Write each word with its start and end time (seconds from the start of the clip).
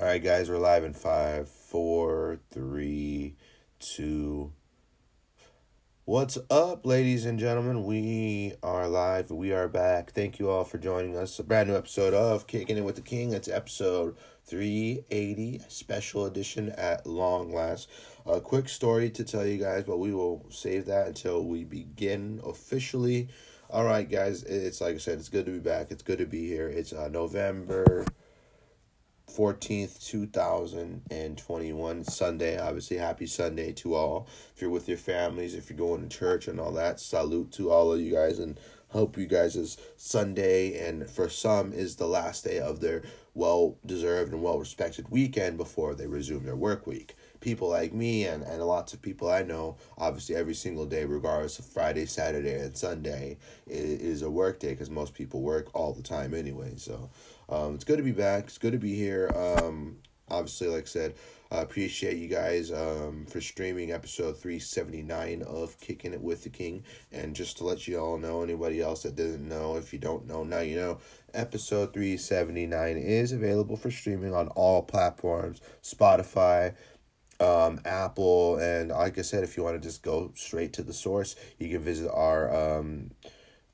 All 0.00 0.06
right, 0.06 0.24
guys, 0.24 0.48
we're 0.48 0.56
live 0.56 0.82
in 0.82 0.94
five, 0.94 1.46
four, 1.46 2.38
three, 2.50 3.36
two. 3.80 4.50
What's 6.06 6.38
up, 6.48 6.86
ladies 6.86 7.26
and 7.26 7.38
gentlemen? 7.38 7.84
We 7.84 8.54
are 8.62 8.88
live. 8.88 9.30
We 9.30 9.52
are 9.52 9.68
back. 9.68 10.12
Thank 10.12 10.38
you 10.38 10.48
all 10.48 10.64
for 10.64 10.78
joining 10.78 11.18
us. 11.18 11.38
A 11.38 11.42
brand 11.42 11.68
new 11.68 11.76
episode 11.76 12.14
of 12.14 12.46
Kicking 12.46 12.78
It 12.78 12.84
with 12.84 12.96
the 12.96 13.02
King. 13.02 13.34
It's 13.34 13.46
episode 13.46 14.16
380, 14.46 15.60
special 15.68 16.24
edition 16.24 16.70
at 16.78 17.06
long 17.06 17.52
last. 17.52 17.90
A 18.24 18.40
quick 18.40 18.70
story 18.70 19.10
to 19.10 19.22
tell 19.22 19.44
you 19.44 19.58
guys, 19.58 19.84
but 19.84 19.98
we 19.98 20.14
will 20.14 20.46
save 20.48 20.86
that 20.86 21.08
until 21.08 21.44
we 21.44 21.64
begin 21.64 22.40
officially. 22.42 23.28
All 23.68 23.84
right, 23.84 24.10
guys, 24.10 24.44
it's 24.44 24.80
like 24.80 24.94
I 24.94 24.98
said, 24.98 25.18
it's 25.18 25.28
good 25.28 25.44
to 25.44 25.52
be 25.52 25.58
back. 25.58 25.90
It's 25.90 26.02
good 26.02 26.20
to 26.20 26.26
be 26.26 26.46
here. 26.46 26.68
It's 26.68 26.94
uh, 26.94 27.08
November 27.08 28.06
14th, 29.36 30.04
2021, 30.06 32.04
Sunday. 32.04 32.58
Obviously, 32.58 32.96
happy 32.96 33.26
Sunday 33.26 33.72
to 33.72 33.94
all. 33.94 34.28
If 34.54 34.60
you're 34.60 34.70
with 34.70 34.88
your 34.88 34.98
families, 34.98 35.54
if 35.54 35.70
you're 35.70 35.78
going 35.78 36.02
to 36.02 36.08
church 36.16 36.48
and 36.48 36.58
all 36.58 36.72
that, 36.72 37.00
salute 37.00 37.52
to 37.52 37.70
all 37.70 37.92
of 37.92 38.00
you 38.00 38.12
guys 38.12 38.38
and 38.38 38.58
hope 38.88 39.16
you 39.16 39.26
guys 39.26 39.56
is 39.56 39.78
Sunday 39.96 40.86
and 40.86 41.08
for 41.08 41.28
some 41.28 41.72
is 41.72 41.96
the 41.96 42.06
last 42.06 42.44
day 42.44 42.58
of 42.58 42.80
their 42.80 43.02
well 43.34 43.76
deserved 43.86 44.32
and 44.32 44.42
well 44.42 44.58
respected 44.58 45.08
weekend 45.08 45.56
before 45.56 45.94
they 45.94 46.06
resume 46.06 46.44
their 46.44 46.56
work 46.56 46.86
week. 46.86 47.14
People 47.40 47.68
like 47.68 47.92
me 47.92 48.24
and, 48.24 48.42
and 48.42 48.62
lots 48.62 48.92
of 48.92 49.00
people 49.00 49.30
I 49.30 49.42
know, 49.42 49.76
obviously 49.96 50.34
every 50.34 50.54
single 50.54 50.84
day, 50.84 51.04
regardless 51.04 51.58
of 51.58 51.64
Friday, 51.64 52.04
Saturday, 52.06 52.54
and 52.54 52.76
Sunday, 52.76 53.38
is, 53.66 54.00
is 54.00 54.22
a 54.22 54.30
work 54.30 54.58
day 54.58 54.70
because 54.70 54.90
most 54.90 55.14
people 55.14 55.40
work 55.40 55.68
all 55.72 55.94
the 55.94 56.02
time 56.02 56.34
anyway. 56.34 56.72
So 56.76 57.08
um, 57.50 57.74
it's 57.74 57.84
good 57.84 57.98
to 57.98 58.02
be 58.02 58.12
back. 58.12 58.44
It's 58.44 58.58
good 58.58 58.72
to 58.72 58.78
be 58.78 58.94
here. 58.94 59.30
Um, 59.34 59.96
obviously, 60.28 60.68
like 60.68 60.84
I 60.84 60.86
said, 60.86 61.14
I 61.50 61.62
appreciate 61.62 62.16
you 62.16 62.28
guys 62.28 62.70
um, 62.70 63.26
for 63.28 63.40
streaming 63.40 63.90
episode 63.90 64.38
379 64.38 65.42
of 65.42 65.78
Kicking 65.80 66.12
It 66.12 66.20
With 66.20 66.44
the 66.44 66.48
King. 66.48 66.84
And 67.10 67.34
just 67.34 67.58
to 67.58 67.64
let 67.64 67.88
you 67.88 67.98
all 67.98 68.18
know, 68.18 68.42
anybody 68.42 68.80
else 68.80 69.02
that 69.02 69.16
doesn't 69.16 69.48
know, 69.48 69.76
if 69.76 69.92
you 69.92 69.98
don't 69.98 70.28
know, 70.28 70.44
now 70.44 70.60
you 70.60 70.76
know, 70.76 70.98
episode 71.34 71.92
379 71.92 72.96
is 72.96 73.32
available 73.32 73.76
for 73.76 73.90
streaming 73.90 74.32
on 74.32 74.46
all 74.48 74.82
platforms 74.82 75.60
Spotify, 75.82 76.74
um, 77.40 77.80
Apple, 77.84 78.58
and 78.58 78.90
like 78.90 79.18
I 79.18 79.22
said, 79.22 79.42
if 79.42 79.56
you 79.56 79.64
want 79.64 79.80
to 79.80 79.88
just 79.88 80.02
go 80.02 80.30
straight 80.36 80.72
to 80.74 80.82
the 80.82 80.92
source, 80.92 81.34
you 81.58 81.68
can 81.68 81.82
visit 81.82 82.10
our 82.12 82.78
um, 82.78 83.10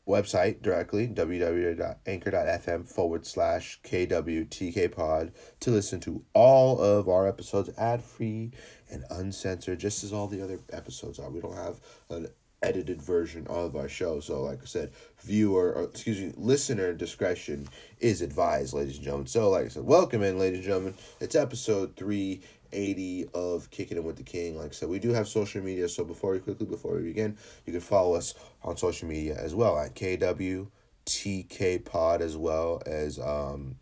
website 0.07 0.63
directly 0.63 1.09
www.anchor.fm 1.09 2.89
forward 2.89 3.27
slash 3.27 3.81
kwtk 3.85 4.93
pod 4.93 5.33
to 5.61 5.71
listen 5.71 5.99
to 6.01 6.23
all 6.33 6.81
of 6.81 7.09
our 7.09 7.27
episodes 7.27 7.71
ad 7.77 8.03
free 8.03 8.53
and 8.91 9.05
uncensored 9.11 9.81
just 9.81 10.05
as 10.05 10.13
all 10.13 10.29
the 10.29 10.43
other 10.43 10.61
episodes 10.73 11.19
are. 11.19 11.31
We 11.31 11.41
don't 11.41 11.57
have 11.57 11.81
an 12.09 12.29
edited 12.63 13.03
version 13.03 13.47
of 13.49 13.77
our 13.77 13.89
show 13.89 14.19
so 14.19 14.43
like 14.43 14.61
i 14.63 14.65
said 14.65 14.91
viewer 15.21 15.75
or 15.75 15.85
excuse 15.85 16.19
me 16.19 16.33
listener 16.37 16.95
discretion 16.95 17.69
is 18.01 18.23
advised 18.23 18.73
ladies 18.73 18.97
and 18.97 19.05
gentlemen. 19.05 19.27
So 19.27 19.51
like 19.51 19.67
i 19.67 19.69
said 19.69 19.85
welcome 19.85 20.23
in 20.23 20.39
ladies 20.39 20.61
and 20.61 20.67
gentlemen. 20.67 20.95
It's 21.21 21.35
episode 21.35 21.97
380 22.71 23.29
of 23.35 23.71
kicking 23.71 23.97
it 23.97 24.05
with 24.05 24.17
the 24.17 24.23
king 24.23 24.57
like 24.57 24.71
i 24.71 24.73
said 24.73 24.89
we 24.89 24.99
do 24.99 25.11
have 25.11 25.29
social 25.29 25.63
media 25.63 25.89
so 25.89 26.05
before 26.05 26.33
we 26.33 26.39
quickly 26.39 26.67
before 26.67 26.95
we 26.95 27.03
begin 27.03 27.37
you 27.65 27.73
can 27.73 27.81
follow 27.81 28.15
us 28.15 28.35
on 28.63 28.77
social 28.77 29.09
media 29.09 29.37
as 29.39 29.55
well 29.55 29.79
at 29.79 29.95
kwtk 29.95 31.85
pod 31.85 32.23
as 32.23 32.37
well 32.37 32.83
as 32.87 33.19
um 33.19 33.77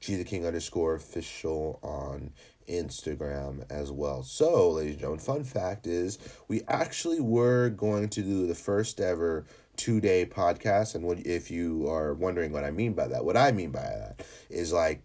G 0.00 0.14
the 0.14 0.24
King 0.24 0.46
underscore 0.46 0.94
official 0.94 1.80
on 1.82 2.32
Instagram 2.68 3.64
as 3.70 3.90
well. 3.90 4.22
So, 4.22 4.70
ladies 4.70 4.92
and 4.92 5.00
gentlemen, 5.00 5.20
fun 5.20 5.44
fact 5.44 5.86
is 5.86 6.18
we 6.46 6.62
actually 6.68 7.20
were 7.20 7.70
going 7.70 8.08
to 8.10 8.22
do 8.22 8.46
the 8.46 8.54
first 8.54 9.00
ever 9.00 9.44
two 9.76 10.00
day 10.00 10.26
podcast. 10.26 10.94
And 10.94 11.04
what 11.04 11.18
if 11.26 11.50
you 11.50 11.88
are 11.88 12.14
wondering 12.14 12.52
what 12.52 12.64
I 12.64 12.70
mean 12.70 12.92
by 12.92 13.08
that, 13.08 13.24
what 13.24 13.36
I 13.36 13.52
mean 13.52 13.70
by 13.70 13.80
that 13.80 14.26
is 14.50 14.72
like 14.72 15.02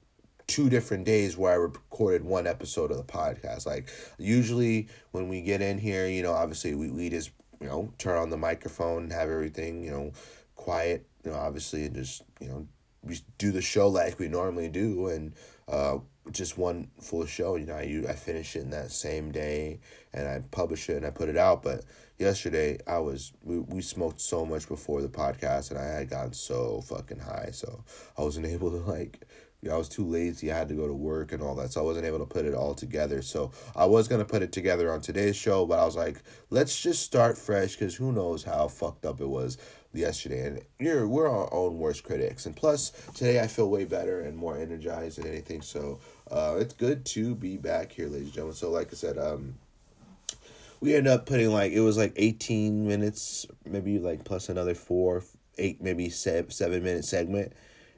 two 0.48 0.70
different 0.70 1.06
days 1.06 1.38
where 1.38 1.54
I 1.54 1.56
recorded 1.56 2.24
one 2.24 2.48
episode 2.48 2.92
of 2.92 2.98
the 2.98 3.04
podcast. 3.04 3.66
Like 3.66 3.90
usually 4.18 4.88
when 5.12 5.30
we 5.30 5.42
get 5.42 5.62
in 5.62 5.78
here, 5.78 6.08
you 6.08 6.24
know, 6.24 6.34
obviously 6.34 6.76
we, 6.76 6.90
we 6.90 7.10
just, 7.10 7.32
you 7.62 7.68
know, 7.68 7.92
turn 7.98 8.18
on 8.18 8.30
the 8.30 8.38
microphone, 8.38 9.10
have 9.10 9.30
everything, 9.30 9.84
you 9.84 9.92
know, 9.92 10.12
quiet, 10.56 11.08
you 11.24 11.32
know, 11.32 11.38
obviously 11.38 11.86
and 11.86 11.96
just, 11.96 12.24
you 12.40 12.50
know, 12.50 12.68
we 13.04 13.20
do 13.38 13.52
the 13.52 13.62
show 13.62 13.88
like 13.88 14.18
we 14.20 14.28
normally 14.28 14.70
do 14.70 15.08
and 15.08 15.34
uh 15.68 15.98
just 16.32 16.58
one 16.58 16.90
full 17.02 17.26
show. 17.26 17.58
You 17.58 17.66
know 17.66 17.76
I, 17.76 18.04
I 18.08 18.14
finish 18.14 18.56
it 18.56 18.62
in 18.62 18.70
that 18.70 18.92
same 18.92 19.32
day 19.32 19.80
and 20.14 20.28
i 20.28 20.42
publish 20.52 20.90
it 20.90 20.98
and 20.98 21.06
i 21.06 21.10
put 21.10 21.30
it 21.30 21.38
out. 21.38 21.64
But 21.64 21.84
yesterday 22.18 22.78
i 22.88 22.98
was 22.98 23.34
we, 23.44 23.60
we 23.60 23.82
smoked 23.82 24.22
so 24.22 24.46
much 24.46 24.68
before 24.68 25.02
the 25.02 25.10
podcast 25.10 25.72
and 25.72 25.80
i 25.80 25.84
had 25.84 26.10
gotten 26.10 26.34
so 26.34 26.82
fucking 26.82 27.20
high. 27.20 27.50
So 27.52 27.84
i 28.18 28.22
wasn't 28.22 28.46
able 28.56 28.72
to 28.72 28.78
like 28.78 29.26
you 29.64 29.70
know, 29.70 29.76
I 29.76 29.78
was 29.78 29.88
too 29.88 30.04
lazy. 30.04 30.52
I 30.52 30.58
had 30.58 30.68
to 30.68 30.76
go 30.76 30.88
to 30.88 30.94
work 30.94 31.32
and 31.32 31.42
all 31.42 31.56
that, 31.56 31.72
so 31.72 31.80
I 31.80 31.86
wasn't 31.86 32.06
able 32.06 32.20
to 32.20 32.26
put 32.26 32.44
it 32.44 32.54
all 32.54 32.74
together. 32.74 33.22
So 33.22 33.52
I 33.78 33.86
was 33.86 34.10
gonna 34.10 34.26
put 34.26 34.42
it 34.42 34.52
together 34.52 34.92
on 34.92 35.00
today's 35.00 35.38
show, 35.38 35.66
but 35.66 35.80
I 35.80 35.86
was 35.86 35.96
like, 35.96 36.22
let's 36.50 36.82
just 36.82 37.02
start 37.02 37.38
fresh, 37.38 37.78
cause 37.78 37.96
who 37.96 38.12
knows 38.12 38.44
how 38.44 38.68
fucked 38.68 39.06
up 39.06 39.22
it 39.22 39.30
was 39.30 39.58
yesterday. 39.94 40.48
And 40.48 40.62
you're 40.80 41.08
we're 41.08 41.30
our 41.30 41.52
own 41.54 41.80
worst 41.80 42.04
critics. 42.04 42.46
And 42.46 42.54
plus, 42.54 42.92
today 43.16 43.40
I 43.40 43.48
feel 43.48 43.70
way 43.70 43.86
better 43.86 44.20
and 44.20 44.36
more 44.36 44.58
energized 44.58 45.20
than 45.20 45.28
anything. 45.28 45.62
So 45.62 46.02
uh, 46.30 46.58
it's 46.60 46.74
good 46.74 47.06
to 47.06 47.34
be 47.34 47.56
back 47.56 47.94
here, 47.94 48.08
ladies 48.08 48.26
and 48.26 48.34
gentlemen. 48.34 48.56
So 48.58 48.70
like 48.70 48.90
I 48.92 48.98
said, 48.98 49.18
um, 49.18 49.56
we 50.82 50.94
ended 50.94 51.14
up 51.14 51.26
putting 51.26 51.54
like 51.54 51.72
it 51.72 51.80
was 51.80 51.96
like 51.96 52.12
eighteen 52.18 52.86
minutes, 52.86 53.46
maybe 53.66 53.98
like 53.98 54.26
plus 54.26 54.50
another 54.50 54.76
four, 54.76 55.24
eight, 55.58 55.82
maybe 55.82 56.10
seven 56.10 56.52
seven 56.52 56.84
minute 56.84 57.06
segment. 57.06 57.54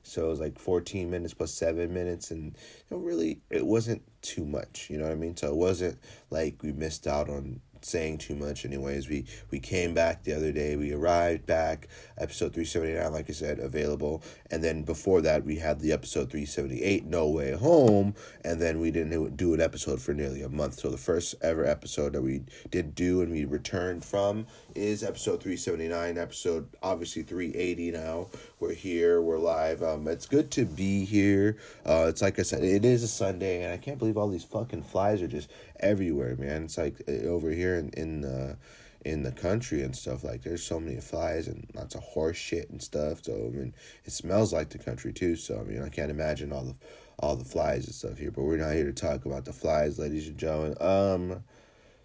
So 0.08 0.26
it 0.26 0.30
was 0.30 0.40
like 0.40 0.60
14 0.60 1.10
minutes 1.10 1.34
plus 1.34 1.54
seven 1.54 1.94
minutes. 1.94 2.32
And 2.32 2.56
you 2.90 2.98
know, 2.98 2.98
really, 2.98 3.42
it 3.50 3.66
wasn't 3.66 4.04
too 4.22 4.46
much. 4.46 4.88
You 4.90 4.98
know 4.98 5.06
what 5.06 5.14
I 5.14 5.16
mean? 5.16 5.36
So 5.36 5.48
it 5.48 5.56
wasn't 5.56 6.00
like 6.30 6.62
we 6.64 6.72
missed 6.72 7.08
out 7.08 7.30
on 7.30 7.62
saying 7.86 8.18
too 8.18 8.36
much 8.36 8.66
anyways 8.66 9.08
we 9.08 9.26
we 9.52 9.60
came 9.60 9.94
back 9.94 10.24
the 10.24 10.34
other 10.34 10.52
day 10.52 10.76
we 10.76 10.92
arrived 10.92 11.46
back 11.46 11.88
episode 12.18 12.52
379 12.52 13.14
like 13.14 13.30
i 13.30 13.34
said 13.34 13.60
available 13.60 14.24
and 14.50 14.64
then 14.64 14.82
before 14.82 15.22
that 15.22 15.46
we 15.46 15.58
had 15.58 15.80
the 15.80 15.92
episode 15.92 16.32
378 16.32 17.06
no 17.06 17.30
way 17.30 17.52
home 17.52 18.16
and 18.44 18.60
then 18.60 18.80
we 18.80 18.90
didn't 18.90 19.38
do 19.38 19.54
an 19.54 19.62
episode 19.62 20.02
for 20.02 20.16
nearly 20.16 20.42
a 20.42 20.50
month 20.50 20.80
so 20.80 20.90
the 20.90 20.98
first 20.98 21.36
ever 21.44 21.64
episode 21.64 22.14
that 22.14 22.24
we 22.24 22.42
did 22.72 22.96
do 22.96 23.22
and 23.22 23.32
we 23.32 23.46
returned 23.46 24.04
from 24.04 24.48
is 24.74 25.04
episode 25.04 25.42
379 25.42 26.18
episode 26.18 26.68
obviously 26.82 27.22
380 27.22 27.92
now 27.92 28.28
we're 28.60 28.74
here, 28.74 29.22
we're 29.22 29.38
live. 29.38 29.84
Um, 29.84 30.08
it's 30.08 30.26
good 30.26 30.50
to 30.52 30.66
be 30.66 31.04
here. 31.06 31.58
Uh, 31.86 32.06
it's 32.08 32.22
like 32.22 32.40
I 32.40 32.44
said, 32.44 32.64
it 32.64 32.86
is 32.86 33.04
a 33.04 33.08
Sunday, 33.08 33.64
and 33.64 33.74
I 33.74 33.78
can't 33.78 34.00
believe 34.00 34.18
all 34.18 34.30
these 34.30 34.44
fucking 34.44 34.84
flies 34.84 35.22
are 35.22 35.28
just 35.28 35.52
everywhere, 35.80 36.36
man. 36.38 36.64
It's 36.64 36.78
like 36.78 37.02
uh, 37.08 37.28
over 37.28 37.50
here 37.52 37.76
in 37.76 37.90
in 37.90 38.22
the 38.22 38.58
in 39.04 39.22
the 39.22 39.32
country 39.32 39.84
and 39.84 39.96
stuff 39.96 40.24
like 40.24 40.42
there's 40.42 40.64
so 40.64 40.80
many 40.80 41.00
flies 41.00 41.48
and 41.48 41.70
lots 41.76 41.94
of 41.94 42.02
horse 42.02 42.38
shit 42.38 42.68
and 42.72 42.82
stuff 42.82 43.24
so 43.24 43.34
i 43.34 43.56
mean 43.56 43.72
it 44.04 44.12
smells 44.12 44.52
like 44.52 44.70
the 44.70 44.80
country 44.80 45.14
too 45.14 45.36
so 45.36 45.60
i 45.60 45.64
mean 45.64 45.80
i 45.84 45.90
can't 45.90 46.10
imagine 46.10 46.52
all 46.52 46.64
the 46.64 46.76
all 47.20 47.36
the 47.36 47.46
flies 47.46 47.86
and 47.86 47.94
stuff 47.94 48.18
here 48.18 48.32
but 48.32 48.42
we're 48.42 48.58
not 48.58 48.74
here 48.74 48.86
to 48.86 48.92
talk 48.92 49.26
about 49.26 49.46
the 49.46 49.54
flies 49.54 50.00
ladies 50.00 50.28
and 50.28 50.40
gentlemen 50.40 50.76
um 50.82 51.44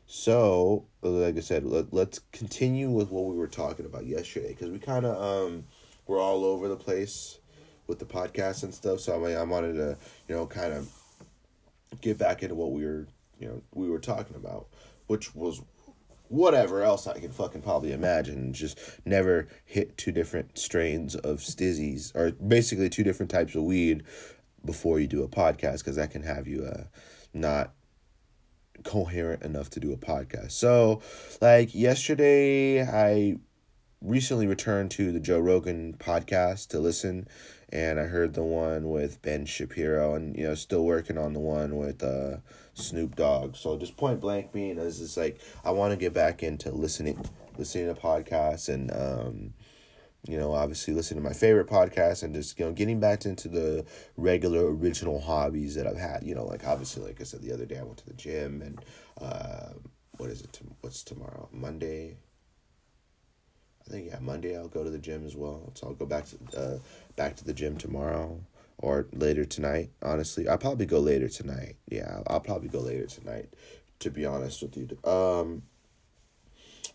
so 0.06 0.84
like 1.00 1.38
i 1.38 1.40
said 1.40 1.64
let, 1.64 1.90
let's 1.90 2.20
continue 2.32 2.90
with 2.90 3.10
what 3.10 3.24
we 3.24 3.34
were 3.34 3.48
talking 3.48 3.86
about 3.86 4.04
yesterday 4.04 4.48
because 4.48 4.68
we 4.68 4.78
kind 4.78 5.06
of 5.06 5.16
um 5.16 5.64
we're 6.10 6.20
all 6.20 6.44
over 6.44 6.66
the 6.66 6.76
place 6.76 7.38
with 7.86 8.00
the 8.00 8.04
podcast 8.04 8.64
and 8.64 8.74
stuff 8.74 8.98
so 8.98 9.14
i 9.14 9.28
mean 9.28 9.36
i 9.36 9.42
wanted 9.44 9.74
to 9.74 9.96
you 10.28 10.34
know 10.34 10.44
kind 10.44 10.72
of 10.72 10.90
get 12.00 12.18
back 12.18 12.42
into 12.42 12.54
what 12.54 12.72
we 12.72 12.84
were 12.84 13.06
you 13.38 13.46
know 13.46 13.62
we 13.74 13.88
were 13.88 14.00
talking 14.00 14.34
about 14.34 14.66
which 15.06 15.34
was 15.34 15.62
whatever 16.28 16.82
else 16.82 17.08
I 17.08 17.18
can 17.18 17.32
fucking 17.32 17.62
probably 17.62 17.92
imagine. 17.92 18.52
Just 18.52 18.78
never 19.04 19.48
hit 19.64 19.98
two 19.98 20.12
different 20.12 20.56
strains 20.56 21.16
of 21.16 21.38
stizzies 21.38 22.14
or 22.14 22.30
basically 22.30 22.88
two 22.88 23.02
different 23.02 23.30
types 23.30 23.56
of 23.56 23.64
weed 23.64 24.04
before 24.64 25.00
you 25.00 25.08
do 25.08 25.24
a 25.24 25.28
podcast 25.28 25.78
because 25.78 25.96
that 25.96 26.12
can 26.12 26.22
have 26.22 26.46
you 26.46 26.64
uh, 26.64 26.84
not 27.34 27.72
coherent 28.84 29.42
enough 29.42 29.70
to 29.70 29.80
do 29.80 29.92
a 29.92 29.96
podcast. 29.96 30.52
So, 30.52 31.02
like 31.40 31.74
yesterday, 31.74 32.82
I 32.82 33.38
recently 34.02 34.46
returned 34.46 34.90
to 34.92 35.12
the 35.12 35.20
Joe 35.20 35.40
Rogan 35.40 35.94
podcast 35.98 36.68
to 36.68 36.78
listen 36.78 37.28
and 37.72 38.00
I 38.00 38.04
heard 38.04 38.34
the 38.34 38.42
one 38.42 38.90
with 38.90 39.22
Ben 39.22 39.46
Shapiro, 39.46 40.14
and 40.14 40.36
you 40.36 40.44
know, 40.44 40.54
still 40.54 40.84
working 40.84 41.16
on 41.16 41.32
the 41.32 41.40
one 41.40 41.76
with 41.76 42.02
uh, 42.02 42.38
Snoop 42.74 43.14
Dogg. 43.14 43.56
So 43.56 43.78
just 43.78 43.96
point 43.96 44.20
blank, 44.20 44.54
mean 44.54 44.78
is 44.78 44.98
just 44.98 45.16
like 45.16 45.40
I 45.64 45.70
want 45.70 45.92
to 45.92 45.96
get 45.96 46.12
back 46.12 46.42
into 46.42 46.72
listening, 46.72 47.24
listening 47.56 47.94
to 47.94 48.00
podcasts, 48.00 48.68
and 48.68 48.90
um, 48.92 49.54
you 50.26 50.36
know, 50.36 50.52
obviously 50.52 50.94
listening 50.94 51.22
to 51.22 51.28
my 51.28 51.34
favorite 51.34 51.68
podcasts, 51.68 52.24
and 52.24 52.34
just 52.34 52.58
you 52.58 52.64
know, 52.64 52.72
getting 52.72 52.98
back 52.98 53.24
into 53.24 53.48
the 53.48 53.84
regular 54.16 54.74
original 54.74 55.20
hobbies 55.20 55.76
that 55.76 55.86
I've 55.86 55.96
had. 55.96 56.24
You 56.24 56.34
know, 56.34 56.44
like 56.44 56.66
obviously, 56.66 57.04
like 57.04 57.20
I 57.20 57.24
said 57.24 57.42
the 57.42 57.52
other 57.52 57.66
day, 57.66 57.78
I 57.78 57.84
went 57.84 57.98
to 57.98 58.06
the 58.06 58.14
gym, 58.14 58.62
and 58.62 58.84
uh, 59.20 59.74
what 60.16 60.28
is 60.28 60.42
it? 60.42 60.58
What's 60.80 61.04
tomorrow? 61.04 61.48
Monday. 61.52 62.16
Yeah, 63.92 64.18
Monday 64.20 64.56
I'll 64.56 64.68
go 64.68 64.84
to 64.84 64.90
the 64.90 64.98
gym 64.98 65.26
as 65.26 65.36
well. 65.36 65.72
So 65.74 65.88
I'll 65.88 65.94
go 65.94 66.06
back 66.06 66.26
to 66.26 66.58
uh, 66.58 66.78
back 67.16 67.36
to 67.36 67.44
the 67.44 67.52
gym 67.52 67.76
tomorrow 67.76 68.40
or 68.78 69.06
later 69.12 69.44
tonight. 69.44 69.90
Honestly, 70.02 70.48
I'll 70.48 70.58
probably 70.58 70.86
go 70.86 71.00
later 71.00 71.28
tonight. 71.28 71.76
Yeah, 71.88 72.22
I'll 72.26 72.40
probably 72.40 72.68
go 72.68 72.80
later 72.80 73.06
tonight. 73.06 73.54
To 74.00 74.10
be 74.10 74.24
honest 74.24 74.62
with 74.62 74.76
you, 74.78 75.10
um, 75.10 75.62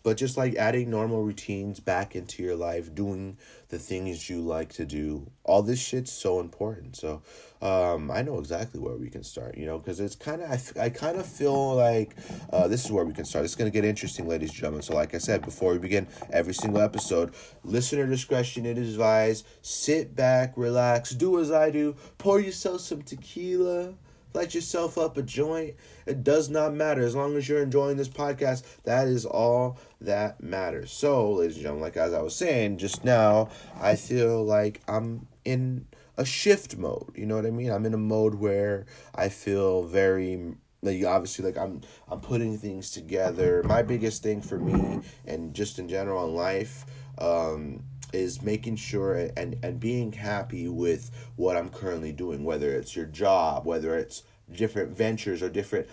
but 0.06 0.16
just 0.16 0.36
like 0.36 0.54
adding 0.54 0.88
normal 0.88 1.20
routines 1.24 1.80
back 1.80 2.14
into 2.14 2.40
your 2.40 2.54
life, 2.54 2.94
doing 2.94 3.36
the 3.70 3.78
things 3.80 4.30
you 4.30 4.40
like 4.40 4.72
to 4.72 4.84
do, 4.84 5.28
all 5.42 5.62
this 5.62 5.80
shit's 5.80 6.12
so 6.12 6.38
important. 6.38 6.94
So, 6.94 7.22
um, 7.60 8.12
I 8.12 8.22
know 8.22 8.38
exactly 8.38 8.78
where 8.78 8.94
we 8.94 9.10
can 9.10 9.24
start, 9.24 9.58
you 9.58 9.66
know, 9.66 9.78
because 9.78 9.98
it's 9.98 10.14
kind 10.14 10.42
of, 10.42 10.48
I, 10.78 10.84
I 10.84 10.90
kind 10.90 11.18
of 11.18 11.26
feel 11.26 11.74
like 11.74 12.14
uh, 12.52 12.68
this 12.68 12.84
is 12.84 12.92
where 12.92 13.04
we 13.04 13.14
can 13.14 13.24
start. 13.24 13.44
It's 13.44 13.56
going 13.56 13.68
to 13.68 13.74
get 13.74 13.84
interesting, 13.84 14.28
ladies 14.28 14.50
and 14.50 14.58
gentlemen. 14.58 14.82
So, 14.82 14.94
like 14.94 15.12
I 15.12 15.18
said, 15.18 15.44
before 15.44 15.72
we 15.72 15.78
begin 15.78 16.06
every 16.32 16.54
single 16.54 16.82
episode, 16.82 17.34
listener 17.64 18.06
discretion 18.06 18.64
is 18.64 18.92
advised. 18.92 19.44
Sit 19.62 20.14
back, 20.14 20.52
relax, 20.54 21.10
do 21.10 21.40
as 21.40 21.50
I 21.50 21.70
do, 21.70 21.96
pour 22.16 22.38
yourself 22.38 22.80
some 22.80 23.02
tequila 23.02 23.94
light 24.34 24.54
yourself 24.54 24.98
up 24.98 25.16
a 25.16 25.22
joint. 25.22 25.74
It 26.06 26.22
does 26.22 26.48
not 26.48 26.74
matter. 26.74 27.02
As 27.02 27.14
long 27.14 27.36
as 27.36 27.48
you're 27.48 27.62
enjoying 27.62 27.96
this 27.96 28.08
podcast, 28.08 28.64
that 28.84 29.08
is 29.08 29.24
all 29.24 29.78
that 30.00 30.42
matters. 30.42 30.92
So, 30.92 31.32
ladies 31.32 31.56
and 31.56 31.62
gentlemen, 31.62 31.82
like 31.82 31.96
as 31.96 32.12
I 32.12 32.22
was 32.22 32.34
saying 32.34 32.78
just 32.78 33.04
now, 33.04 33.48
I 33.80 33.96
feel 33.96 34.44
like 34.44 34.80
I'm 34.86 35.26
in 35.44 35.86
a 36.16 36.24
shift 36.24 36.76
mode. 36.76 37.12
You 37.14 37.26
know 37.26 37.36
what 37.36 37.46
I 37.46 37.50
mean? 37.50 37.70
I'm 37.70 37.86
in 37.86 37.94
a 37.94 37.98
mode 37.98 38.36
where 38.36 38.86
I 39.14 39.28
feel 39.28 39.84
very 39.84 40.54
like 40.82 41.04
obviously 41.04 41.44
like 41.44 41.58
I'm 41.58 41.80
I'm 42.08 42.20
putting 42.20 42.58
things 42.58 42.90
together. 42.90 43.62
My 43.64 43.82
biggest 43.82 44.22
thing 44.22 44.40
for 44.40 44.58
me 44.58 45.00
and 45.26 45.54
just 45.54 45.78
in 45.78 45.88
general 45.88 46.26
in 46.26 46.34
life 46.34 46.84
um 47.18 47.82
is 48.16 48.42
making 48.42 48.76
sure 48.76 49.14
and 49.36 49.56
and 49.62 49.78
being 49.78 50.12
happy 50.12 50.68
with 50.68 51.10
what 51.36 51.56
I'm 51.56 51.68
currently 51.68 52.12
doing, 52.12 52.44
whether 52.44 52.70
it's 52.72 52.96
your 52.96 53.06
job, 53.06 53.66
whether 53.66 53.96
it's 53.96 54.22
different 54.50 54.96
ventures 54.96 55.42
or 55.42 55.48
different 55.48 55.88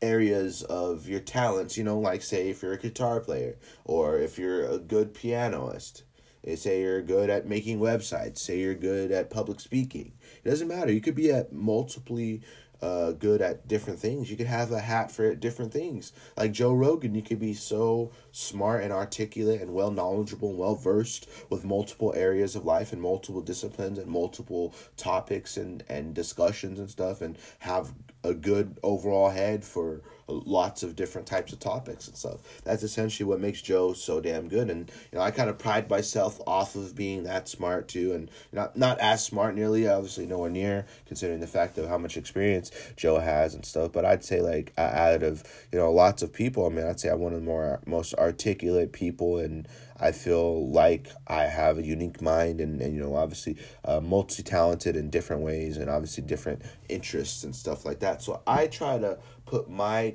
areas 0.00 0.62
of 0.64 1.08
your 1.08 1.20
talents, 1.20 1.78
you 1.78 1.84
know, 1.84 1.98
like 1.98 2.22
say 2.22 2.50
if 2.50 2.62
you're 2.62 2.72
a 2.72 2.78
guitar 2.78 3.20
player 3.20 3.56
or 3.84 4.18
if 4.18 4.38
you're 4.38 4.66
a 4.66 4.78
good 4.78 5.14
pianist. 5.14 6.02
Eh, 6.44 6.56
say 6.56 6.80
you're 6.82 7.02
good 7.02 7.30
at 7.30 7.48
making 7.48 7.78
websites, 7.78 8.38
say 8.38 8.58
you're 8.58 8.74
good 8.74 9.12
at 9.12 9.30
public 9.30 9.60
speaking. 9.60 10.12
It 10.44 10.48
doesn't 10.48 10.66
matter. 10.66 10.92
You 10.92 11.00
could 11.00 11.14
be 11.14 11.30
at 11.30 11.52
multiply 11.52 12.38
uh, 12.82 13.12
good 13.12 13.40
at 13.40 13.68
different 13.68 14.00
things. 14.00 14.30
You 14.30 14.36
could 14.36 14.48
have 14.48 14.72
a 14.72 14.80
hat 14.80 15.12
for 15.12 15.34
different 15.34 15.72
things. 15.72 16.12
Like 16.36 16.52
Joe 16.52 16.74
Rogan, 16.74 17.14
you 17.14 17.22
could 17.22 17.38
be 17.38 17.54
so 17.54 18.10
smart 18.32 18.82
and 18.82 18.92
articulate 18.92 19.60
and 19.60 19.72
well 19.72 19.92
knowledgeable 19.92 20.50
and 20.50 20.58
well 20.58 20.74
versed 20.74 21.28
with 21.48 21.64
multiple 21.64 22.12
areas 22.16 22.56
of 22.56 22.64
life 22.64 22.92
and 22.92 23.00
multiple 23.00 23.40
disciplines 23.40 23.98
and 23.98 24.10
multiple 24.10 24.74
topics 24.96 25.56
and, 25.56 25.84
and 25.88 26.14
discussions 26.14 26.78
and 26.80 26.90
stuff 26.90 27.22
and 27.22 27.38
have 27.60 27.94
a 28.24 28.34
good 28.34 28.78
overall 28.82 29.30
head 29.30 29.64
for 29.64 30.02
lots 30.28 30.82
of 30.82 30.96
different 30.96 31.26
types 31.26 31.52
of 31.52 31.58
topics 31.58 32.08
and 32.08 32.16
stuff. 32.16 32.40
That's 32.64 32.82
essentially 32.82 33.26
what 33.26 33.40
makes 33.40 33.62
Joe 33.62 33.92
so 33.92 34.20
damn 34.20 34.48
good. 34.48 34.70
And 34.70 34.90
you 35.10 35.18
know, 35.18 35.24
I 35.24 35.30
kind 35.30 35.50
of 35.50 35.58
pride 35.58 35.88
myself 35.90 36.40
off 36.46 36.74
of 36.74 36.94
being 36.94 37.24
that 37.24 37.48
smart 37.48 37.88
too, 37.88 38.12
and 38.12 38.30
not 38.52 38.76
not 38.76 38.98
as 38.98 39.24
smart 39.24 39.54
nearly, 39.54 39.88
obviously 39.88 40.26
nowhere 40.26 40.50
near, 40.50 40.86
considering 41.06 41.40
the 41.40 41.46
fact 41.46 41.78
of 41.78 41.88
how 41.88 41.98
much 41.98 42.16
experience 42.16 42.70
Joe 42.96 43.18
has 43.18 43.54
and 43.54 43.64
stuff. 43.64 43.92
But 43.92 44.04
I'd 44.04 44.24
say 44.24 44.40
like 44.40 44.72
out 44.78 45.22
of 45.22 45.42
you 45.72 45.78
know 45.78 45.92
lots 45.92 46.22
of 46.22 46.32
people, 46.32 46.66
I 46.66 46.70
mean, 46.70 46.86
I'd 46.86 47.00
say 47.00 47.10
I'm 47.10 47.20
one 47.20 47.32
of 47.32 47.40
the 47.40 47.46
more 47.46 47.80
most 47.86 48.14
articulate 48.14 48.92
people 48.92 49.38
and 49.38 49.68
I 50.02 50.10
feel 50.10 50.68
like 50.68 51.08
I 51.28 51.44
have 51.44 51.78
a 51.78 51.82
unique 51.82 52.20
mind 52.20 52.60
and, 52.60 52.80
and 52.82 52.92
you 52.92 53.00
know, 53.00 53.14
obviously 53.14 53.56
uh, 53.84 54.00
multi 54.00 54.42
talented 54.42 54.96
in 54.96 55.10
different 55.10 55.42
ways 55.42 55.76
and 55.76 55.88
obviously 55.88 56.24
different 56.24 56.62
interests 56.88 57.44
and 57.44 57.54
stuff 57.54 57.84
like 57.84 58.00
that. 58.00 58.20
So 58.20 58.42
I 58.44 58.66
try 58.66 58.98
to 58.98 59.18
put 59.52 59.68
my 59.68 60.14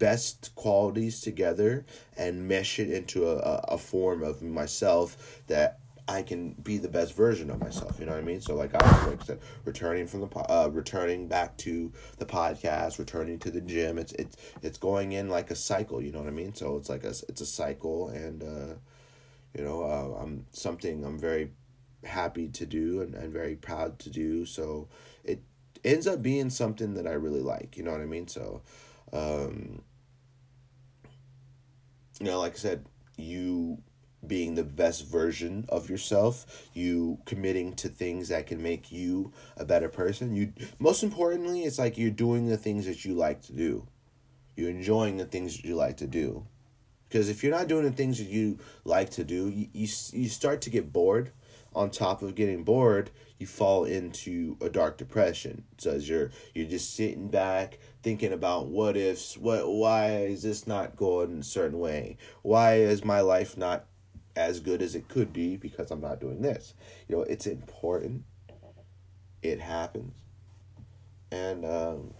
best 0.00 0.52
qualities 0.56 1.20
together 1.20 1.86
and 2.16 2.48
mesh 2.48 2.80
it 2.80 2.90
into 2.90 3.28
a, 3.28 3.36
a 3.68 3.78
form 3.78 4.24
of 4.24 4.42
myself 4.42 5.44
that 5.46 5.78
I 6.08 6.22
can 6.22 6.54
be 6.54 6.78
the 6.78 6.88
best 6.88 7.14
version 7.14 7.50
of 7.50 7.60
myself. 7.60 8.00
You 8.00 8.06
know 8.06 8.12
what 8.12 8.18
I 8.18 8.24
mean? 8.24 8.40
So 8.40 8.56
like 8.56 8.74
I 8.74 9.06
like 9.06 9.22
said, 9.22 9.38
returning 9.64 10.08
from 10.08 10.22
the 10.22 10.38
uh, 10.50 10.70
returning 10.72 11.28
back 11.28 11.56
to 11.58 11.92
the 12.18 12.26
podcast, 12.26 12.98
returning 12.98 13.38
to 13.38 13.52
the 13.52 13.60
gym. 13.60 13.96
It's 13.96 14.12
it's 14.14 14.36
it's 14.60 14.76
going 14.76 15.12
in 15.12 15.28
like 15.28 15.52
a 15.52 15.54
cycle. 15.54 16.02
You 16.02 16.10
know 16.10 16.18
what 16.18 16.28
I 16.28 16.32
mean? 16.32 16.52
So 16.52 16.76
it's 16.76 16.88
like 16.88 17.04
a 17.04 17.14
it's 17.28 17.42
a 17.42 17.46
cycle, 17.46 18.08
and 18.08 18.42
uh, 18.42 18.74
you 19.56 19.64
know, 19.64 19.84
uh, 19.84 20.20
I'm 20.20 20.46
something 20.50 21.04
I'm 21.04 21.18
very 21.18 21.52
happy 22.02 22.48
to 22.48 22.66
do 22.66 23.02
and, 23.02 23.14
and 23.14 23.32
very 23.32 23.54
proud 23.54 24.00
to 24.00 24.10
do. 24.10 24.44
So 24.44 24.88
ends 25.84 26.06
up 26.06 26.22
being 26.22 26.50
something 26.50 26.94
that 26.94 27.06
I 27.06 27.12
really 27.12 27.42
like. 27.42 27.76
You 27.76 27.84
know 27.84 27.92
what 27.92 28.00
I 28.00 28.06
mean? 28.06 28.28
So, 28.28 28.62
um, 29.12 29.82
you 32.18 32.26
know, 32.26 32.40
like 32.40 32.54
I 32.54 32.58
said, 32.58 32.86
you 33.16 33.78
being 34.26 34.54
the 34.54 34.64
best 34.64 35.06
version 35.06 35.66
of 35.68 35.90
yourself, 35.90 36.68
you 36.72 37.18
committing 37.26 37.74
to 37.74 37.88
things 37.88 38.28
that 38.28 38.46
can 38.46 38.62
make 38.62 38.90
you 38.90 39.32
a 39.56 39.64
better 39.64 39.88
person. 39.88 40.34
You 40.34 40.52
most 40.78 41.02
importantly, 41.02 41.64
it's 41.64 41.78
like 41.78 41.98
you're 41.98 42.10
doing 42.10 42.48
the 42.48 42.56
things 42.56 42.86
that 42.86 43.04
you 43.04 43.14
like 43.14 43.42
to 43.42 43.52
do. 43.52 43.86
You're 44.56 44.70
enjoying 44.70 45.16
the 45.16 45.26
things 45.26 45.56
that 45.56 45.64
you 45.64 45.74
like 45.74 45.96
to 45.98 46.06
do. 46.06 46.46
Because 47.08 47.28
if 47.28 47.42
you're 47.42 47.52
not 47.52 47.68
doing 47.68 47.84
the 47.84 47.92
things 47.92 48.18
that 48.18 48.28
you 48.28 48.58
like 48.84 49.10
to 49.10 49.24
do, 49.24 49.48
you, 49.48 49.68
you, 49.72 49.88
you 50.12 50.28
start 50.28 50.62
to 50.62 50.70
get 50.70 50.92
bored. 50.92 51.30
On 51.74 51.90
top 51.90 52.22
of 52.22 52.34
getting 52.34 52.62
bored, 52.62 53.10
you 53.38 53.46
fall 53.46 53.84
into 53.84 54.56
a 54.60 54.68
dark 54.68 54.96
depression. 54.96 55.64
So 55.78 55.90
as 55.90 56.08
you're 56.08 56.30
you're 56.54 56.68
just 56.68 56.94
sitting 56.94 57.28
back 57.28 57.78
thinking 58.02 58.32
about 58.32 58.68
what 58.68 58.96
ifs, 58.96 59.36
what 59.36 59.68
why 59.68 60.24
is 60.24 60.42
this 60.42 60.66
not 60.66 60.96
going 60.96 61.40
a 61.40 61.42
certain 61.42 61.78
way? 61.78 62.16
Why 62.42 62.76
is 62.76 63.04
my 63.04 63.20
life 63.20 63.56
not 63.56 63.86
as 64.36 64.60
good 64.60 64.82
as 64.82 64.94
it 64.94 65.08
could 65.08 65.32
be 65.32 65.56
because 65.56 65.90
I'm 65.90 66.00
not 66.00 66.20
doing 66.20 66.42
this? 66.42 66.74
You 67.08 67.16
know, 67.16 67.22
it's 67.22 67.46
important. 67.46 68.24
It 69.42 69.60
happens. 69.60 70.14
And 71.30 71.64
um, 71.64 72.14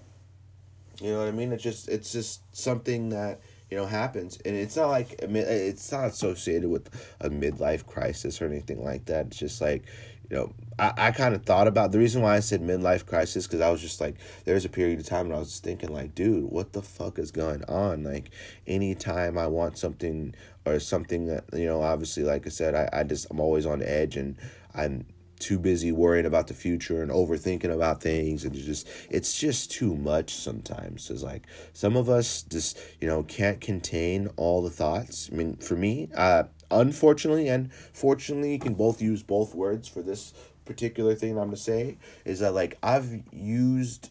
you 1.01 1.13
know 1.13 1.21
what 1.21 1.29
I 1.29 1.33
mean? 1.33 1.53
It's 1.53 1.63
just 1.63 1.89
it's 1.89 2.13
just 2.13 2.43
something 2.55 3.11
that 3.11 3.41
you 3.75 3.81
know 3.81 3.87
happens. 3.87 4.39
And 4.45 4.55
it's 4.55 4.77
not 4.77 4.87
like 4.87 5.17
it's 5.19 5.91
not 5.91 6.05
associated 6.05 6.71
with 6.71 6.89
a 7.21 7.29
midlife 7.29 7.85
crisis 7.85 8.41
or 8.41 8.47
anything 8.47 8.85
like 8.85 9.07
that. 9.07 9.27
It's 9.27 9.37
just 9.37 9.61
like 9.61 9.83
you 10.31 10.37
know 10.37 10.53
i, 10.79 10.93
I 10.97 11.11
kind 11.11 11.35
of 11.35 11.45
thought 11.45 11.67
about 11.69 11.93
the 11.93 11.99
reason 11.99 12.23
why 12.23 12.35
i 12.35 12.41
said 12.41 12.63
midlife 12.63 13.05
crisis 13.05 13.47
because 13.47 13.61
i 13.61 13.69
was 13.71 13.83
just 13.83 14.01
like 14.01 14.17
there's 14.47 14.65
a 14.65 14.71
period 14.71 14.99
of 14.99 15.05
time 15.05 15.29
when 15.29 15.37
i 15.37 15.39
was 15.39 15.61
thinking 15.61 15.93
like 15.93 16.15
dude 16.15 16.51
what 16.51 16.73
the 16.73 16.81
fuck 16.81 17.19
is 17.19 17.31
going 17.31 17.63
on? 17.65 18.05
Like 18.05 18.31
anytime 18.67 19.37
i 19.37 19.47
want 19.47 19.77
something 19.77 20.35
or 20.65 20.81
something 20.81 21.27
that 21.27 21.45
you 21.53 21.67
know 21.67 21.83
obviously 21.83 22.23
like 22.23 22.47
i 22.47 22.49
said 22.49 22.75
i, 22.75 22.89
I 22.91 23.05
just 23.05 23.27
i'm 23.31 23.39
always 23.39 23.67
on 23.67 23.83
edge 23.83 24.17
and 24.17 24.37
i'm 24.75 25.05
too 25.45 25.59
busy 25.59 25.93
worrying 25.93 26.27
about 26.27 26.49
the 26.49 26.55
future 26.55 27.03
and 27.03 27.11
overthinking 27.11 27.73
about 27.73 28.03
things 28.03 28.45
and 28.45 28.55
just 28.55 28.89
it's 29.11 29.39
just 29.39 29.71
too 29.71 29.95
much 29.95 30.35
sometimes. 30.35 31.11
It's 31.11 31.23
like 31.23 31.47
some 31.73 31.97
of 31.97 32.09
us 32.09 32.43
just 32.43 32.79
you 33.01 33.07
know 33.07 33.23
can't 33.23 33.61
contain 33.61 34.31
all 34.37 34.63
the 34.63 34.71
thoughts. 34.71 35.29
I 35.33 35.37
mean 35.37 35.57
for 35.57 35.77
me 35.77 36.11
uh 36.17 36.45
unfortunately 36.71 37.49
and 37.49 37.73
fortunately 37.73 38.53
you 38.53 38.59
can 38.59 38.75
both 38.75 39.01
use 39.01 39.23
both 39.23 39.55
words 39.55 39.89
for 39.89 40.03
this 40.03 40.33
particular 40.65 41.15
thing 41.15 41.39
i'm 41.39 41.47
gonna 41.49 41.57
say 41.57 41.99
is 42.25 42.41
that 42.41 42.55
like 42.55 42.79
i've 42.83 43.23
used 43.33 44.11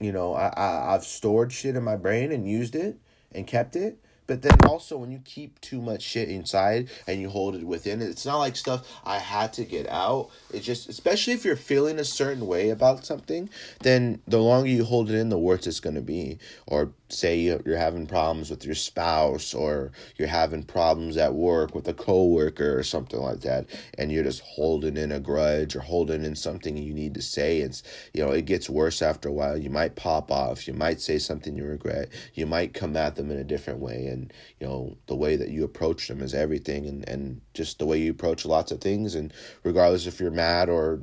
you 0.00 0.12
know 0.12 0.34
I, 0.34 0.48
I 0.48 0.94
i've 0.94 1.04
stored 1.04 1.52
shit 1.52 1.76
in 1.76 1.84
my 1.84 1.96
brain 1.96 2.32
and 2.32 2.48
used 2.48 2.74
it 2.74 2.98
and 3.30 3.46
kept 3.46 3.76
it 3.76 3.98
but 4.32 4.40
then 4.40 4.56
also 4.66 4.96
when 4.96 5.12
you 5.12 5.20
keep 5.26 5.60
too 5.60 5.82
much 5.82 6.00
shit 6.00 6.30
inside 6.30 6.88
and 7.06 7.20
you 7.20 7.28
hold 7.28 7.54
it 7.54 7.64
within, 7.64 8.00
it's 8.00 8.24
not 8.24 8.38
like 8.38 8.56
stuff 8.56 8.88
I 9.04 9.18
had 9.18 9.52
to 9.54 9.64
get 9.64 9.86
out. 9.90 10.30
It's 10.54 10.64
just 10.64 10.88
especially 10.88 11.34
if 11.34 11.44
you're 11.44 11.54
feeling 11.54 11.98
a 11.98 12.04
certain 12.04 12.46
way 12.46 12.70
about 12.70 13.04
something, 13.04 13.50
then 13.80 14.22
the 14.26 14.38
longer 14.38 14.70
you 14.70 14.84
hold 14.84 15.10
it 15.10 15.16
in, 15.16 15.28
the 15.28 15.36
worse 15.36 15.66
it's 15.66 15.80
gonna 15.80 16.00
be. 16.00 16.38
Or 16.66 16.92
say 17.10 17.40
you're 17.40 17.76
having 17.76 18.06
problems 18.06 18.48
with 18.48 18.64
your 18.64 18.74
spouse 18.74 19.52
or 19.52 19.92
you're 20.16 20.28
having 20.28 20.62
problems 20.62 21.18
at 21.18 21.34
work 21.34 21.74
with 21.74 21.86
a 21.86 21.92
coworker 21.92 22.78
or 22.78 22.82
something 22.82 23.20
like 23.20 23.40
that 23.40 23.66
and 23.98 24.10
you're 24.10 24.24
just 24.24 24.40
holding 24.40 24.96
in 24.96 25.12
a 25.12 25.20
grudge 25.20 25.76
or 25.76 25.80
holding 25.80 26.24
in 26.24 26.34
something 26.34 26.76
you 26.76 26.94
need 26.94 27.14
to 27.14 27.22
say. 27.22 27.58
It's 27.58 27.82
you 28.14 28.24
know 28.24 28.32
it 28.32 28.46
gets 28.46 28.70
worse 28.70 29.02
after 29.02 29.28
a 29.28 29.32
while. 29.32 29.56
You 29.56 29.70
might 29.70 29.96
pop 29.96 30.30
off. 30.30 30.66
You 30.66 30.74
might 30.74 31.00
say 31.00 31.18
something 31.18 31.56
you 31.56 31.64
regret. 31.64 32.08
You 32.34 32.46
might 32.46 32.74
come 32.74 32.96
at 32.96 33.16
them 33.16 33.30
in 33.30 33.38
a 33.38 33.44
different 33.44 33.80
way. 33.80 34.06
And 34.06 34.21
you 34.60 34.66
know 34.66 34.96
the 35.06 35.16
way 35.16 35.36
that 35.36 35.48
you 35.48 35.64
approach 35.64 36.08
them 36.08 36.20
is 36.20 36.34
everything 36.34 36.86
and 36.86 37.08
and 37.08 37.40
just 37.54 37.78
the 37.78 37.86
way 37.86 37.98
you 37.98 38.10
approach 38.10 38.44
lots 38.44 38.70
of 38.70 38.80
things 38.80 39.14
and 39.14 39.32
regardless 39.64 40.06
if 40.06 40.20
you're 40.20 40.30
mad 40.30 40.68
or 40.68 41.00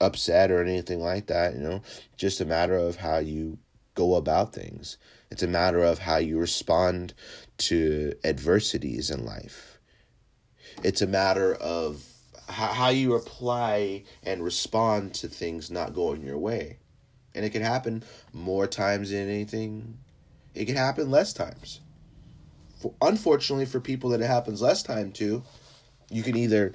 upset 0.00 0.50
or 0.50 0.62
anything 0.62 1.00
like 1.00 1.26
that 1.26 1.54
you 1.54 1.60
know 1.60 1.82
just 2.16 2.40
a 2.40 2.44
matter 2.44 2.76
of 2.76 2.96
how 2.96 3.18
you 3.18 3.58
go 3.94 4.14
about 4.14 4.52
things 4.52 4.96
it's 5.30 5.42
a 5.42 5.48
matter 5.48 5.82
of 5.82 6.00
how 6.00 6.16
you 6.16 6.38
respond 6.38 7.14
to 7.58 8.14
adversities 8.24 9.10
in 9.10 9.24
life. 9.24 9.78
It's 10.82 11.02
a 11.02 11.06
matter 11.06 11.54
of 11.54 12.04
how 12.48 12.88
you 12.88 13.14
apply 13.14 14.04
and 14.24 14.42
respond 14.42 15.14
to 15.14 15.28
things 15.28 15.70
not 15.70 15.94
going 15.94 16.22
your 16.24 16.38
way. 16.38 16.78
And 17.32 17.44
it 17.44 17.50
can 17.50 17.62
happen 17.62 18.02
more 18.32 18.66
times 18.66 19.10
than 19.10 19.28
anything. 19.28 19.98
It 20.52 20.64
can 20.64 20.74
happen 20.74 21.10
less 21.10 21.32
times. 21.32 21.80
For, 22.80 22.94
unfortunately, 23.02 23.66
for 23.66 23.80
people 23.80 24.10
that 24.10 24.20
it 24.20 24.26
happens 24.26 24.62
less 24.62 24.82
time 24.82 25.12
to, 25.12 25.42
you 26.10 26.22
can 26.22 26.36
either, 26.36 26.72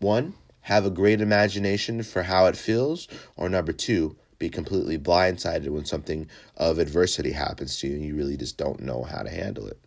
one, 0.00 0.34
have 0.62 0.84
a 0.84 0.90
great 0.90 1.20
imagination 1.20 2.02
for 2.02 2.24
how 2.24 2.46
it 2.46 2.56
feels, 2.56 3.06
or 3.36 3.48
number 3.48 3.72
two, 3.72 4.16
be 4.38 4.48
completely 4.50 4.98
blindsided 4.98 5.68
when 5.68 5.84
something 5.84 6.28
of 6.56 6.78
adversity 6.78 7.32
happens 7.32 7.78
to 7.78 7.88
you 7.88 7.94
and 7.94 8.04
you 8.04 8.14
really 8.16 8.36
just 8.36 8.58
don't 8.58 8.80
know 8.80 9.02
how 9.04 9.22
to 9.22 9.30
handle 9.30 9.66
it. 9.66 9.78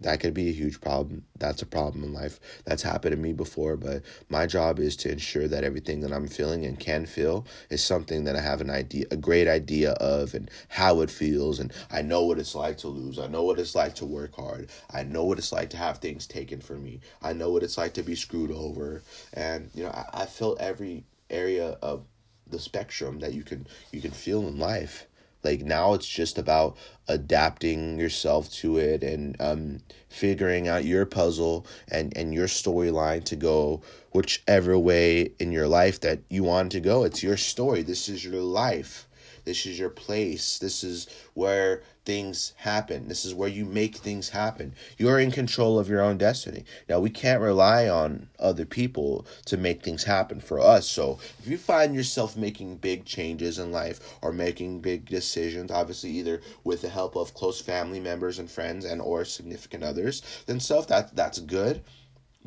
That 0.00 0.20
could 0.20 0.32
be 0.32 0.48
a 0.48 0.52
huge 0.52 0.80
problem. 0.80 1.24
That's 1.38 1.62
a 1.62 1.66
problem 1.66 2.04
in 2.04 2.12
life. 2.12 2.38
That's 2.64 2.82
happened 2.82 3.16
to 3.16 3.20
me 3.20 3.32
before, 3.32 3.76
but 3.76 4.02
my 4.28 4.46
job 4.46 4.78
is 4.78 4.96
to 4.98 5.10
ensure 5.10 5.48
that 5.48 5.64
everything 5.64 6.00
that 6.00 6.12
I'm 6.12 6.28
feeling 6.28 6.64
and 6.64 6.78
can 6.78 7.04
feel 7.04 7.46
is 7.68 7.82
something 7.82 8.22
that 8.24 8.36
I 8.36 8.40
have 8.40 8.60
an 8.60 8.70
idea, 8.70 9.06
a 9.10 9.16
great 9.16 9.48
idea 9.48 9.92
of, 9.92 10.34
and 10.34 10.48
how 10.68 11.00
it 11.00 11.10
feels. 11.10 11.58
And 11.58 11.72
I 11.90 12.02
know 12.02 12.22
what 12.24 12.38
it's 12.38 12.54
like 12.54 12.78
to 12.78 12.88
lose. 12.88 13.18
I 13.18 13.26
know 13.26 13.42
what 13.42 13.58
it's 13.58 13.74
like 13.74 13.96
to 13.96 14.06
work 14.06 14.36
hard. 14.36 14.70
I 14.92 15.02
know 15.02 15.24
what 15.24 15.38
it's 15.38 15.52
like 15.52 15.70
to 15.70 15.76
have 15.76 15.98
things 15.98 16.28
taken 16.28 16.60
from 16.60 16.84
me. 16.84 17.00
I 17.20 17.32
know 17.32 17.50
what 17.50 17.64
it's 17.64 17.78
like 17.78 17.94
to 17.94 18.02
be 18.04 18.14
screwed 18.14 18.52
over. 18.52 19.02
And, 19.34 19.70
you 19.74 19.82
know, 19.82 19.90
I, 19.90 20.22
I 20.22 20.26
felt 20.26 20.60
every 20.60 21.04
area 21.28 21.76
of 21.82 22.04
the 22.46 22.58
spectrum 22.58 23.18
that 23.18 23.34
you 23.34 23.42
can 23.42 23.66
you 23.92 24.00
can 24.00 24.10
feel 24.10 24.46
in 24.48 24.58
life 24.58 25.07
like 25.48 25.62
now 25.62 25.94
it's 25.94 26.08
just 26.08 26.36
about 26.36 26.76
adapting 27.08 27.98
yourself 27.98 28.52
to 28.52 28.76
it 28.76 29.02
and 29.02 29.34
um, 29.40 29.80
figuring 30.08 30.68
out 30.68 30.84
your 30.84 31.06
puzzle 31.06 31.66
and, 31.90 32.14
and 32.16 32.34
your 32.34 32.46
storyline 32.46 33.24
to 33.24 33.34
go 33.34 33.80
whichever 34.12 34.78
way 34.78 35.32
in 35.38 35.50
your 35.50 35.66
life 35.66 36.00
that 36.00 36.20
you 36.28 36.44
want 36.44 36.70
to 36.72 36.80
go. 36.80 37.04
It's 37.04 37.22
your 37.22 37.38
story. 37.38 37.82
This 37.82 38.08
is 38.10 38.24
your 38.24 38.42
life 38.42 39.07
this 39.48 39.64
is 39.64 39.78
your 39.78 39.88
place. 39.88 40.58
This 40.58 40.84
is 40.84 41.08
where 41.32 41.82
things 42.04 42.52
happen. 42.56 43.08
This 43.08 43.24
is 43.24 43.34
where 43.34 43.48
you 43.48 43.64
make 43.64 43.96
things 43.96 44.28
happen. 44.28 44.74
You're 44.98 45.18
in 45.18 45.30
control 45.30 45.78
of 45.78 45.88
your 45.88 46.02
own 46.02 46.18
destiny. 46.18 46.66
Now, 46.86 47.00
we 47.00 47.08
can't 47.08 47.40
rely 47.40 47.88
on 47.88 48.28
other 48.38 48.66
people 48.66 49.26
to 49.46 49.56
make 49.56 49.82
things 49.82 50.04
happen 50.04 50.40
for 50.40 50.60
us. 50.60 50.86
So, 50.86 51.18
if 51.38 51.46
you 51.46 51.56
find 51.56 51.94
yourself 51.94 52.36
making 52.36 52.76
big 52.76 53.06
changes 53.06 53.58
in 53.58 53.72
life 53.72 54.18
or 54.20 54.32
making 54.34 54.80
big 54.80 55.06
decisions, 55.06 55.70
obviously 55.70 56.10
either 56.10 56.42
with 56.62 56.82
the 56.82 56.90
help 56.90 57.16
of 57.16 57.32
close 57.32 57.58
family 57.58 58.00
members 58.00 58.38
and 58.38 58.50
friends 58.50 58.84
and 58.84 59.00
or 59.00 59.24
significant 59.24 59.82
others, 59.82 60.20
then 60.44 60.60
stuff 60.60 60.86
that 60.88 61.16
that's 61.16 61.38
good. 61.38 61.82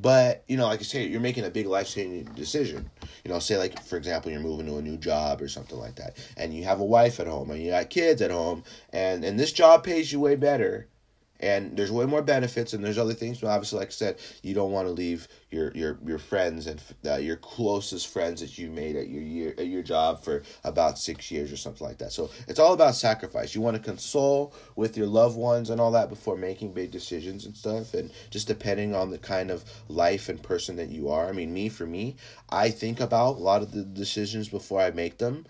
But 0.01 0.43
you 0.47 0.57
know, 0.57 0.65
like 0.65 0.79
I 0.79 0.83
say, 0.83 1.05
you're 1.05 1.21
making 1.21 1.45
a 1.45 1.49
big 1.49 1.67
life 1.67 1.89
changing 1.89 2.33
decision. 2.33 2.89
You 3.23 3.31
know, 3.31 3.39
say 3.39 3.57
like 3.57 3.81
for 3.83 3.97
example, 3.97 4.31
you're 4.31 4.39
moving 4.39 4.65
to 4.65 4.77
a 4.77 4.81
new 4.81 4.97
job 4.97 5.41
or 5.41 5.47
something 5.47 5.77
like 5.77 5.95
that, 5.95 6.17
and 6.37 6.53
you 6.53 6.63
have 6.63 6.79
a 6.79 6.85
wife 6.85 7.19
at 7.19 7.27
home 7.27 7.51
and 7.51 7.61
you 7.61 7.71
got 7.71 7.89
kids 7.89 8.21
at 8.21 8.31
home, 8.31 8.63
and 8.91 9.23
and 9.23 9.39
this 9.39 9.53
job 9.53 9.83
pays 9.83 10.11
you 10.11 10.19
way 10.19 10.35
better, 10.35 10.87
and 11.41 11.75
there's 11.75 11.91
way 11.91 12.05
more 12.05 12.21
benefits 12.21 12.73
and 12.73 12.83
there's 12.83 12.97
other 12.97 13.13
things 13.13 13.39
but 13.39 13.47
obviously 13.47 13.79
like 13.79 13.89
i 13.89 13.91
said 13.91 14.17
you 14.41 14.53
don't 14.53 14.71
want 14.71 14.87
to 14.87 14.91
leave 14.91 15.27
your 15.51 15.71
your 15.73 15.99
your 16.05 16.17
friends 16.17 16.65
and 16.67 16.81
uh, 17.05 17.15
your 17.17 17.35
closest 17.35 18.07
friends 18.07 18.41
that 18.41 18.57
you 18.57 18.69
made 18.69 18.95
at 18.95 19.09
your 19.09 19.21
year 19.21 19.53
at 19.57 19.67
your 19.67 19.83
job 19.83 20.23
for 20.23 20.43
about 20.63 20.97
six 20.97 21.29
years 21.29 21.51
or 21.51 21.57
something 21.57 21.85
like 21.85 21.97
that. 21.97 22.11
So 22.11 22.29
it's 22.47 22.59
all 22.59 22.73
about 22.73 22.95
sacrifice. 22.95 23.53
You 23.53 23.61
want 23.61 23.75
to 23.75 23.83
console 23.83 24.53
with 24.75 24.97
your 24.97 25.07
loved 25.07 25.37
ones 25.37 25.69
and 25.69 25.81
all 25.81 25.91
that 25.91 26.09
before 26.09 26.37
making 26.37 26.73
big 26.73 26.91
decisions 26.91 27.45
and 27.45 27.55
stuff 27.55 27.93
and 27.93 28.11
just 28.29 28.47
depending 28.47 28.95
on 28.95 29.11
the 29.11 29.17
kind 29.17 29.51
of 29.51 29.65
life 29.89 30.29
and 30.29 30.41
person 30.41 30.77
that 30.77 30.89
you 30.89 31.09
are. 31.09 31.27
I 31.27 31.33
mean 31.33 31.53
me 31.53 31.69
for 31.69 31.85
me 31.85 32.15
i 32.51 32.69
think 32.69 32.99
about 32.99 33.37
a 33.37 33.39
lot 33.39 33.61
of 33.61 33.71
the 33.71 33.83
decisions 33.83 34.49
before 34.49 34.81
i 34.81 34.91
make 34.91 35.17
them 35.17 35.45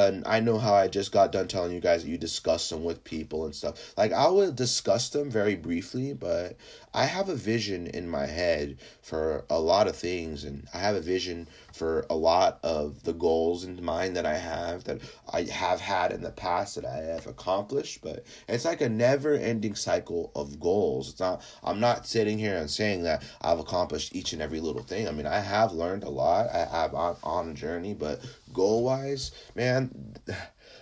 and 0.00 0.26
I 0.26 0.40
know 0.40 0.58
how 0.58 0.74
I 0.74 0.88
just 0.88 1.12
got 1.12 1.32
done 1.32 1.48
telling 1.48 1.72
you 1.72 1.80
guys 1.80 2.02
that 2.02 2.10
you 2.10 2.18
discuss 2.18 2.68
them 2.68 2.84
with 2.84 3.04
people 3.04 3.44
and 3.44 3.54
stuff. 3.54 3.94
Like 3.96 4.12
I 4.12 4.28
will 4.28 4.52
discuss 4.52 5.08
them 5.08 5.30
very 5.30 5.56
briefly, 5.56 6.12
but 6.12 6.56
I 6.94 7.04
have 7.04 7.28
a 7.28 7.34
vision 7.34 7.86
in 7.88 8.08
my 8.08 8.26
head 8.26 8.78
for 9.02 9.44
a 9.50 9.60
lot 9.60 9.86
of 9.88 9.96
things, 9.96 10.44
and 10.44 10.66
I 10.72 10.78
have 10.78 10.96
a 10.96 11.00
vision 11.00 11.48
for 11.76 12.06
a 12.08 12.14
lot 12.14 12.58
of 12.62 13.02
the 13.02 13.12
goals 13.12 13.64
in 13.64 13.84
mind 13.84 14.16
that 14.16 14.24
I 14.24 14.38
have 14.38 14.84
that 14.84 15.00
I 15.32 15.42
have 15.42 15.80
had 15.80 16.10
in 16.10 16.22
the 16.22 16.30
past 16.30 16.74
that 16.76 16.86
I 16.86 16.96
have 16.96 17.26
accomplished. 17.26 18.00
But 18.02 18.24
it's 18.48 18.64
like 18.64 18.80
a 18.80 18.88
never-ending 18.88 19.74
cycle 19.74 20.32
of 20.34 20.58
goals. 20.58 21.10
It's 21.10 21.20
not. 21.20 21.42
I'm 21.62 21.80
not 21.80 22.06
sitting 22.06 22.38
here 22.38 22.56
and 22.56 22.70
saying 22.70 23.02
that 23.02 23.22
I've 23.42 23.58
accomplished 23.58 24.14
each 24.14 24.32
and 24.32 24.40
every 24.40 24.60
little 24.60 24.82
thing. 24.82 25.06
I 25.06 25.12
mean, 25.12 25.26
I 25.26 25.40
have 25.40 25.72
learned 25.72 26.04
a 26.04 26.10
lot. 26.10 26.48
I 26.48 26.64
have 26.64 26.94
on 26.94 27.16
on 27.22 27.50
a 27.50 27.54
journey, 27.54 27.94
but 27.94 28.20
goal-wise, 28.52 29.32
man 29.54 30.14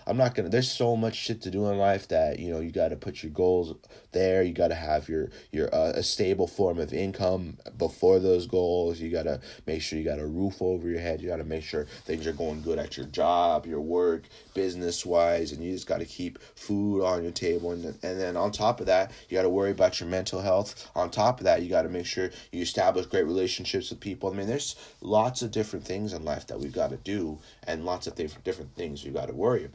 I'm 0.07 0.17
not 0.17 0.35
gonna. 0.35 0.49
There's 0.49 0.71
so 0.71 0.95
much 0.95 1.15
shit 1.15 1.41
to 1.43 1.51
do 1.51 1.67
in 1.67 1.77
life 1.77 2.07
that 2.09 2.39
you 2.39 2.51
know 2.51 2.59
you 2.59 2.71
got 2.71 2.89
to 2.89 2.95
put 2.95 3.23
your 3.23 3.31
goals 3.31 3.73
there. 4.11 4.43
You 4.43 4.53
got 4.53 4.67
to 4.67 4.75
have 4.75 5.09
your 5.09 5.29
your 5.51 5.73
uh, 5.73 5.93
a 5.95 6.03
stable 6.03 6.47
form 6.47 6.79
of 6.79 6.93
income 6.93 7.57
before 7.77 8.19
those 8.19 8.45
goals. 8.45 8.99
You 8.99 9.09
got 9.09 9.23
to 9.23 9.41
make 9.65 9.81
sure 9.81 9.97
you 9.97 10.05
got 10.05 10.19
a 10.19 10.25
roof 10.25 10.61
over 10.61 10.87
your 10.87 10.99
head. 10.99 11.21
You 11.21 11.29
got 11.29 11.37
to 11.37 11.43
make 11.43 11.63
sure 11.63 11.85
things 12.05 12.27
are 12.27 12.33
going 12.33 12.61
good 12.61 12.77
at 12.77 12.97
your 12.97 13.07
job, 13.07 13.65
your 13.65 13.81
work, 13.81 14.23
business 14.53 15.05
wise, 15.05 15.51
and 15.51 15.63
you 15.63 15.71
just 15.73 15.87
got 15.87 15.99
to 15.99 16.05
keep 16.05 16.39
food 16.55 17.03
on 17.03 17.23
your 17.23 17.31
table. 17.31 17.71
And 17.71 17.85
and 17.85 18.19
then 18.19 18.37
on 18.37 18.51
top 18.51 18.79
of 18.79 18.85
that, 18.85 19.11
you 19.27 19.35
got 19.35 19.43
to 19.43 19.49
worry 19.49 19.71
about 19.71 19.99
your 19.99 20.09
mental 20.09 20.41
health. 20.41 20.89
On 20.95 21.09
top 21.09 21.39
of 21.39 21.45
that, 21.45 21.63
you 21.63 21.69
got 21.69 21.83
to 21.83 21.89
make 21.89 22.05
sure 22.05 22.29
you 22.51 22.61
establish 22.61 23.07
great 23.07 23.25
relationships 23.25 23.89
with 23.89 23.99
people. 23.99 24.31
I 24.31 24.35
mean, 24.35 24.47
there's 24.47 24.75
lots 25.01 25.41
of 25.41 25.51
different 25.51 25.85
things 25.85 26.13
in 26.13 26.23
life 26.23 26.47
that 26.47 26.59
we've 26.59 26.73
got 26.73 26.91
to 26.91 26.97
do, 26.97 27.39
and 27.67 27.85
lots 27.85 28.07
of 28.07 28.15
different 28.15 28.75
things 28.75 29.03
you 29.03 29.11
got 29.11 29.27
to 29.27 29.33
worry 29.33 29.65
about. 29.65 29.74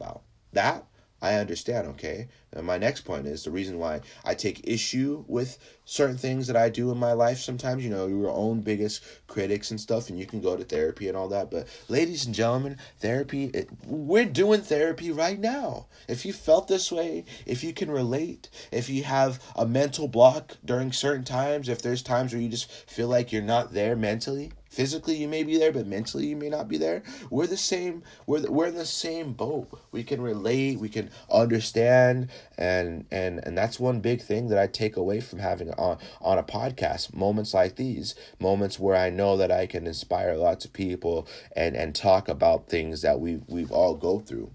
That 0.53 0.85
I 1.23 1.35
understand, 1.35 1.87
okay? 1.89 2.29
And 2.51 2.65
my 2.65 2.79
next 2.79 3.01
point 3.01 3.27
is 3.27 3.43
the 3.43 3.51
reason 3.51 3.77
why 3.77 4.01
I 4.25 4.33
take 4.33 4.67
issue 4.67 5.23
with 5.27 5.59
certain 5.85 6.17
things 6.17 6.47
that 6.47 6.55
I 6.55 6.69
do 6.69 6.89
in 6.89 6.97
my 6.97 7.13
life 7.13 7.37
sometimes, 7.37 7.83
you 7.83 7.91
know, 7.91 8.07
your 8.07 8.31
own 8.31 8.61
biggest 8.61 9.03
critics 9.27 9.69
and 9.69 9.79
stuff, 9.79 10.09
and 10.09 10.17
you 10.17 10.25
can 10.25 10.41
go 10.41 10.57
to 10.57 10.63
therapy 10.63 11.07
and 11.07 11.15
all 11.15 11.27
that. 11.27 11.51
But, 11.51 11.67
ladies 11.89 12.25
and 12.25 12.33
gentlemen, 12.33 12.77
therapy, 12.99 13.45
it, 13.53 13.69
we're 13.85 14.25
doing 14.25 14.61
therapy 14.61 15.11
right 15.11 15.39
now. 15.39 15.85
If 16.07 16.25
you 16.25 16.33
felt 16.33 16.67
this 16.67 16.91
way, 16.91 17.25
if 17.45 17.63
you 17.63 17.71
can 17.71 17.91
relate, 17.91 18.49
if 18.71 18.89
you 18.89 19.03
have 19.03 19.39
a 19.55 19.67
mental 19.67 20.07
block 20.07 20.57
during 20.65 20.91
certain 20.91 21.23
times, 21.23 21.69
if 21.69 21.83
there's 21.83 22.01
times 22.01 22.33
where 22.33 22.41
you 22.41 22.49
just 22.49 22.71
feel 22.89 23.07
like 23.07 23.31
you're 23.31 23.43
not 23.43 23.73
there 23.73 23.95
mentally, 23.95 24.53
physically 24.71 25.15
you 25.15 25.27
may 25.27 25.43
be 25.43 25.57
there 25.57 25.71
but 25.71 25.85
mentally 25.85 26.25
you 26.25 26.35
may 26.35 26.49
not 26.49 26.67
be 26.67 26.77
there. 26.77 27.03
We're 27.29 27.45
the 27.45 27.57
same 27.57 28.03
we're 28.25 28.39
the, 28.39 28.51
we're 28.51 28.67
in 28.67 28.75
the 28.75 28.85
same 28.85 29.33
boat. 29.33 29.67
We 29.91 30.03
can 30.03 30.21
relate 30.21 30.79
we 30.79 30.89
can 30.89 31.11
understand 31.29 32.29
and 32.57 33.05
and 33.11 33.45
and 33.45 33.57
that's 33.57 33.79
one 33.79 33.99
big 33.99 34.21
thing 34.21 34.47
that 34.47 34.57
I 34.57 34.67
take 34.67 34.95
away 34.97 35.19
from 35.19 35.39
having 35.39 35.71
on 35.73 35.97
on 36.21 36.37
a 36.37 36.43
podcast. 36.43 37.13
Moments 37.13 37.53
like 37.53 37.75
these 37.75 38.15
moments 38.39 38.79
where 38.79 38.95
I 38.95 39.09
know 39.09 39.37
that 39.37 39.51
I 39.51 39.67
can 39.67 39.85
inspire 39.85 40.35
lots 40.35 40.65
of 40.65 40.73
people 40.73 41.27
and 41.55 41.75
and 41.75 41.93
talk 41.93 42.29
about 42.29 42.69
things 42.69 43.01
that 43.01 43.19
we 43.19 43.41
we've 43.47 43.71
all 43.71 43.95
go 43.95 44.19
through 44.19 44.51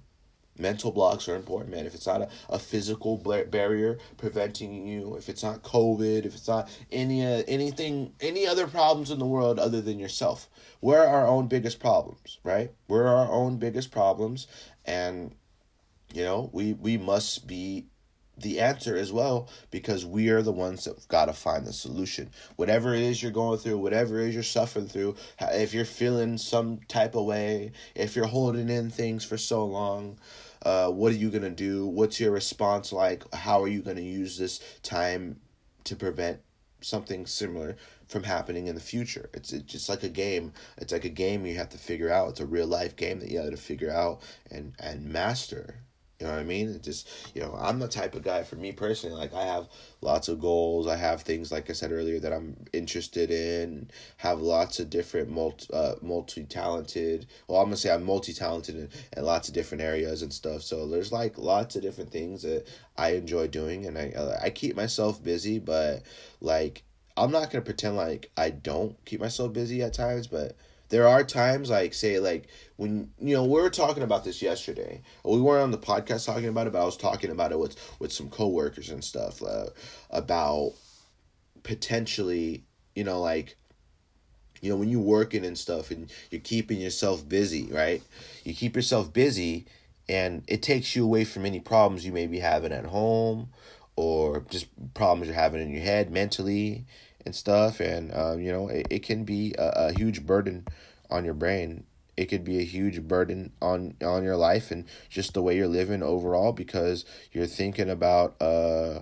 mental 0.58 0.90
blocks 0.90 1.28
are 1.28 1.36
important 1.36 1.70
man. 1.70 1.86
If 1.86 1.94
it's 1.94 2.06
not 2.06 2.22
a, 2.22 2.28
a 2.48 2.58
physical 2.58 3.16
barrier 3.16 3.98
preventing 4.16 4.86
you 4.86 5.16
if 5.16 5.28
it's 5.28 5.42
not 5.42 5.62
covid 5.62 6.24
if 6.24 6.34
it's 6.34 6.48
not 6.48 6.68
any 6.90 7.24
uh, 7.24 7.42
anything 7.48 8.12
any 8.20 8.46
other 8.46 8.66
problems 8.66 9.10
in 9.10 9.18
the 9.18 9.26
world 9.26 9.58
other 9.58 9.80
than 9.80 9.98
yourself 9.98 10.48
we're 10.80 11.04
our 11.04 11.26
own 11.26 11.48
biggest 11.48 11.80
problems 11.80 12.38
right? 12.46 12.70
We're 12.88 13.08
our 13.08 13.30
own 13.30 13.58
biggest 13.58 13.90
problems. 13.90 14.46
And 14.84 15.34
you 16.14 16.22
know 16.22 16.50
we 16.52 16.72
we 16.72 16.96
must 16.96 17.46
be 17.46 17.86
the 18.38 18.60
answer 18.60 18.96
as 18.96 19.10
well 19.10 19.48
because 19.70 20.04
we 20.04 20.28
are 20.28 20.42
the 20.42 20.52
ones 20.52 20.84
that 20.84 21.08
got 21.08 21.24
to 21.24 21.32
find 21.32 21.66
the 21.66 21.72
solution. 21.72 22.30
Whatever 22.56 22.94
it 22.94 23.00
is 23.00 23.22
you're 23.22 23.32
going 23.32 23.58
through, 23.58 23.78
whatever 23.78 24.20
it 24.20 24.28
is 24.28 24.34
you're 24.34 24.42
suffering 24.42 24.88
through, 24.88 25.16
if 25.40 25.72
you're 25.72 25.86
feeling 25.86 26.36
some 26.36 26.80
type 26.86 27.14
of 27.14 27.24
way, 27.24 27.72
if 27.94 28.14
you're 28.14 28.26
holding 28.26 28.68
in 28.68 28.90
things 28.90 29.24
for 29.24 29.38
so 29.38 29.64
long, 29.64 30.18
uh, 30.66 30.90
what 30.90 31.12
are 31.12 31.16
you 31.16 31.30
going 31.30 31.44
to 31.44 31.50
do? 31.50 31.86
What's 31.86 32.18
your 32.18 32.32
response 32.32 32.92
like? 32.92 33.22
How 33.32 33.62
are 33.62 33.68
you 33.68 33.82
going 33.82 33.98
to 33.98 34.02
use 34.02 34.36
this 34.36 34.58
time 34.82 35.40
to 35.84 35.94
prevent 35.94 36.40
something 36.80 37.24
similar 37.24 37.76
from 38.08 38.24
happening 38.24 38.66
in 38.66 38.74
the 38.74 38.80
future? 38.80 39.30
It's, 39.32 39.52
it's 39.52 39.72
just 39.72 39.88
like 39.88 40.02
a 40.02 40.08
game. 40.08 40.52
It's 40.76 40.92
like 40.92 41.04
a 41.04 41.08
game 41.08 41.46
you 41.46 41.54
have 41.54 41.68
to 41.68 41.78
figure 41.78 42.10
out. 42.10 42.30
It's 42.30 42.40
a 42.40 42.46
real 42.46 42.66
life 42.66 42.96
game 42.96 43.20
that 43.20 43.30
you 43.30 43.38
have 43.38 43.52
to 43.52 43.56
figure 43.56 43.92
out 43.92 44.22
and, 44.50 44.74
and 44.80 45.04
master. 45.04 45.82
You 46.18 46.26
know 46.26 46.32
what 46.32 46.40
I 46.40 46.44
mean? 46.44 46.70
It 46.70 46.82
just 46.82 47.08
you 47.34 47.42
know, 47.42 47.54
I'm 47.58 47.78
the 47.78 47.88
type 47.88 48.14
of 48.14 48.22
guy 48.22 48.42
for 48.42 48.56
me 48.56 48.72
personally, 48.72 49.16
like 49.16 49.34
I 49.34 49.44
have 49.44 49.68
lots 50.00 50.28
of 50.28 50.40
goals. 50.40 50.86
I 50.86 50.96
have 50.96 51.22
things 51.22 51.52
like 51.52 51.68
I 51.68 51.74
said 51.74 51.92
earlier 51.92 52.18
that 52.20 52.32
I'm 52.32 52.56
interested 52.72 53.30
in, 53.30 53.90
have 54.18 54.40
lots 54.40 54.80
of 54.80 54.88
different 54.88 55.28
multi 55.30 55.66
uh, 55.72 55.96
multi 56.00 56.44
talented 56.44 57.26
well 57.48 57.60
I'm 57.60 57.66
gonna 57.66 57.76
say 57.76 57.92
I'm 57.92 58.04
multi 58.04 58.32
talented 58.32 58.76
in, 58.76 58.88
in 59.16 59.24
lots 59.24 59.48
of 59.48 59.54
different 59.54 59.82
areas 59.82 60.22
and 60.22 60.32
stuff. 60.32 60.62
So 60.62 60.86
there's 60.88 61.12
like 61.12 61.36
lots 61.36 61.76
of 61.76 61.82
different 61.82 62.10
things 62.10 62.42
that 62.42 62.66
I 62.96 63.10
enjoy 63.10 63.48
doing 63.48 63.86
and 63.86 63.98
I 63.98 64.10
uh, 64.16 64.38
I 64.42 64.50
keep 64.50 64.74
myself 64.74 65.22
busy, 65.22 65.58
but 65.58 66.02
like 66.40 66.82
I'm 67.16 67.30
not 67.30 67.50
gonna 67.50 67.64
pretend 67.64 67.96
like 67.96 68.30
I 68.36 68.50
don't 68.50 68.96
keep 69.04 69.20
myself 69.20 69.52
busy 69.52 69.82
at 69.82 69.92
times, 69.94 70.26
but 70.26 70.56
there 70.88 71.08
are 71.08 71.24
times 71.24 71.70
like 71.70 71.94
say 71.94 72.18
like 72.18 72.48
when 72.76 73.10
you 73.18 73.34
know 73.34 73.44
we 73.44 73.60
were 73.60 73.70
talking 73.70 74.02
about 74.02 74.24
this 74.24 74.42
yesterday. 74.42 75.02
We 75.24 75.40
weren't 75.40 75.62
on 75.62 75.70
the 75.70 75.78
podcast 75.78 76.26
talking 76.26 76.48
about 76.48 76.66
it 76.66 76.72
but 76.72 76.82
i 76.82 76.84
was 76.84 76.96
talking 76.96 77.30
about 77.30 77.52
it 77.52 77.58
with 77.58 77.76
with 77.98 78.12
some 78.12 78.30
coworkers 78.30 78.90
and 78.90 79.02
stuff 79.02 79.42
uh, 79.42 79.66
about 80.10 80.72
potentially 81.62 82.64
you 82.94 83.02
know 83.04 83.20
like 83.20 83.56
you 84.60 84.70
know 84.70 84.76
when 84.76 84.88
you're 84.88 85.00
working 85.00 85.44
and 85.44 85.58
stuff 85.58 85.90
and 85.90 86.10
you're 86.30 86.40
keeping 86.40 86.80
yourself 86.80 87.28
busy 87.28 87.68
right? 87.70 88.02
You 88.44 88.54
keep 88.54 88.76
yourself 88.76 89.12
busy 89.12 89.66
and 90.08 90.44
it 90.46 90.62
takes 90.62 90.94
you 90.94 91.04
away 91.04 91.24
from 91.24 91.44
any 91.44 91.60
problems 91.60 92.06
you 92.06 92.12
may 92.12 92.26
be 92.26 92.38
having 92.38 92.72
at 92.72 92.86
home 92.86 93.48
or 93.96 94.44
just 94.50 94.66
problems 94.94 95.26
you're 95.26 95.34
having 95.34 95.60
in 95.60 95.70
your 95.70 95.82
head 95.82 96.10
mentally 96.10 96.84
and 97.26 97.34
stuff 97.34 97.80
and 97.80 98.14
um, 98.14 98.40
you 98.40 98.52
know 98.52 98.68
it, 98.68 98.86
it 98.90 99.00
can 99.02 99.24
be 99.24 99.54
a, 99.58 99.88
a 99.88 99.92
huge 99.98 100.26
burden 100.26 100.66
on 101.10 101.24
your 101.24 101.34
brain 101.34 101.84
it 102.16 102.26
could 102.26 102.44
be 102.44 102.58
a 102.58 102.64
huge 102.64 103.02
burden 103.02 103.52
on 103.62 103.94
on 104.02 104.24
your 104.24 104.36
life 104.36 104.70
and 104.70 104.86
just 105.10 105.34
the 105.34 105.42
way 105.42 105.56
you're 105.56 105.68
living 105.68 106.02
overall 106.02 106.52
because 106.52 107.04
you're 107.32 107.46
thinking 107.46 107.90
about 107.90 108.40
uh 108.40 109.00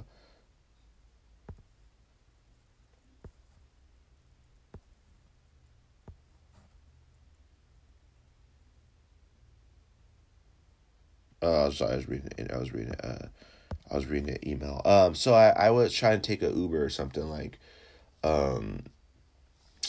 Uh, 11.43 11.71
sorry, 11.71 11.93
I 11.93 11.97
was 11.97 12.09
reading. 12.09 12.31
I 12.53 12.59
was 12.59 12.73
reading. 12.73 12.95
Uh, 12.95 13.29
I 13.91 13.97
was 13.97 14.07
reading 14.07 14.31
an 14.31 14.49
email. 14.49 14.83
Um, 14.85 15.15
so 15.15 15.35
I, 15.35 15.51
I 15.51 15.71
was 15.71 15.93
trying 15.95 16.21
to 16.21 16.27
take 16.27 16.43
a 16.43 16.51
Uber 16.53 16.85
or 16.85 16.91
something 16.91 17.25
like, 17.31 17.59
um, 18.25 18.81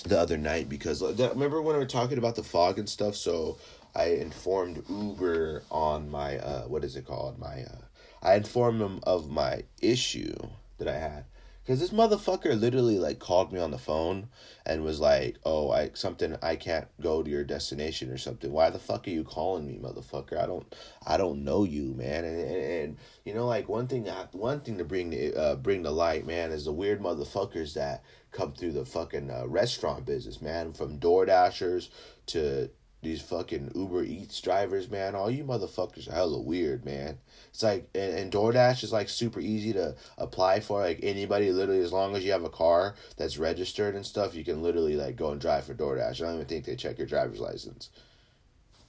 the 0.04 0.19
other 0.19 0.38
night 0.38 0.69
because 0.69 1.02
remember 1.02 1.62
when 1.62 1.76
we 1.76 1.80
were 1.80 1.88
talking 1.88 2.17
about 2.17 2.36
the 2.36 2.43
fog 2.43 2.78
and 2.78 2.88
stuff. 2.88 3.15
So 3.15 3.58
I 3.95 4.08
informed 4.08 4.84
Uber 4.89 5.63
on 5.71 6.10
my 6.12 6.38
uh, 6.38 6.63
what 6.63 6.84
is 6.84 6.95
it 6.95 7.06
called? 7.06 7.39
My 7.39 7.63
uh, 7.63 7.82
I 8.21 8.36
informed 8.36 8.82
them 8.82 9.00
of 9.04 9.30
my 9.30 9.63
issue 9.82 10.36
that 10.78 10.88
I 10.88 10.98
had 10.98 11.26
because 11.65 11.80
this 11.80 11.89
motherfucker 11.89 12.60
literally 12.60 12.99
like 12.99 13.17
called 13.17 13.51
me 13.51 13.60
on 13.60 13.71
the 13.71 13.78
phone 13.80 14.28
and 14.67 14.84
was 14.84 14.99
like, 14.99 15.38
"Oh, 15.43 15.71
I 15.71 15.89
something 15.95 16.38
I 16.41 16.56
can't 16.56 16.88
go 17.01 17.23
to 17.23 17.30
your 17.30 17.43
destination 17.43 18.12
or 18.12 18.17
something. 18.17 18.51
Why 18.51 18.69
the 18.69 18.78
fuck 18.78 19.08
are 19.08 19.12
you 19.12 19.23
calling 19.23 19.65
me, 19.65 19.80
motherfucker? 19.82 20.38
I 20.38 20.45
don't 20.45 20.75
I 21.06 21.17
don't 21.17 21.43
know 21.43 21.63
you, 21.63 21.95
man." 21.95 22.23
And 22.23 22.39
and, 22.39 22.63
and 22.63 22.97
you 23.23 23.34
know, 23.34 23.47
like 23.47 23.67
one 23.67 23.88
thing 23.88 24.06
one 24.34 24.60
thing 24.62 24.78
to 24.78 24.84
bring 24.84 25.34
uh 25.36 25.56
bring 25.56 25.84
to 25.84 25.91
light, 25.91 26.28
man, 26.28 26.51
is 26.51 26.65
the 26.65 26.71
weird 26.71 27.01
motherfuckers 27.01 27.73
that 27.73 28.04
come 28.32 28.51
through 28.51 28.73
the 28.73 28.86
fucking 28.86 29.32
uh, 29.32 29.47
restaurant 29.47 30.06
business, 30.06 30.41
man, 30.41 30.73
from 30.73 30.97
Door 30.99 31.28
Dashers 31.28 31.89
to 32.28 32.69
these 33.05 33.21
fucking 33.21 33.71
Uber 33.75 34.03
Eats 34.03 34.41
drivers, 34.41 34.89
man. 34.89 35.15
All 35.15 35.31
you 35.31 35.43
motherfuckers 35.43 36.09
are 36.09 36.15
hella 36.15 36.41
weird, 36.41 36.83
man. 36.83 37.17
It's 37.49 37.63
like 37.63 37.87
and, 37.95 38.13
and 38.17 38.31
DoorDash 38.31 38.83
is 38.83 38.91
like 38.91 39.07
super 39.07 39.39
easy 39.39 39.71
to 39.73 39.95
apply 40.17 40.59
for. 40.59 40.81
Like 40.81 40.99
anybody, 41.03 41.51
literally, 41.51 41.81
as 41.81 41.93
long 41.93 42.15
as 42.15 42.25
you 42.25 42.31
have 42.31 42.43
a 42.43 42.49
car 42.49 42.95
that's 43.15 43.37
registered 43.37 43.95
and 43.95 44.05
stuff, 44.05 44.35
you 44.35 44.43
can 44.43 44.61
literally 44.61 44.95
like 44.95 45.15
go 45.15 45.31
and 45.31 45.39
drive 45.39 45.65
for 45.65 45.73
DoorDash. 45.73 46.21
I 46.21 46.25
don't 46.25 46.35
even 46.35 46.45
think 46.47 46.65
they 46.65 46.75
check 46.75 46.97
your 46.97 47.07
driver's 47.07 47.39
license. 47.39 47.89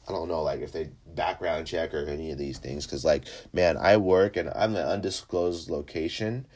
I 0.08 0.12
don't 0.12 0.28
know, 0.28 0.42
like 0.42 0.60
if 0.60 0.72
they 0.72 0.90
background 1.14 1.66
check 1.66 1.92
or 1.92 2.04
any 2.04 2.30
of 2.30 2.38
these 2.38 2.58
things, 2.58 2.86
because 2.86 3.04
like 3.04 3.24
man, 3.52 3.76
I 3.76 3.96
work 3.96 4.36
and 4.36 4.50
I'm 4.54 4.74
an 4.76 4.86
undisclosed 4.86 5.70
location, 5.70 6.46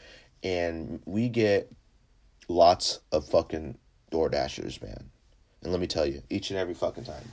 and 0.42 1.00
we 1.04 1.28
get 1.28 1.72
lots 2.48 3.00
of 3.12 3.28
fucking 3.28 3.78
Door 4.10 4.30
Dashers, 4.30 4.82
man. 4.82 5.10
And 5.62 5.72
let 5.72 5.80
me 5.80 5.86
tell 5.86 6.06
you, 6.06 6.22
each 6.30 6.50
and 6.50 6.58
every 6.58 6.74
fucking 6.74 7.04
time. 7.04 7.24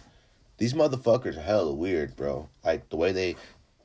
These 0.57 0.73
motherfuckers 0.73 1.37
are 1.37 1.41
hella 1.41 1.73
weird, 1.73 2.15
bro. 2.15 2.49
Like 2.65 2.89
the 2.89 2.97
way 2.97 3.11
they 3.11 3.35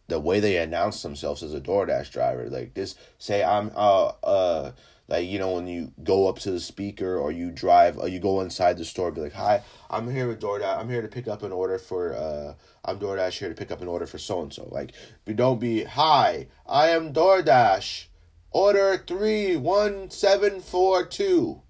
the 0.08 0.20
way 0.20 0.40
they 0.40 0.56
announce 0.56 1.02
themselves 1.02 1.42
as 1.42 1.54
a 1.54 1.60
DoorDash 1.60 2.10
driver. 2.10 2.48
Like 2.48 2.72
this 2.74 2.94
say 3.18 3.44
I'm 3.44 3.70
uh 3.74 4.12
uh 4.22 4.72
like 5.08 5.28
you 5.28 5.38
know 5.38 5.52
when 5.52 5.66
you 5.66 5.92
go 6.02 6.28
up 6.28 6.38
to 6.40 6.50
the 6.50 6.60
speaker 6.60 7.18
or 7.18 7.30
you 7.30 7.50
drive 7.50 7.98
or 7.98 8.08
you 8.08 8.18
go 8.18 8.40
inside 8.40 8.78
the 8.78 8.84
store 8.84 9.10
be 9.10 9.20
like 9.20 9.34
hi 9.34 9.62
i'm 9.90 10.10
here 10.10 10.28
with 10.28 10.40
doordash 10.40 10.78
i'm 10.78 10.88
here 10.88 11.02
to 11.02 11.08
pick 11.08 11.28
up 11.28 11.42
an 11.42 11.52
order 11.52 11.78
for 11.78 12.14
uh 12.14 12.54
i'm 12.84 12.98
doordash 12.98 13.38
here 13.38 13.48
to 13.48 13.54
pick 13.54 13.70
up 13.70 13.82
an 13.82 13.88
order 13.88 14.06
for 14.06 14.18
so 14.18 14.40
and 14.40 14.54
so 14.54 14.66
like 14.70 14.92
but 15.24 15.36
don't 15.36 15.60
be 15.60 15.84
hi 15.84 16.46
i 16.66 16.88
am 16.88 17.12
doordash. 17.12 18.06
Order 18.54 19.02
31742 19.06 21.62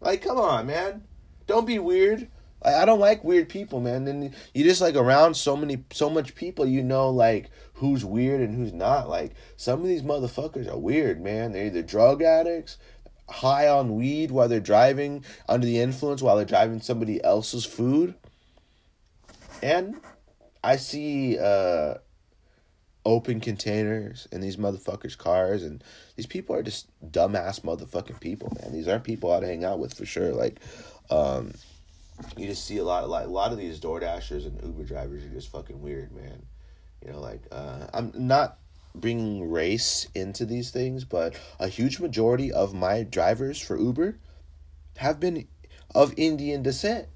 like 0.00 0.22
come 0.22 0.38
on 0.38 0.66
man. 0.66 1.04
Don't 1.46 1.66
be 1.66 1.78
weird 1.78 2.28
I 2.62 2.84
don't 2.84 3.00
like 3.00 3.24
weird 3.24 3.48
people, 3.48 3.80
man. 3.80 4.06
And 4.06 4.34
you 4.54 4.64
just 4.64 4.80
like 4.80 4.94
around 4.94 5.34
so 5.34 5.56
many, 5.56 5.84
so 5.92 6.10
much 6.10 6.34
people, 6.34 6.66
you 6.66 6.82
know, 6.82 7.08
like 7.08 7.50
who's 7.74 8.04
weird 8.04 8.40
and 8.40 8.54
who's 8.54 8.72
not. 8.72 9.08
Like 9.08 9.32
some 9.56 9.80
of 9.80 9.86
these 9.86 10.02
motherfuckers 10.02 10.70
are 10.70 10.78
weird, 10.78 11.22
man. 11.22 11.52
They're 11.52 11.66
either 11.66 11.82
drug 11.82 12.22
addicts, 12.22 12.76
high 13.28 13.68
on 13.68 13.96
weed 13.96 14.30
while 14.30 14.48
they're 14.48 14.60
driving, 14.60 15.24
under 15.48 15.66
the 15.66 15.80
influence 15.80 16.20
while 16.20 16.36
they're 16.36 16.44
driving 16.44 16.80
somebody 16.80 17.22
else's 17.24 17.64
food. 17.64 18.14
And 19.62 19.96
I 20.62 20.76
see 20.76 21.38
uh, 21.38 21.94
open 23.04 23.40
containers 23.40 24.28
in 24.30 24.40
these 24.40 24.56
motherfuckers' 24.56 25.16
cars, 25.16 25.62
and 25.62 25.82
these 26.16 26.26
people 26.26 26.54
are 26.54 26.62
just 26.62 26.88
dumbass 27.10 27.60
motherfucking 27.60 28.20
people, 28.20 28.52
man. 28.60 28.72
These 28.72 28.88
aren't 28.88 29.04
people 29.04 29.32
I'd 29.32 29.42
hang 29.42 29.64
out 29.64 29.78
with 29.78 29.94
for 29.94 30.04
sure. 30.04 30.32
Like, 30.32 30.60
um, 31.10 31.52
you 32.36 32.46
just 32.46 32.64
see 32.64 32.78
a 32.78 32.84
lot 32.84 33.08
like 33.08 33.26
a 33.26 33.30
lot 33.30 33.52
of 33.52 33.58
these 33.58 33.80
Door 33.80 34.00
Dashers 34.00 34.46
and 34.46 34.62
Uber 34.62 34.84
drivers 34.84 35.24
are 35.24 35.28
just 35.28 35.50
fucking 35.50 35.80
weird, 35.80 36.12
man. 36.12 36.44
You 37.04 37.12
know, 37.12 37.20
like 37.20 37.42
uh, 37.50 37.86
I'm 37.92 38.12
not 38.14 38.58
bringing 38.94 39.50
race 39.50 40.06
into 40.14 40.44
these 40.44 40.70
things, 40.70 41.04
but 41.04 41.34
a 41.58 41.68
huge 41.68 42.00
majority 42.00 42.52
of 42.52 42.74
my 42.74 43.02
drivers 43.02 43.60
for 43.60 43.78
Uber 43.78 44.18
have 44.96 45.20
been 45.20 45.46
of 45.94 46.12
Indian 46.16 46.62
descent. 46.62 47.08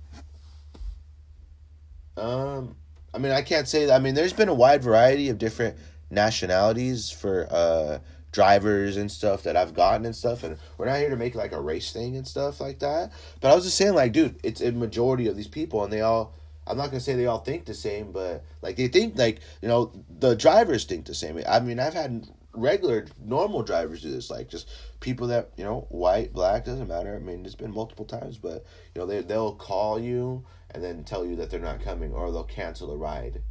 Um, 2.17 2.77
I 3.13 3.19
mean, 3.19 3.33
I 3.33 3.43
can't 3.43 3.69
say 3.69 3.87
that. 3.87 3.95
I 3.95 3.99
mean, 3.99 4.15
there's 4.15 4.33
been 4.33 4.49
a 4.49 4.55
wide 4.55 4.83
variety 4.83 5.29
of 5.29 5.39
different 5.39 5.77
nationalities 6.11 7.11
for 7.11 7.49
uh 7.51 7.99
drivers 8.35 8.97
and 8.97 9.11
stuff 9.11 9.45
that 9.45 9.57
I've 9.57 9.75
gotten 9.75 10.05
and 10.05 10.15
stuff, 10.15 10.43
and 10.43 10.59
we're 10.77 10.87
not 10.87 10.99
here 10.99 11.09
to 11.09 11.17
make 11.17 11.35
like 11.35 11.53
a 11.53 11.61
race 11.61 11.93
thing 11.93 12.17
and 12.17 12.27
stuff 12.27 12.61
like 12.61 12.81
that. 12.81 13.13
But 13.41 13.53
I 13.53 13.55
was 13.55 13.65
just 13.65 13.79
saying, 13.79 13.95
like, 13.95 14.13
dude, 14.13 14.39
it's 14.43 14.61
a 14.61 14.73
majority 14.73 15.29
of 15.29 15.37
these 15.37 15.49
people, 15.49 15.83
and 15.85 15.93
they 15.93 16.03
all. 16.03 16.35
I'm 16.67 16.79
not 16.79 16.87
gonna 16.87 17.01
say 17.01 17.15
they 17.15 17.27
all 17.27 17.39
think 17.39 17.67
the 17.67 17.75
same, 17.75 18.11
but 18.11 18.43
like 18.63 18.77
they 18.77 18.89
think 18.89 19.17
like 19.17 19.41
you 19.63 19.69
know 19.69 19.93
the 20.19 20.35
drivers 20.35 20.85
think 20.85 21.07
the 21.07 21.15
same. 21.15 21.41
I 21.49 21.61
mean, 21.61 21.79
I've 21.79 21.95
had 21.95 22.27
regular 22.55 23.07
normal 23.23 23.63
drivers 23.63 24.03
do 24.03 24.11
this, 24.11 24.31
like 24.31 24.49
just 24.49 24.69
people 25.01 25.29
that 25.29 25.51
you 25.57 25.65
know 25.65 25.87
white, 25.91 26.33
black 26.33 26.65
doesn't 26.65 26.89
matter. 26.89 27.15
I 27.15 27.19
mean, 27.19 27.45
it's 27.45 27.55
been 27.55 27.73
multiple 27.73 28.07
times, 28.07 28.39
but 28.39 28.65
you 28.95 29.01
know 29.01 29.07
they 29.07 29.21
they'll 29.21 29.55
call 29.55 30.01
you 30.01 30.45
and 30.71 30.83
then 30.83 31.05
tell 31.05 31.25
you 31.25 31.37
that 31.37 31.51
they're 31.51 31.61
not 31.61 31.83
coming, 31.83 32.13
or 32.13 32.33
they'll 32.33 32.45
cancel 32.45 32.91
a 32.93 32.97
ride 32.97 33.43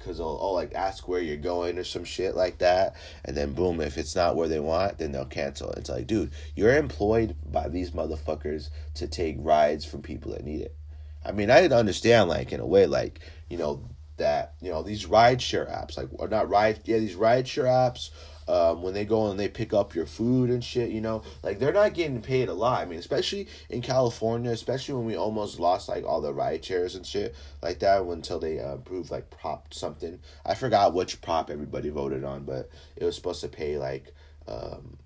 because 0.00 0.18
they'll, 0.18 0.38
they'll 0.38 0.54
like 0.54 0.74
ask 0.74 1.06
where 1.06 1.20
you're 1.20 1.36
going 1.36 1.78
or 1.78 1.84
some 1.84 2.04
shit 2.04 2.34
like 2.34 2.58
that. 2.58 2.96
And 3.24 3.36
then 3.36 3.52
boom 3.52 3.80
if 3.80 3.96
it's 3.96 4.16
not 4.16 4.34
where 4.34 4.48
they 4.48 4.58
want 4.58 4.98
then 4.98 5.12
they'll 5.12 5.24
cancel 5.24 5.70
it's 5.72 5.90
like 5.90 6.06
dude 6.06 6.32
you're 6.56 6.76
employed 6.76 7.36
by 7.46 7.68
these 7.68 7.92
motherfuckers 7.92 8.70
to 8.94 9.06
take 9.06 9.36
rides 9.38 9.84
from 9.84 10.02
people 10.02 10.32
that 10.32 10.44
need 10.44 10.62
it. 10.62 10.76
I 11.24 11.32
mean 11.32 11.50
i 11.50 11.60
didn't 11.60 11.78
understand 11.78 12.28
like 12.28 12.52
in 12.52 12.60
a 12.60 12.66
way 12.66 12.86
like 12.86 13.20
you 13.48 13.58
know 13.58 13.84
that 14.16 14.54
you 14.60 14.70
know 14.70 14.82
these 14.82 15.06
ride 15.06 15.40
share 15.40 15.66
apps 15.66 15.96
like 15.96 16.08
or 16.12 16.28
not 16.28 16.48
ride 16.48 16.80
yeah 16.84 16.98
these 16.98 17.14
ride 17.14 17.48
share 17.48 17.64
apps 17.64 18.10
um, 18.50 18.82
when 18.82 18.94
they 18.94 19.04
go 19.04 19.30
and 19.30 19.38
they 19.38 19.48
pick 19.48 19.72
up 19.72 19.94
your 19.94 20.06
food 20.06 20.50
and 20.50 20.64
shit, 20.64 20.90
you 20.90 21.00
know, 21.00 21.22
like 21.44 21.60
they're 21.60 21.72
not 21.72 21.94
getting 21.94 22.20
paid 22.20 22.48
a 22.48 22.52
lot. 22.52 22.80
I 22.80 22.84
mean, 22.84 22.98
especially 22.98 23.46
in 23.68 23.80
California, 23.80 24.50
especially 24.50 24.94
when 24.94 25.04
we 25.04 25.16
almost 25.16 25.60
lost 25.60 25.88
like 25.88 26.04
all 26.04 26.20
the 26.20 26.34
ride 26.34 26.64
shares 26.64 26.96
and 26.96 27.06
shit 27.06 27.36
like 27.62 27.78
that 27.78 28.02
until 28.02 28.40
they 28.40 28.58
uh, 28.58 28.74
approved 28.74 29.12
like 29.12 29.30
prop 29.30 29.72
something. 29.72 30.18
I 30.44 30.54
forgot 30.54 30.94
which 30.94 31.20
prop 31.20 31.48
everybody 31.48 31.90
voted 31.90 32.24
on, 32.24 32.42
but 32.42 32.68
it 32.96 33.04
was 33.04 33.14
supposed 33.14 33.40
to 33.42 33.48
pay 33.48 33.78
like 33.78 34.12
um, 34.48 34.98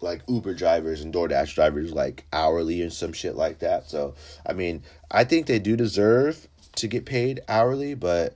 like 0.00 0.22
Uber 0.26 0.54
drivers 0.54 1.02
and 1.02 1.14
DoorDash 1.14 1.54
drivers 1.54 1.92
like 1.92 2.26
hourly 2.32 2.82
and 2.82 2.92
some 2.92 3.12
shit 3.12 3.36
like 3.36 3.60
that. 3.60 3.88
So 3.88 4.16
I 4.44 4.52
mean, 4.52 4.82
I 5.12 5.22
think 5.22 5.46
they 5.46 5.60
do 5.60 5.76
deserve 5.76 6.48
to 6.74 6.88
get 6.88 7.06
paid 7.06 7.40
hourly, 7.46 7.94
but 7.94 8.34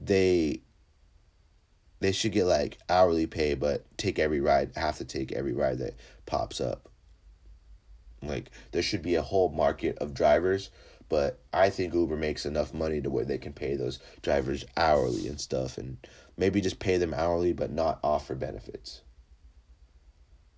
they 0.00 0.62
they 2.04 2.12
should 2.12 2.32
get 2.32 2.44
like 2.44 2.78
hourly 2.88 3.26
pay, 3.26 3.54
but 3.54 3.84
take 3.96 4.18
every 4.18 4.40
ride, 4.40 4.70
have 4.76 4.98
to 4.98 5.04
take 5.04 5.32
every 5.32 5.52
ride 5.52 5.78
that 5.78 5.94
pops 6.26 6.60
up. 6.60 6.90
Like 8.22 8.50
there 8.72 8.82
should 8.82 9.02
be 9.02 9.14
a 9.14 9.22
whole 9.22 9.48
market 9.48 9.96
of 9.98 10.12
drivers, 10.12 10.70
but 11.08 11.38
I 11.52 11.70
think 11.70 11.94
Uber 11.94 12.16
makes 12.16 12.44
enough 12.44 12.74
money 12.74 13.00
to 13.00 13.10
where 13.10 13.24
they 13.24 13.38
can 13.38 13.52
pay 13.52 13.76
those 13.76 14.00
drivers 14.22 14.64
hourly 14.76 15.28
and 15.28 15.40
stuff, 15.40 15.78
and 15.78 15.96
maybe 16.36 16.60
just 16.60 16.78
pay 16.78 16.96
them 16.96 17.14
hourly, 17.14 17.52
but 17.52 17.70
not 17.70 18.00
offer 18.02 18.34
benefits. 18.34 19.00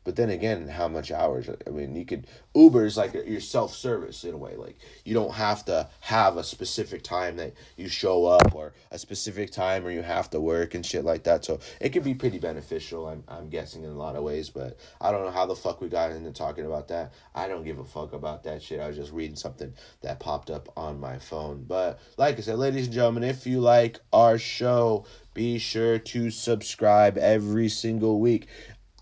But 0.06 0.14
then 0.14 0.30
again, 0.30 0.68
how 0.68 0.86
much 0.86 1.10
hours? 1.10 1.50
I 1.66 1.70
mean, 1.70 1.96
you 1.96 2.06
could 2.06 2.28
Uber 2.54 2.86
is 2.86 2.96
like 2.96 3.12
your 3.12 3.40
self 3.40 3.74
service 3.74 4.22
in 4.22 4.34
a 4.34 4.36
way. 4.36 4.54
Like 4.54 4.78
you 5.04 5.14
don't 5.14 5.34
have 5.34 5.64
to 5.64 5.88
have 5.98 6.36
a 6.36 6.44
specific 6.44 7.02
time 7.02 7.36
that 7.38 7.54
you 7.76 7.88
show 7.88 8.24
up 8.24 8.54
or 8.54 8.72
a 8.92 9.00
specific 9.00 9.50
time 9.50 9.82
where 9.82 9.92
you 9.92 10.02
have 10.02 10.30
to 10.30 10.40
work 10.40 10.74
and 10.74 10.86
shit 10.86 11.04
like 11.04 11.24
that. 11.24 11.44
So 11.44 11.58
it 11.80 11.88
could 11.88 12.04
be 12.04 12.14
pretty 12.14 12.38
beneficial. 12.38 13.08
I'm 13.08 13.24
I'm 13.26 13.48
guessing 13.48 13.82
in 13.82 13.90
a 13.90 13.94
lot 13.94 14.14
of 14.14 14.22
ways, 14.22 14.48
but 14.48 14.78
I 15.00 15.10
don't 15.10 15.24
know 15.24 15.32
how 15.32 15.44
the 15.44 15.56
fuck 15.56 15.80
we 15.80 15.88
got 15.88 16.12
into 16.12 16.30
talking 16.30 16.66
about 16.66 16.86
that. 16.88 17.12
I 17.34 17.48
don't 17.48 17.64
give 17.64 17.80
a 17.80 17.84
fuck 17.84 18.12
about 18.12 18.44
that 18.44 18.62
shit. 18.62 18.78
I 18.78 18.86
was 18.86 18.96
just 18.96 19.12
reading 19.12 19.36
something 19.36 19.74
that 20.02 20.20
popped 20.20 20.50
up 20.50 20.68
on 20.76 21.00
my 21.00 21.18
phone. 21.18 21.64
But 21.66 21.98
like 22.16 22.38
I 22.38 22.42
said, 22.42 22.58
ladies 22.58 22.86
and 22.86 22.94
gentlemen, 22.94 23.24
if 23.24 23.44
you 23.44 23.60
like 23.60 23.98
our 24.12 24.38
show, 24.38 25.04
be 25.34 25.58
sure 25.58 25.98
to 25.98 26.30
subscribe 26.30 27.18
every 27.18 27.68
single 27.68 28.20
week. 28.20 28.46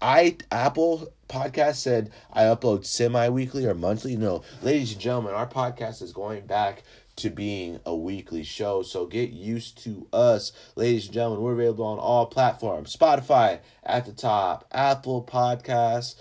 I 0.01 0.37
Apple 0.51 1.13
podcast 1.29 1.77
said 1.77 2.11
I 2.33 2.45
upload 2.45 2.85
semi 2.85 3.29
weekly 3.29 3.67
or 3.67 3.75
monthly. 3.75 4.17
No, 4.17 4.43
ladies 4.63 4.93
and 4.93 5.01
gentlemen, 5.01 5.35
our 5.35 5.47
podcast 5.47 6.03
is 6.03 6.13
going 6.13 6.47
back 6.47 6.83
to 7.17 7.31
being 7.31 7.81
a 7.87 7.95
weekly 7.95 8.43
show. 8.43 8.83
So 8.83 9.07
get 9.07 9.31
used 9.31 9.83
to 9.85 10.07
us, 10.13 10.53
ladies 10.77 11.07
and 11.07 11.15
gentlemen. 11.15 11.43
We're 11.43 11.53
available 11.53 11.87
on 11.87 11.99
all 11.99 12.27
platforms 12.27 12.95
Spotify 12.95 13.61
at 13.83 14.07
the 14.07 14.13
top, 14.13 14.67
Apple 14.73 15.25
Podcasts, 15.25 16.17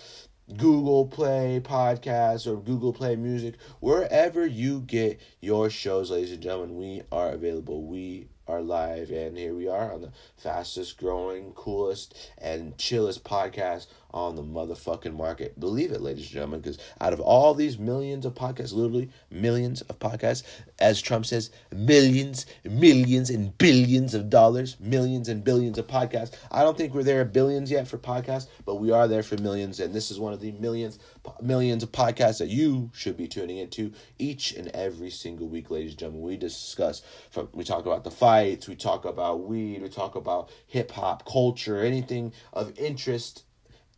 Google 0.56 1.06
Play 1.06 1.60
Podcasts, 1.62 2.46
or 2.46 2.60
Google 2.60 2.92
Play 2.92 3.16
Music. 3.16 3.56
Wherever 3.80 4.46
you 4.46 4.80
get 4.80 5.20
your 5.40 5.70
shows, 5.70 6.10
ladies 6.10 6.32
and 6.32 6.42
gentlemen, 6.42 6.76
we 6.76 7.02
are 7.10 7.30
available. 7.30 7.84
We 7.84 8.28
are 8.46 8.60
live, 8.60 9.10
and 9.10 9.38
here 9.38 9.54
we 9.54 9.66
are 9.68 9.92
on 9.92 10.02
the 10.02 10.12
fastest 10.36 10.98
growing, 10.98 11.52
coolest, 11.52 12.14
and 12.36 12.76
chillest 12.76 13.24
podcast 13.24 13.86
on 14.14 14.36
the 14.36 14.42
motherfucking 14.42 15.14
market. 15.14 15.58
Believe 15.58 15.90
it, 15.90 16.00
ladies 16.00 16.24
and 16.26 16.32
gentlemen, 16.32 16.60
because 16.60 16.78
out 17.00 17.12
of 17.12 17.20
all 17.20 17.52
these 17.52 17.78
millions 17.78 18.24
of 18.24 18.32
podcasts, 18.32 18.72
literally 18.72 19.10
millions 19.28 19.82
of 19.82 19.98
podcasts, 19.98 20.44
as 20.78 21.02
Trump 21.02 21.26
says, 21.26 21.50
millions, 21.72 22.46
millions, 22.64 23.28
and 23.28 23.58
billions 23.58 24.14
of 24.14 24.30
dollars, 24.30 24.78
millions 24.78 25.28
and 25.28 25.42
billions 25.42 25.78
of 25.78 25.88
podcasts. 25.88 26.32
I 26.52 26.62
don't 26.62 26.78
think 26.78 26.94
we're 26.94 27.02
there 27.02 27.22
at 27.22 27.32
billions 27.32 27.72
yet 27.72 27.88
for 27.88 27.98
podcasts, 27.98 28.46
but 28.64 28.76
we 28.76 28.92
are 28.92 29.08
there 29.08 29.24
for 29.24 29.36
millions, 29.36 29.80
and 29.80 29.92
this 29.92 30.12
is 30.12 30.20
one 30.20 30.32
of 30.32 30.40
the 30.40 30.52
millions, 30.52 31.00
millions 31.42 31.82
of 31.82 31.90
podcasts 31.90 32.38
that 32.38 32.48
you 32.48 32.90
should 32.94 33.16
be 33.16 33.26
tuning 33.26 33.58
into 33.58 33.92
each 34.18 34.52
and 34.52 34.68
every 34.68 35.10
single 35.10 35.48
week, 35.48 35.70
ladies 35.70 35.90
and 35.90 35.98
gentlemen. 35.98 36.22
We 36.22 36.36
discuss 36.36 37.02
from 37.30 37.48
we 37.52 37.64
talk 37.64 37.84
about 37.84 38.04
the 38.04 38.12
fights, 38.12 38.68
we 38.68 38.76
talk 38.76 39.04
about 39.04 39.40
weed, 39.40 39.82
we 39.82 39.88
talk 39.88 40.14
about 40.14 40.50
hip 40.68 40.92
hop 40.92 41.26
culture, 41.26 41.82
anything 41.82 42.32
of 42.52 42.78
interest 42.78 43.42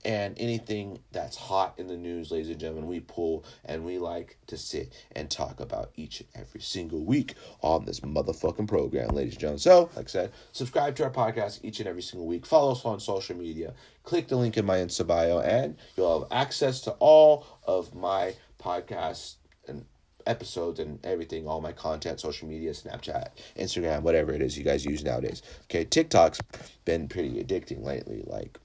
and 0.06 0.38
anything 0.38 1.00
that's 1.10 1.36
hot 1.36 1.74
in 1.78 1.88
the 1.88 1.96
news, 1.96 2.30
ladies 2.30 2.48
and 2.48 2.60
gentlemen, 2.60 2.86
we 2.86 3.00
pull 3.00 3.44
and 3.64 3.84
we 3.84 3.98
like 3.98 4.38
to 4.46 4.56
sit 4.56 4.94
and 5.16 5.28
talk 5.28 5.58
about 5.58 5.90
each 5.96 6.20
and 6.20 6.28
every 6.36 6.60
single 6.60 7.04
week 7.04 7.34
on 7.60 7.84
this 7.86 7.98
motherfucking 8.00 8.68
program, 8.68 9.08
ladies 9.08 9.32
and 9.32 9.40
gentlemen. 9.40 9.58
So, 9.58 9.90
like 9.96 10.04
I 10.04 10.08
said, 10.08 10.32
subscribe 10.52 10.94
to 10.96 11.04
our 11.04 11.10
podcast 11.10 11.58
each 11.64 11.80
and 11.80 11.88
every 11.88 12.02
single 12.02 12.24
week. 12.24 12.46
Follow 12.46 12.70
us 12.70 12.84
on 12.84 13.00
social 13.00 13.36
media. 13.36 13.74
Click 14.04 14.28
the 14.28 14.36
link 14.36 14.56
in 14.56 14.64
my 14.64 14.76
Insta 14.76 15.04
bio, 15.04 15.40
and 15.40 15.76
you'll 15.96 16.20
have 16.20 16.28
access 16.30 16.80
to 16.82 16.92
all 17.00 17.44
of 17.64 17.92
my 17.92 18.34
podcasts 18.62 19.34
and 19.66 19.86
episodes 20.24 20.78
and 20.78 21.04
everything, 21.04 21.48
all 21.48 21.60
my 21.60 21.72
content, 21.72 22.20
social 22.20 22.46
media, 22.46 22.70
Snapchat, 22.70 23.30
Instagram, 23.58 24.02
whatever 24.02 24.32
it 24.32 24.40
is 24.40 24.56
you 24.56 24.62
guys 24.62 24.84
use 24.84 25.02
nowadays. 25.02 25.42
Okay, 25.64 25.84
TikTok's 25.84 26.38
been 26.84 27.08
pretty 27.08 27.42
addicting 27.42 27.82
lately. 27.82 28.22
Like, 28.24 28.60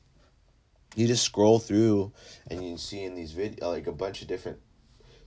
you 0.95 1.07
just 1.07 1.23
scroll 1.23 1.59
through 1.59 2.11
and 2.49 2.61
you 2.61 2.69
can 2.69 2.77
see 2.77 3.03
in 3.03 3.15
these 3.15 3.31
video 3.31 3.69
like 3.69 3.87
a 3.87 3.91
bunch 3.91 4.21
of 4.21 4.27
different 4.27 4.59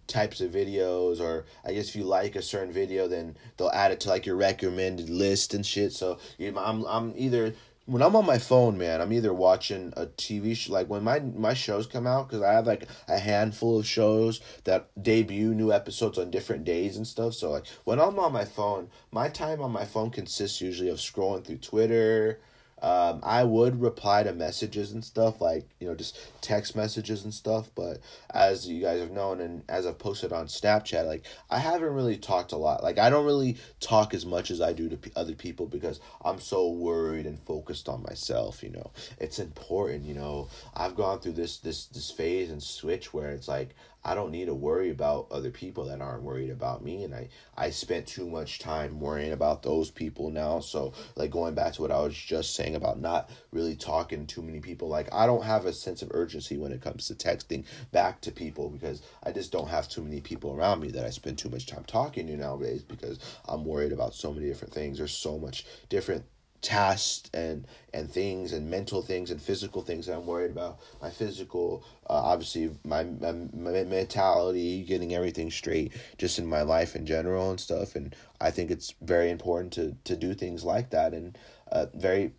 types 0.07 0.41
of 0.41 0.51
videos 0.51 1.21
or 1.21 1.47
i 1.65 1.73
guess 1.73 1.89
if 1.89 1.97
you 1.97 2.05
like 2.05 2.37
a 2.37 2.43
certain 2.43 2.73
video 2.73 3.09
then 3.09 3.37
they'll 3.57 3.71
add 3.71 3.91
it 3.91 4.01
to 4.01 4.09
like 4.09 4.27
your 4.27 4.37
recommended 4.37 5.09
list 5.09 5.55
and 5.55 5.65
shit. 5.65 5.93
So 5.93 6.19
i'm 6.41 6.85
i'm 6.85 7.15
either 7.17 7.55
when 7.87 8.03
i'm 8.03 8.15
on 8.15 8.27
my 8.27 8.39
phone 8.39 8.77
man 8.77 9.01
i'm 9.01 9.13
either 9.13 9.33
watching 9.33 9.93
a 9.97 10.07
tv 10.07 10.55
show 10.57 10.73
like 10.73 10.89
when 10.89 11.03
my 11.03 11.21
my 11.21 11.55
shows 11.55 11.87
come 11.87 12.07
out 12.07 12.29
because 12.29 12.43
i 12.43 12.53
have 12.53 12.67
like 12.67 12.87
a 13.09 13.19
handful 13.19 13.79
of 13.79 13.87
shows 13.87 14.41
that 14.65 14.91
debut 15.03 15.55
new 15.55 15.73
episodes 15.73 16.19
on 16.19 16.31
different 16.31 16.65
days 16.65 16.97
and 16.97 17.07
stuff. 17.07 17.33
So 17.33 17.51
like 17.51 17.67
when 17.85 17.99
i'm 17.99 18.19
on 18.19 18.33
my 18.33 18.45
phone 18.45 18.91
my 19.11 19.31
time 19.31 19.63
on 19.63 19.71
my 19.71 19.87
phone 19.87 20.11
consists 20.11 20.61
usually 20.61 20.91
of 20.91 20.99
scrolling 20.99 21.45
through 21.45 21.59
twitter 21.59 22.41
um, 22.85 23.21
I 23.23 23.45
would 23.45 23.81
reply 23.81 24.25
to 24.25 24.35
messages 24.35 24.93
and 24.93 25.03
stuff 25.03 25.41
like 25.41 25.67
you 25.81 25.89
know 25.89 25.95
just 25.95 26.19
text 26.43 26.77
messages 26.77 27.25
and 27.25 27.33
stuff, 27.33 27.71
but 27.75 28.01
as 28.29 28.69
you 28.69 28.83
guys 28.83 29.01
have 29.01 29.11
known 29.11 29.41
and 29.41 29.63
as 29.71 29.87
I've 29.87 29.99
posted 29.99 30.35
on 30.35 30.49
Snapchat, 30.49 31.07
like 31.07 31.25
I 31.49 31.61
haven't 31.61 31.95
really 31.95 32.19
talked 32.19 32.53
a 32.53 32.59
lot. 32.59 32.83
Like 32.83 32.99
I 32.99 33.09
don't 33.09 33.25
really 33.25 33.57
talk 33.81 34.13
as 34.13 34.27
much 34.27 34.51
as 34.51 34.61
I 34.61 34.75
do 34.75 34.91
to 34.91 34.99
p- 34.99 35.11
other 35.17 35.33
people 35.33 35.65
because 35.65 35.99
I'm 36.23 36.39
so 36.39 36.69
worried 36.69 37.25
and 37.25 37.41
focused 37.41 37.89
on 37.89 38.03
myself. 38.03 38.63
You 38.63 38.73
know, 38.73 38.91
it's 39.19 39.39
important. 39.39 40.05
You 40.05 40.15
know, 40.17 40.49
I've 40.77 40.95
gone 40.95 41.21
through 41.21 41.33
this 41.33 41.57
this 41.57 41.87
this 41.87 42.11
phase 42.11 42.51
and 42.51 42.63
switch 42.63 43.15
where 43.15 43.31
it's 43.31 43.49
like 43.49 43.75
I 44.05 44.15
don't 44.15 44.31
need 44.31 44.47
to 44.47 44.55
worry 44.55 44.91
about 44.91 45.29
other 45.31 45.51
people 45.51 45.87
that 45.87 46.01
aren't 46.01 46.23
worried 46.23 46.51
about 46.51 46.85
me. 46.85 47.05
And 47.05 47.15
I, 47.15 47.29
I 47.57 47.71
spent 47.71 48.07
too 48.07 48.29
much 48.29 48.59
time 48.59 49.01
worrying 49.01 49.33
about 49.33 49.63
those 49.63 49.91
people 49.91 50.31
now. 50.31 50.61
So, 50.61 50.93
like, 51.17 51.31
going 51.31 51.55
back 51.55 51.73
to 51.75 51.83
what 51.83 51.91
I 51.91 52.01
was 52.01 52.15
just 52.15 52.55
saying 52.55 52.75
about 52.75 53.01
not 53.01 53.31
really 53.51 53.77
talking 53.77 54.27
to 54.27 54.35
too 54.35 54.43
many 54.43 54.61
people, 54.61 54.89
like, 54.89 55.13
I 55.13 55.27
don't 55.27 55.45
have 55.45 55.65
a 55.65 55.73
sense 55.73 56.03
of 56.03 56.11
urgency 56.13 56.59
when 56.59 56.73
it 56.73 56.83
comes 56.83 57.07
to 57.09 57.15
texting 57.15 57.65
back 57.93 58.21
to 58.23 58.33
people 58.33 58.69
because 58.69 59.03
I 59.23 59.33
just 59.33 59.53
don't 59.53 59.69
have 59.69 59.89
too 59.89 60.03
many 60.03 60.21
people 60.21 60.53
around 60.53 60.81
me 60.81 60.91
that 60.91 61.07
I 61.07 61.11
spend 61.11 61.39
too 61.39 61.49
much 61.49 61.67
time 61.67 61.85
talking 61.85 62.27
to 62.27 62.37
nowadays 62.37 62.83
because 62.83 63.19
I'm 63.47 63.65
worried 63.65 63.93
about 63.93 64.15
so 64.15 64.33
many 64.33 64.47
different 64.47 64.75
things. 64.75 64.99
There's 64.99 65.17
so 65.17 65.39
much 65.39 65.65
different 65.89 66.25
tasks 66.65 67.31
and 67.35 67.67
and 67.93 68.11
things 68.11 68.53
and 68.53 68.69
mental 68.69 69.03
things 69.03 69.31
and 69.31 69.41
physical 69.41 69.83
things 69.83 70.07
that 70.07 70.17
I'm 70.17 70.27
worried 70.27 70.51
about. 70.51 70.81
My 71.01 71.11
physical, 71.11 71.85
uh, 72.09 72.15
obviously, 72.15 72.71
my, 72.85 73.05
my 73.05 73.33
my 73.53 73.85
mentality, 73.85 74.83
getting 74.83 75.15
everything 75.15 75.51
straight, 75.51 75.93
just 76.19 76.39
in 76.39 76.47
my 76.47 76.63
life 76.63 76.97
in 76.97 77.07
general 77.07 77.51
and 77.51 77.61
stuff. 77.61 77.95
And 77.95 78.17
I 78.41 78.51
think 78.51 78.71
it's 78.71 78.95
very 79.01 79.31
important 79.31 79.73
to 79.75 79.97
to 80.05 80.17
do 80.17 80.35
things 80.35 80.65
like 80.65 80.91
that 80.91 81.13
and 81.13 81.39
uh, 81.71 81.87
very 81.95 82.33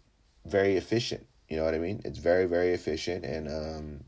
very 0.45 0.75
efficient. 0.75 1.25
You 1.47 1.57
know 1.57 1.63
what 1.63 1.75
I 1.75 1.79
mean? 1.79 2.01
It's 2.03 2.19
very 2.19 2.45
very 2.45 2.71
efficient 2.73 3.23
and 3.23 3.47
um 3.47 4.03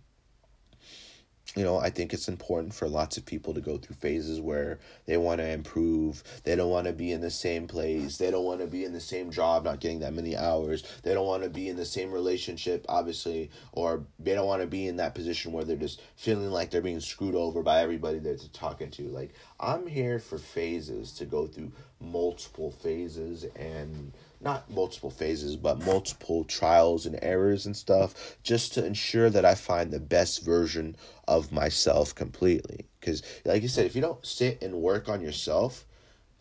you 1.57 1.63
know, 1.63 1.79
I 1.79 1.89
think 1.89 2.13
it's 2.13 2.27
important 2.27 2.75
for 2.75 2.87
lots 2.87 3.17
of 3.17 3.25
people 3.25 3.51
to 3.55 3.61
go 3.61 3.77
through 3.77 3.95
phases 3.95 4.39
where 4.39 4.77
they 5.07 5.17
want 5.17 5.39
to 5.39 5.49
improve. 5.49 6.23
They 6.43 6.55
don't 6.55 6.69
want 6.69 6.85
to 6.85 6.93
be 6.93 7.11
in 7.11 7.19
the 7.19 7.31
same 7.31 7.65
place. 7.65 8.17
They 8.17 8.29
don't 8.29 8.45
want 8.45 8.59
to 8.61 8.67
be 8.67 8.85
in 8.85 8.93
the 8.93 9.01
same 9.01 9.31
job, 9.31 9.63
not 9.63 9.79
getting 9.79 10.01
that 10.01 10.13
many 10.13 10.37
hours. 10.37 10.83
They 11.01 11.15
don't 11.15 11.25
want 11.25 11.41
to 11.41 11.49
be 11.49 11.67
in 11.67 11.75
the 11.75 11.83
same 11.83 12.11
relationship, 12.11 12.85
obviously, 12.87 13.49
or 13.71 14.03
they 14.19 14.35
don't 14.35 14.45
want 14.45 14.61
to 14.61 14.67
be 14.67 14.87
in 14.87 14.97
that 14.97 15.15
position 15.15 15.51
where 15.51 15.63
they're 15.63 15.77
just 15.77 15.99
feeling 16.15 16.51
like 16.51 16.69
they're 16.69 16.79
being 16.79 16.99
screwed 16.99 17.33
over 17.33 17.63
by 17.63 17.81
everybody 17.81 18.19
they're 18.19 18.37
talking 18.53 18.91
to. 18.91 19.07
Like, 19.07 19.33
I'm 19.59 19.87
here 19.87 20.19
for 20.19 20.37
phases 20.37 21.11
to 21.13 21.25
go 21.25 21.47
through 21.47 21.71
multiple 21.99 22.69
phases 22.69 23.45
and 23.55 24.13
not 24.39 24.69
multiple 24.69 25.09
phases, 25.09 25.55
but 25.55 25.85
multiple 25.85 26.43
trials 26.43 27.05
and 27.05 27.17
errors 27.21 27.65
and 27.65 27.75
stuff, 27.75 28.37
just 28.43 28.73
to 28.73 28.85
ensure 28.85 29.29
that 29.29 29.45
I 29.45 29.55
find 29.55 29.91
the 29.91 29.99
best 29.99 30.43
version 30.45 30.95
of 31.27 31.51
myself 31.51 32.13
completely. 32.13 32.85
Because, 32.99 33.23
like 33.45 33.61
you 33.61 33.67
said, 33.67 33.85
if 33.85 33.95
you 33.95 34.01
don't 34.01 34.25
sit 34.25 34.61
and 34.61 34.75
work 34.75 35.09
on 35.09 35.21
yourself 35.21 35.85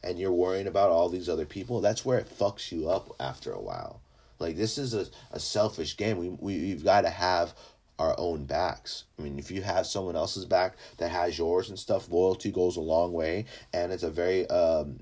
and 0.02 0.18
you're 0.18 0.32
worrying 0.32 0.66
about 0.66 0.90
all 0.90 1.08
these 1.08 1.28
other 1.28 1.46
people, 1.46 1.80
that's 1.80 2.04
where 2.04 2.18
it 2.18 2.38
fucks 2.38 2.70
you 2.70 2.88
up 2.88 3.14
after 3.18 3.52
a 3.52 3.60
while. 3.60 4.00
Like, 4.38 4.56
this 4.56 4.76
is 4.76 4.92
a, 4.92 5.06
a 5.32 5.40
selfish 5.40 5.96
game. 5.96 6.18
We, 6.18 6.28
we, 6.28 6.60
we've 6.60 6.84
got 6.84 7.02
to 7.02 7.10
have 7.10 7.54
our 7.98 8.14
own 8.18 8.44
backs. 8.44 9.04
I 9.18 9.22
mean, 9.22 9.38
if 9.38 9.50
you 9.50 9.62
have 9.62 9.86
someone 9.86 10.16
else's 10.16 10.44
back 10.44 10.76
that 10.98 11.10
has 11.10 11.38
yours 11.38 11.70
and 11.70 11.78
stuff, 11.78 12.10
loyalty 12.10 12.52
goes 12.52 12.76
a 12.76 12.80
long 12.82 13.14
way, 13.14 13.46
and 13.72 13.90
it's 13.90 14.02
a 14.02 14.10
very, 14.10 14.46
um, 14.50 15.00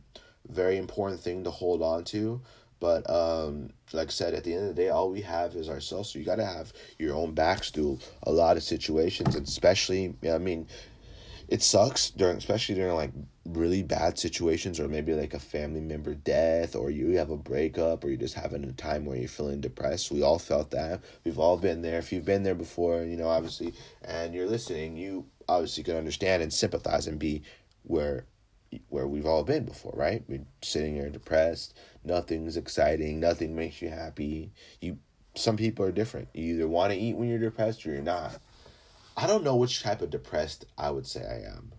very 0.49 0.77
important 0.77 1.21
thing 1.21 1.43
to 1.43 1.51
hold 1.51 1.83
on 1.83 2.05
to. 2.05 2.41
But 2.85 3.09
um, 3.09 3.71
like 3.95 4.09
I 4.09 4.11
said, 4.11 4.35
at 4.35 4.45
the 4.45 4.53
end 4.53 4.69
of 4.69 4.77
the 4.77 4.83
day, 4.83 4.91
all 4.91 5.11
we 5.11 5.23
have 5.23 5.55
is 5.55 5.71
ourselves. 5.71 6.11
So 6.11 6.19
you 6.19 6.25
got 6.27 6.37
to 6.37 6.45
have 6.45 6.71
your 6.99 7.15
own 7.15 7.33
backs 7.33 7.71
through 7.71 7.99
a 8.25 8.31
lot 8.31 8.59
of 8.59 8.63
situations, 8.63 9.35
and 9.35 9.49
especially, 9.49 10.15
I 10.31 10.37
mean, 10.37 10.69
it 11.49 11.63
sucks 11.63 12.11
during, 12.11 12.37
especially 12.37 12.75
during 12.75 12.95
like 12.95 13.13
really 13.47 13.83
bad 13.83 14.19
situations, 14.19 14.79
or 14.79 14.87
maybe 14.87 15.15
like 15.15 15.33
a 15.33 15.39
family 15.39 15.81
member 15.81 16.15
death, 16.15 16.77
or 16.77 16.91
you 16.91 17.17
have 17.17 17.31
a 17.31 17.39
breakup, 17.39 18.05
or 18.05 18.09
you're 18.09 18.19
just 18.19 18.35
having 18.35 18.65
a 18.65 18.73
time 18.73 19.07
where 19.07 19.17
you're 19.17 19.29
feeling 19.29 19.63
depressed. 19.63 20.11
We 20.11 20.23
all 20.23 20.39
felt 20.39 20.71
that. 20.73 21.01
We've 21.25 21.39
all 21.39 21.57
been 21.57 21.81
there. 21.81 21.99
If 21.99 22.13
you've 22.13 22.27
been 22.27 22.43
there 22.43 22.55
before, 22.55 23.03
you 23.03 23.17
know, 23.17 23.29
obviously, 23.29 23.73
and 24.03 24.35
you're 24.35 24.47
listening, 24.47 24.99
you 24.99 25.25
obviously 25.49 25.85
can 25.85 25.97
understand 25.97 26.43
and 26.43 26.53
sympathize 26.53 27.07
and 27.07 27.19
be 27.19 27.45
where 27.85 28.27
where 28.89 29.07
we've 29.07 29.27
all 29.27 29.45
been 29.45 29.65
before, 29.65 29.93
right? 29.97 30.23
We're 30.29 30.45
sitting 30.63 30.95
here 30.95 31.09
depressed. 31.09 31.75
Nothing's 32.05 32.57
exciting. 32.57 33.21
Nothing 33.21 33.55
makes 33.57 33.81
you 33.81 33.89
happy. 33.89 34.53
You, 34.81 34.99
some 35.35 35.57
people 35.57 35.85
are 35.85 35.93
different. 35.93 36.29
You 36.35 36.55
either 36.55 36.69
want 36.69 36.93
to 36.93 36.99
eat 36.99 37.17
when 37.17 37.29
you're 37.29 37.39
depressed 37.39 37.87
or 37.87 37.93
you're 37.93 38.03
not. 38.03 38.39
I 39.17 39.27
don't 39.27 39.45
know 39.45 39.57
which 39.57 39.83
type 39.83 40.03
of 40.03 40.11
depressed 40.11 40.67
I 40.77 40.91
would 40.91 41.07
say 41.07 41.25
I 41.25 41.49
am. 41.51 41.73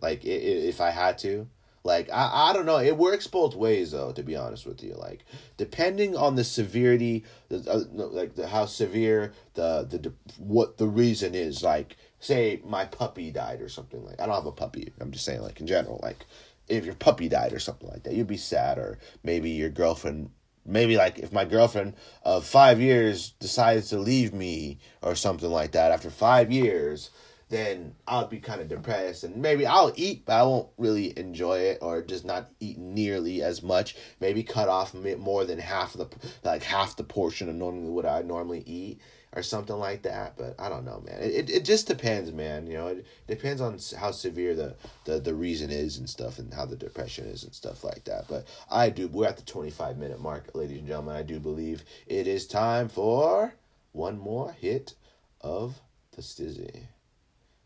Like 0.00 0.24
if 0.24 0.80
I 0.80 0.90
had 0.90 1.18
to, 1.18 1.48
like 1.84 2.10
I, 2.12 2.50
I 2.50 2.52
don't 2.52 2.66
know. 2.66 2.78
It 2.78 2.96
works 2.96 3.26
both 3.26 3.54
ways 3.54 3.92
though. 3.92 4.12
To 4.12 4.22
be 4.22 4.36
honest 4.36 4.66
with 4.66 4.82
you, 4.82 4.94
like 4.94 5.24
depending 5.56 6.16
on 6.16 6.36
the 6.36 6.44
severity, 6.44 7.24
uh, 7.50 7.80
like 7.94 8.34
the, 8.34 8.48
how 8.48 8.66
severe 8.66 9.32
the 9.54 9.86
the 9.88 10.12
what 10.38 10.78
the 10.78 10.86
reason 10.86 11.34
is. 11.34 11.62
Like 11.62 11.96
say 12.20 12.60
my 12.64 12.84
puppy 12.84 13.30
died 13.30 13.60
or 13.60 13.68
something 13.68 14.04
like 14.04 14.20
I 14.20 14.26
don't 14.26 14.34
have 14.34 14.46
a 14.46 14.52
puppy. 14.52 14.92
I'm 15.00 15.10
just 15.10 15.24
saying 15.24 15.42
like 15.42 15.60
in 15.60 15.66
general 15.66 15.98
like 16.02 16.24
if 16.72 16.86
your 16.86 16.94
puppy 16.94 17.28
died 17.28 17.52
or 17.52 17.58
something 17.58 17.88
like 17.88 18.02
that, 18.04 18.14
you'd 18.14 18.26
be 18.26 18.36
sad 18.36 18.78
or 18.78 18.98
maybe 19.22 19.50
your 19.50 19.70
girlfriend 19.70 20.30
maybe 20.64 20.96
like 20.96 21.18
if 21.18 21.32
my 21.32 21.44
girlfriend 21.44 21.94
of 22.22 22.46
5 22.46 22.80
years 22.80 23.30
decides 23.40 23.88
to 23.90 23.98
leave 23.98 24.32
me 24.32 24.78
or 25.02 25.14
something 25.14 25.50
like 25.50 25.72
that 25.72 25.90
after 25.90 26.08
5 26.08 26.52
years, 26.52 27.10
then 27.48 27.96
I'll 28.06 28.28
be 28.28 28.38
kind 28.38 28.60
of 28.60 28.68
depressed 28.68 29.24
and 29.24 29.36
maybe 29.36 29.66
I'll 29.66 29.92
eat 29.96 30.24
but 30.24 30.34
I 30.34 30.42
won't 30.44 30.68
really 30.78 31.18
enjoy 31.18 31.58
it 31.58 31.78
or 31.82 32.00
just 32.00 32.24
not 32.24 32.48
eat 32.60 32.78
nearly 32.78 33.42
as 33.42 33.62
much. 33.62 33.96
Maybe 34.20 34.42
cut 34.42 34.68
off 34.68 34.94
more 34.94 35.44
than 35.44 35.58
half 35.58 35.94
of 35.94 36.10
the 36.10 36.30
like 36.44 36.62
half 36.62 36.96
the 36.96 37.04
portion 37.04 37.48
of 37.48 37.56
normally 37.56 37.90
what 37.90 38.06
I 38.06 38.22
normally 38.22 38.62
eat 38.64 39.00
or 39.34 39.42
something 39.42 39.76
like 39.76 40.02
that. 40.02 40.36
But 40.36 40.54
I 40.58 40.68
don't 40.68 40.84
know, 40.84 41.02
man. 41.06 41.18
It, 41.20 41.50
it 41.50 41.64
just 41.64 41.86
depends, 41.86 42.32
man. 42.32 42.66
You 42.66 42.74
know, 42.74 42.86
it 42.88 43.06
depends 43.26 43.60
on 43.60 43.78
how 43.98 44.10
severe 44.10 44.54
the, 44.54 44.74
the, 45.04 45.20
the 45.20 45.34
reason 45.34 45.70
is 45.70 45.96
and 45.98 46.08
stuff 46.08 46.38
and 46.38 46.52
how 46.52 46.66
the 46.66 46.76
depression 46.76 47.26
is 47.26 47.44
and 47.44 47.54
stuff 47.54 47.84
like 47.84 48.04
that. 48.04 48.26
But 48.28 48.46
I 48.70 48.90
do, 48.90 49.08
we're 49.08 49.28
at 49.28 49.36
the 49.36 49.42
25 49.44 49.96
minute 49.96 50.20
mark, 50.20 50.50
ladies 50.54 50.78
and 50.78 50.86
gentlemen. 50.86 51.16
I 51.16 51.22
do 51.22 51.40
believe 51.40 51.84
it 52.06 52.26
is 52.26 52.46
time 52.46 52.88
for 52.88 53.54
one 53.92 54.18
more 54.18 54.52
hit 54.52 54.94
of 55.40 55.80
the 56.14 56.22
Stizzy. 56.22 56.82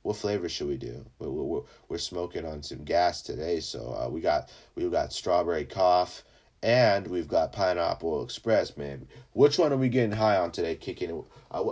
What 0.02 0.16
flavor 0.16 0.48
should 0.48 0.68
we 0.68 0.76
do? 0.76 1.04
We're, 1.18 1.30
we're, 1.30 1.62
we're 1.88 1.98
smoking 1.98 2.46
on 2.46 2.62
some 2.62 2.84
gas 2.84 3.22
today, 3.22 3.58
so 3.58 3.92
uh, 3.92 4.08
we 4.08 4.20
got 4.20 4.48
we 4.76 4.88
got 4.88 5.12
strawberry 5.12 5.64
cough 5.64 6.22
and 6.62 7.06
we've 7.06 7.28
got 7.28 7.52
Pineapple 7.52 8.22
Express, 8.22 8.76
man. 8.76 9.06
Which 9.32 9.58
one 9.58 9.72
are 9.72 9.76
we 9.76 9.88
getting 9.88 10.12
high 10.12 10.36
on 10.36 10.50
today? 10.50 10.76
Kicking 10.76 11.10
it. 11.10 11.24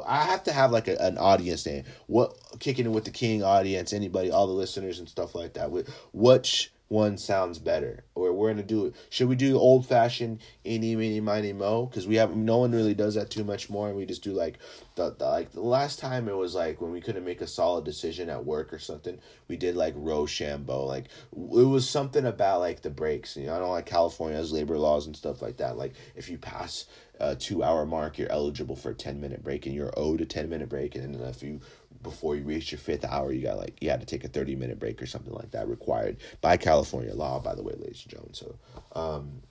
I 0.07 0.25
have 0.25 0.45
to 0.45 0.53
have 0.53 0.71
like 0.71 0.89
a, 0.89 0.97
an 1.01 1.19
audience 1.19 1.67
name. 1.67 1.85
What 2.07 2.37
kicking 2.59 2.87
it 2.87 2.93
with 2.93 3.05
the 3.05 3.11
king 3.11 3.43
audience? 3.43 3.93
Anybody, 3.93 4.31
all 4.31 4.47
the 4.47 4.53
listeners 4.53 4.99
and 4.99 5.09
stuff 5.09 5.35
like 5.35 5.55
that. 5.55 5.71
Which 6.13 6.73
one 6.89 7.17
sounds 7.17 7.59
better. 7.59 8.05
Or 8.15 8.33
we're 8.33 8.51
gonna 8.51 8.63
do 8.63 8.87
it 8.87 8.95
should 9.11 9.29
we 9.29 9.37
do 9.37 9.59
old 9.59 9.87
fashioned 9.87 10.41
eeny 10.65 10.95
meeny 10.97 11.21
miny 11.21 11.53
mo? 11.53 11.87
Because 11.87 12.07
we 12.07 12.17
have 12.17 12.37
no 12.37 12.59
one 12.59 12.73
really 12.73 12.95
does 12.95 13.15
that 13.15 13.31
too 13.31 13.45
much 13.45 13.71
more 13.71 13.89
and 13.89 13.97
we 13.97 14.07
just 14.07 14.23
do 14.23 14.33
like 14.33 14.59
the, 14.95 15.15
the 15.19 15.25
like 15.25 15.53
the 15.53 15.61
last 15.61 15.99
time 15.99 16.29
it 16.29 16.37
was 16.37 16.55
like 16.55 16.81
when 16.81 16.93
we 16.93 17.01
couldn't 17.01 17.25
make 17.25 17.41
a 17.41 17.47
solid 17.47 17.85
decision 17.85 18.29
at 18.29 18.45
work 18.45 18.73
or 18.73 18.79
something 18.79 19.19
we 19.49 19.57
did 19.57 19.75
like 19.75 19.95
rochambeau 19.97 20.85
like 20.85 21.07
it 21.35 21.41
was 21.41 21.89
something 21.89 22.25
about 22.27 22.61
like 22.61 22.83
the 22.83 22.91
breaks 22.91 23.37
you 23.37 23.47
know? 23.47 23.57
I 23.57 23.59
don't 23.59 23.71
like 23.71 23.87
california's 23.87 24.53
labor 24.53 24.79
laws 24.79 25.07
and 25.07 25.17
stuff 25.17 25.43
like 25.43 25.57
that. 25.57 25.77
Like 25.77 25.95
if 26.15 26.29
you 26.29 26.39
pass 26.39 26.87
a 27.21 27.35
two 27.35 27.63
hour 27.63 27.87
mark 27.87 28.19
you're 28.19 28.31
eligible 28.31 28.77
for 28.77 28.91
a 28.91 28.95
10 28.95 29.21
minute 29.21 29.43
break 29.43 29.67
and 29.67 29.75
you're 29.75 29.93
owed 29.97 30.21
a 30.21 30.27
10 30.27 30.49
minute 30.49 30.69
break 30.69 30.95
and 30.95 31.15
then 31.15 31.29
if 31.29 31.43
you 31.43 31.61
before 32.05 32.37
you 32.37 32.45
reach 32.45 32.71
your 32.71 32.79
fifth 32.79 33.05
hour, 33.05 33.33
you 33.33 33.43
got 33.43 33.59
like 33.59 33.83
you 33.83 33.91
had 33.91 33.99
to 33.99 34.07
take 34.07 34.23
a 34.23 34.29
thirty 34.29 34.55
minute 34.55 34.79
break 34.79 35.03
or 35.03 35.07
something 35.07 35.35
like 35.35 35.51
that, 35.51 35.69
required 35.69 36.19
by 36.41 36.57
California 36.57 37.13
law, 37.13 37.41
by 37.41 37.57
the 37.57 37.63
way, 37.65 37.75
ladies 37.77 38.03
and 38.05 38.13
gentlemen. 38.13 38.35
So, 38.35 38.57
um, 38.95 39.43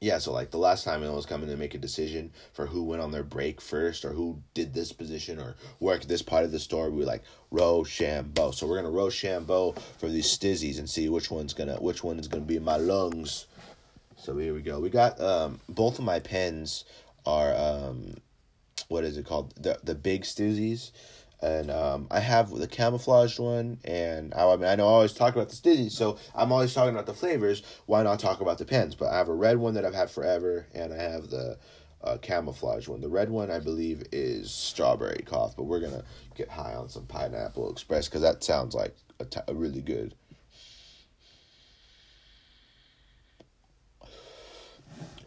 yeah, 0.00 0.18
so 0.18 0.32
like 0.32 0.50
the 0.50 0.58
last 0.58 0.84
time 0.84 1.02
it 1.02 1.12
was 1.12 1.26
coming 1.26 1.48
to 1.50 1.56
make 1.56 1.74
a 1.74 1.78
decision 1.78 2.32
for 2.54 2.66
who 2.66 2.82
went 2.82 3.02
on 3.02 3.12
their 3.12 3.22
break 3.22 3.60
first 3.60 4.04
or 4.04 4.12
who 4.12 4.42
did 4.54 4.72
this 4.72 4.92
position 4.92 5.38
or 5.38 5.56
worked 5.78 6.08
this 6.08 6.22
part 6.22 6.44
of 6.44 6.52
the 6.52 6.58
store, 6.58 6.88
we 6.88 7.00
were 7.00 7.04
like 7.04 7.22
Rochambeau. 7.50 8.50
So 8.52 8.66
we're 8.66 8.76
gonna 8.76 8.90
Rochambeau 8.90 9.72
for 9.98 10.08
these 10.08 10.26
stizzies 10.26 10.78
and 10.78 10.88
see 10.88 11.08
which 11.10 11.30
one's 11.30 11.52
gonna 11.52 11.76
which 11.76 12.02
one 12.02 12.18
is 12.18 12.28
gonna 12.28 12.44
be 12.44 12.56
in 12.56 12.64
my 12.64 12.78
lungs. 12.78 13.46
So 14.16 14.36
here 14.38 14.54
we 14.54 14.62
go. 14.62 14.80
We 14.80 14.88
got 14.88 15.20
um 15.20 15.60
both 15.68 15.98
of 15.98 16.04
my 16.04 16.18
pens 16.18 16.84
are 17.26 17.54
um 17.54 18.16
what 18.88 19.04
is 19.04 19.16
it 19.16 19.26
called 19.26 19.54
the 19.56 19.78
the 19.82 19.94
big 19.94 20.22
stizzies 20.22 20.90
and 21.42 21.70
um, 21.70 22.06
I 22.10 22.20
have 22.20 22.50
the 22.50 22.66
camouflaged 22.66 23.38
one, 23.38 23.78
and 23.84 24.34
I, 24.34 24.46
I 24.46 24.56
mean 24.56 24.66
I 24.66 24.74
know 24.74 24.86
I 24.86 24.90
always 24.90 25.14
talk 25.14 25.34
about 25.34 25.48
the 25.48 25.56
stizzies, 25.56 25.92
so 25.92 26.18
I'm 26.34 26.52
always 26.52 26.74
talking 26.74 26.92
about 26.92 27.06
the 27.06 27.14
flavors. 27.14 27.62
Why 27.86 28.02
not 28.02 28.20
talk 28.20 28.40
about 28.40 28.58
the 28.58 28.64
pens? 28.64 28.94
But 28.94 29.06
I 29.12 29.18
have 29.18 29.28
a 29.28 29.34
red 29.34 29.56
one 29.56 29.74
that 29.74 29.84
I've 29.84 29.94
had 29.94 30.10
forever, 30.10 30.66
and 30.74 30.92
I 30.92 30.98
have 30.98 31.30
the 31.30 31.58
uh, 32.02 32.18
camouflage 32.18 32.88
one. 32.88 33.00
The 33.00 33.08
red 33.08 33.30
one 33.30 33.50
I 33.50 33.58
believe 33.58 34.04
is 34.12 34.50
strawberry 34.50 35.22
cough, 35.24 35.56
but 35.56 35.64
we're 35.64 35.80
gonna 35.80 36.04
get 36.34 36.50
high 36.50 36.74
on 36.74 36.88
some 36.88 37.06
pineapple 37.06 37.70
express 37.70 38.06
because 38.06 38.22
that 38.22 38.44
sounds 38.44 38.74
like 38.74 38.94
a, 39.18 39.24
t- 39.24 39.40
a 39.48 39.54
really 39.54 39.82
good. 39.82 40.14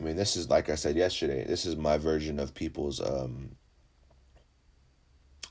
I 0.04 0.06
mean, 0.06 0.18
this 0.18 0.36
is 0.36 0.50
like 0.50 0.70
I 0.70 0.76
said 0.76 0.98
yesterday. 0.98 1.46
This 1.46 1.66
is 1.66 1.78
my 1.78 1.98
version 1.98 2.38
of 2.38 2.54
people's 2.54 3.00
um. 3.00 3.52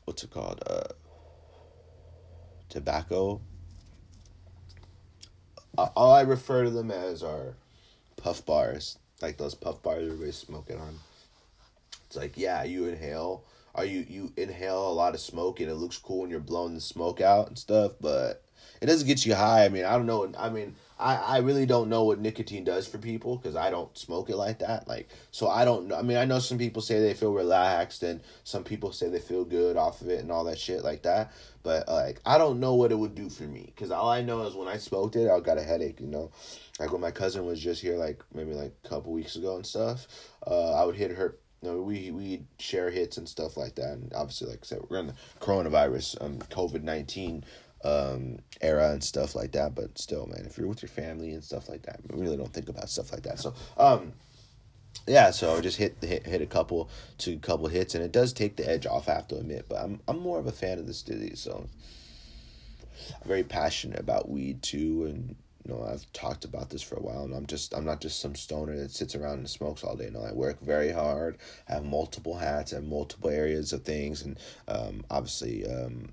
What's 0.05 0.25
it 0.25 0.31
called? 0.31 0.63
Uh. 0.67 0.93
tobacco. 2.69 3.41
Uh, 5.79 5.89
all 5.97 6.13
I 6.13 6.21
refer 6.21 6.65
to 6.65 6.71
them 6.71 6.91
as 6.91 7.23
are 7.23 7.55
puff 8.19 8.45
bars, 8.45 8.99
like 9.23 9.39
those 9.39 9.55
puff 9.55 9.83
bars 9.83 10.05
everybody's 10.05 10.37
smoking 10.37 10.79
on. 10.79 10.99
It's 12.07 12.17
like 12.17 12.37
yeah, 12.37 12.63
you 12.63 12.85
inhale. 12.85 13.45
Are 13.75 13.87
you 13.87 14.05
you 14.07 14.35
inhale 14.37 14.87
a 14.87 14.93
lot 14.93 15.15
of 15.15 15.21
smoke 15.21 15.61
and 15.61 15.71
it 15.71 15.77
looks 15.77 15.97
cool 15.97 16.21
when 16.21 16.31
you're 16.31 16.41
blowing 16.41 16.75
the 16.75 16.81
smoke 16.83 17.23
out 17.23 17.49
and 17.49 17.59
stuff, 17.59 17.93
but 18.03 18.45
it 18.83 18.87
doesn't 18.87 19.07
get 19.09 19.25
you 19.25 19.35
high. 19.35 19.65
I 19.65 19.71
mean, 19.71 19.87
I 19.87 19.93
don't 19.93 20.05
know. 20.05 20.31
I 20.39 20.51
mean, 20.51 20.75
I, 21.03 21.17
I 21.17 21.39
really 21.39 21.67
don't 21.67 21.89
know 21.89 22.05
what 22.05 22.21
nicotine 22.21 22.65
does 22.65 22.87
for 22.87 22.99
people 22.99 23.37
because 23.37 23.57
I 23.57 23.71
don't 23.71 23.97
smoke 23.99 24.31
it 24.31 24.37
like 24.37 24.61
that. 24.61 24.87
Like, 24.87 25.09
so 25.33 25.49
I 25.49 25.65
don't 25.65 25.89
know. 25.89 25.97
I 25.97 26.03
mean, 26.03 26.17
I 26.17 26.25
know 26.25 26.39
some 26.39 26.59
people 26.59 26.81
say 26.81 27.01
they 27.01 27.15
feel 27.15 27.33
relaxed 27.33 28.03
and 28.03 28.21
some 28.45 28.63
people 28.63 28.93
say 28.93 29.09
they 29.09 29.19
feel 29.19 29.45
good 29.45 29.77
off 29.77 30.01
of 30.01 30.09
it 30.09 30.21
and 30.21 30.31
all 30.31 30.45
that 30.45 30.59
shit 30.59 30.85
like 30.85 31.03
that. 31.03 31.33
But 31.63 31.89
uh, 31.89 31.95
like, 31.95 32.21
I 32.25 32.39
don't 32.39 32.61
know 32.61 32.75
what 32.75 32.93
it 32.93 32.99
would 32.99 33.15
do 33.15 33.29
for 33.29 33.45
me 33.45 33.73
because 33.75 33.91
all 33.91 34.09
I 34.09 34.23
know 34.23 34.43
is 34.43 34.55
when 34.55 34.69
I 34.69 34.77
smoked 34.77 35.17
it, 35.17 35.31
I 35.31 35.41
got 35.41 35.59
a 35.59 35.63
headache. 35.63 36.01
You 36.01 36.07
know, 36.07 36.31
like 36.79 36.93
when 36.93 37.01
my 37.01 37.11
cousin 37.11 37.45
was 37.47 37.61
just 37.61 37.83
here, 37.83 37.97
like 37.97 38.23
maybe 38.33 38.55
like 38.55 38.73
a 38.85 38.89
couple 38.89 39.13
weeks 39.13 39.37
ago 39.37 39.57
and 39.57 39.67
stuff. 39.67 40.07
Uh, 40.47 40.73
I 40.73 40.85
would 40.85 40.97
hit 40.97 41.11
her. 41.11 41.37
You 41.63 41.71
know, 41.71 41.83
we 41.83 42.11
we 42.11 42.43
share 42.59 42.91
hits 42.91 43.19
and 43.19 43.29
stuff 43.29 43.57
like 43.57 43.77
that, 43.77 43.93
and 43.93 44.13
obviously, 44.15 44.49
like 44.49 44.61
I 44.63 44.67
said, 44.67 44.81
we're 44.89 44.99
in 44.99 45.07
the 45.07 45.15
coronavirus, 45.39 46.21
um, 46.21 46.39
COVID 46.39 46.83
nineteen 46.83 47.45
um, 47.85 48.39
era 48.61 48.91
and 48.91 49.03
stuff 49.03 49.35
like 49.35 49.53
that. 49.53 49.75
But 49.75 49.99
still, 49.99 50.27
man, 50.27 50.45
if 50.47 50.59
you're 50.59 50.69
with 50.69 50.83
your 50.83 50.89
family 50.89 51.33
and 51.33 51.43
stuff 51.43 51.69
like 51.69 51.83
that, 51.83 52.01
we 52.11 52.21
really 52.21 52.37
don't 52.37 52.53
think 52.53 52.69
about 52.69 52.89
stuff 52.89 53.13
like 53.13 53.23
that. 53.23 53.39
So, 53.39 53.55
um, 53.77 54.13
yeah, 55.07 55.31
so 55.31 55.57
I 55.57 55.61
just 55.61 55.79
hit 55.79 55.97
hit 56.01 56.27
hit 56.27 56.43
a 56.43 56.47
couple 56.47 56.89
a 57.27 57.37
couple 57.37 57.67
hits, 57.69 57.95
and 57.95 58.05
it 58.05 58.13
does 58.13 58.33
take 58.33 58.57
the 58.57 58.69
edge 58.69 58.87
off. 58.87 59.09
I 59.09 59.15
have 59.15 59.29
to 59.29 59.37
admit, 59.37 59.67
but 59.69 59.83
I'm 59.83 60.01
I'm 60.07 60.21
more 60.21 60.39
of 60.39 60.47
a 60.47 60.53
fan 60.53 60.79
of 60.79 60.87
the 60.87 60.93
Stizzy, 60.93 61.37
so 61.37 61.69
I'm 63.23 63.29
very 63.29 63.43
passionate 63.43 63.99
about 63.99 64.29
weed 64.29 64.63
too, 64.63 65.07
and 65.07 65.35
you 65.65 65.75
know 65.75 65.83
I've 65.83 66.11
talked 66.13 66.45
about 66.45 66.71
this 66.71 66.83
for 66.83 66.97
a 66.97 67.03
while, 67.03 67.25
and 67.25 67.35
I'm 67.35 67.47
just 67.47 67.75
I'm 67.75 67.85
not 67.85 68.01
just 68.01 68.21
some 68.21 68.37
stoner 68.37 68.77
that 68.77 68.93
sits 68.93 69.17
around 69.17 69.39
and 69.39 69.51
smokes 69.51 69.83
all 69.83 69.97
day. 69.97 70.11
No, 70.13 70.23
I 70.23 70.33
work 70.33 70.61
very 70.61 70.93
hard, 70.93 71.39
I 71.69 71.75
have 71.75 71.85
multiple 71.85 72.37
hats, 72.37 72.71
have 72.71 72.85
multiple 72.85 73.31
areas 73.31 73.73
of 73.73 73.83
things, 73.83 74.23
and 74.23 74.39
um, 74.69 75.05
obviously 75.11 75.67
um, 75.67 76.11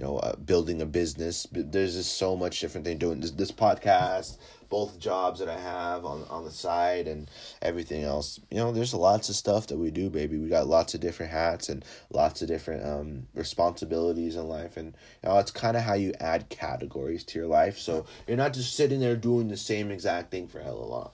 you 0.00 0.06
know, 0.06 0.16
uh, 0.16 0.34
building 0.36 0.80
a 0.80 0.86
business. 0.86 1.46
There's 1.52 1.94
just 1.94 2.16
so 2.16 2.34
much 2.34 2.58
different 2.58 2.86
thing 2.86 2.96
doing 2.96 3.20
this, 3.20 3.32
this 3.32 3.52
podcast, 3.52 4.38
both 4.70 4.98
jobs 4.98 5.40
that 5.40 5.48
I 5.50 5.60
have 5.60 6.06
on 6.06 6.24
on 6.30 6.46
the 6.46 6.50
side, 6.50 7.06
and 7.06 7.30
everything 7.60 8.02
else. 8.04 8.40
You 8.50 8.56
know, 8.56 8.72
there's 8.72 8.94
lots 8.94 9.28
of 9.28 9.34
stuff 9.36 9.66
that 9.66 9.76
we 9.76 9.90
do, 9.90 10.08
baby. 10.08 10.38
We 10.38 10.48
got 10.48 10.66
lots 10.66 10.94
of 10.94 11.02
different 11.02 11.32
hats 11.32 11.68
and 11.68 11.84
lots 12.08 12.40
of 12.40 12.48
different 12.48 12.86
um, 12.86 13.26
responsibilities 13.34 14.36
in 14.36 14.48
life, 14.48 14.78
and 14.78 14.96
you 15.22 15.28
know, 15.28 15.38
it's 15.38 15.50
kind 15.50 15.76
of 15.76 15.82
how 15.82 15.92
you 15.92 16.14
add 16.18 16.48
categories 16.48 17.22
to 17.24 17.38
your 17.38 17.48
life. 17.48 17.76
So 17.76 18.06
you're 18.26 18.38
not 18.38 18.54
just 18.54 18.74
sitting 18.74 19.00
there 19.00 19.16
doing 19.16 19.48
the 19.48 19.56
same 19.58 19.90
exact 19.90 20.30
thing 20.30 20.48
for 20.48 20.62
hella 20.62 20.82
long. 20.82 21.12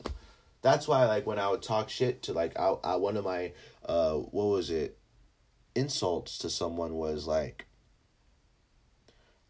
That's 0.63 0.87
why, 0.87 1.07
like, 1.07 1.27
when 1.27 1.41
I 1.41 1.51
would 1.51 1.63
talk 1.63 1.91
shit 1.91 2.23
to 2.23 2.33
like, 2.33 2.57
I, 2.57 2.77
I 2.85 2.95
one 2.97 3.17
of 3.17 3.25
my, 3.25 3.51
uh, 3.85 4.13
what 4.15 4.45
was 4.45 4.71
it, 4.71 4.97
insults 5.75 6.39
to 6.39 6.51
someone 6.51 6.95
was 6.95 7.27
like 7.27 7.67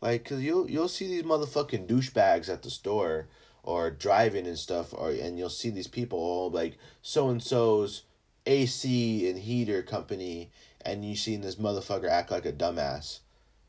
like, 0.00 0.24
cause 0.24 0.40
you'll 0.40 0.68
you'll 0.70 0.88
see 0.88 1.08
these 1.08 1.22
motherfucking 1.22 1.86
douchebags 1.86 2.48
at 2.48 2.62
the 2.62 2.70
store 2.70 3.28
or 3.62 3.90
driving 3.90 4.46
and 4.46 4.58
stuff, 4.58 4.92
or 4.92 5.10
and 5.10 5.38
you'll 5.38 5.48
see 5.48 5.70
these 5.70 5.88
people 5.88 6.18
all 6.18 6.50
like 6.50 6.78
so 7.02 7.28
and 7.28 7.42
so's 7.42 8.02
AC 8.46 9.28
and 9.28 9.38
heater 9.38 9.82
company, 9.82 10.50
and 10.84 11.04
you 11.04 11.16
see 11.16 11.36
this 11.36 11.56
motherfucker 11.56 12.08
act 12.08 12.30
like 12.30 12.46
a 12.46 12.52
dumbass, 12.52 13.20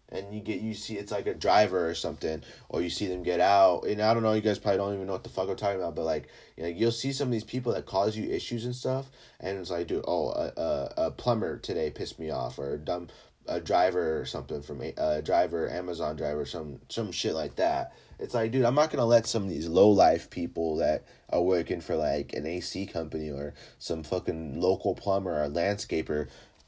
and 0.09 0.33
you 0.33 0.39
get 0.39 0.61
you 0.61 0.73
see 0.73 0.97
it's 0.97 1.11
like 1.11 1.27
a 1.27 1.33
driver 1.33 1.89
or 1.89 1.95
something, 1.95 2.43
or 2.69 2.81
you 2.81 2.89
see 2.89 3.07
them 3.07 3.23
get 3.23 3.39
out, 3.39 3.85
and 3.85 4.01
I 4.01 4.13
don't 4.13 4.21
know, 4.23 4.33
you 4.33 4.41
guys 4.41 4.59
probably 4.59 4.77
don't 4.77 4.93
even 4.93 5.07
know 5.07 5.13
what 5.13 5.23
the 5.23 5.29
fuck 5.29 5.49
I'm 5.49 5.55
talking 5.55 5.79
about, 5.79 5.95
but 5.95 6.05
like, 6.05 6.27
you 6.55 6.63
know, 6.63 6.69
you'll 6.69 6.91
see 6.91 7.11
some 7.11 7.29
of 7.29 7.31
these 7.31 7.43
people 7.43 7.73
that 7.73 7.85
cause 7.85 8.15
you 8.15 8.29
issues 8.29 8.65
and 8.65 8.75
stuff, 8.75 9.09
and 9.39 9.57
it's 9.57 9.71
like, 9.71 9.87
dude, 9.87 10.05
oh, 10.07 10.29
a, 10.29 10.53
a, 10.57 10.93
a 11.07 11.11
plumber 11.11 11.57
today 11.57 11.89
pissed 11.89 12.19
me 12.19 12.29
off, 12.29 12.59
or 12.59 12.73
a 12.73 12.77
dumb 12.77 13.07
a 13.47 13.59
driver 13.59 14.19
or 14.19 14.25
something 14.25 14.61
from 14.61 14.81
a 14.81 15.21
driver, 15.21 15.69
Amazon 15.69 16.15
driver, 16.15 16.45
some 16.45 16.79
some 16.89 17.11
shit 17.11 17.33
like 17.33 17.55
that. 17.55 17.93
It's 18.19 18.33
like, 18.33 18.51
dude, 18.51 18.65
I'm 18.65 18.75
not 18.75 18.91
gonna 18.91 19.05
let 19.05 19.27
some 19.27 19.43
of 19.43 19.49
these 19.49 19.67
low 19.67 19.89
life 19.89 20.29
people 20.29 20.77
that 20.77 21.05
are 21.29 21.41
working 21.41 21.81
for 21.81 21.95
like 21.95 22.33
an 22.33 22.45
AC 22.45 22.87
company 22.87 23.29
or 23.29 23.53
some 23.79 24.03
fucking 24.03 24.59
local 24.59 24.95
plumber 24.95 25.43
or 25.43 25.49
landscaper 25.49 26.27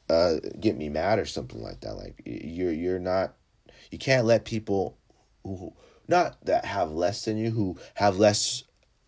uh, 0.09 0.35
get 0.59 0.77
me 0.77 0.89
mad 0.89 1.19
or 1.19 1.25
something 1.25 1.61
like 1.61 1.81
that. 1.81 1.93
Like 1.93 2.21
you're 2.25 2.73
you're 2.73 2.99
not, 2.99 3.35
you 3.91 3.97
can't 3.97 4.25
let 4.25 4.45
people 4.45 4.97
who 5.43 5.73
not 6.07 6.43
that 6.45 6.65
have 6.65 6.91
less 6.91 7.25
than 7.25 7.37
you 7.37 7.51
who 7.51 7.77
have 7.95 8.17
less 8.17 8.63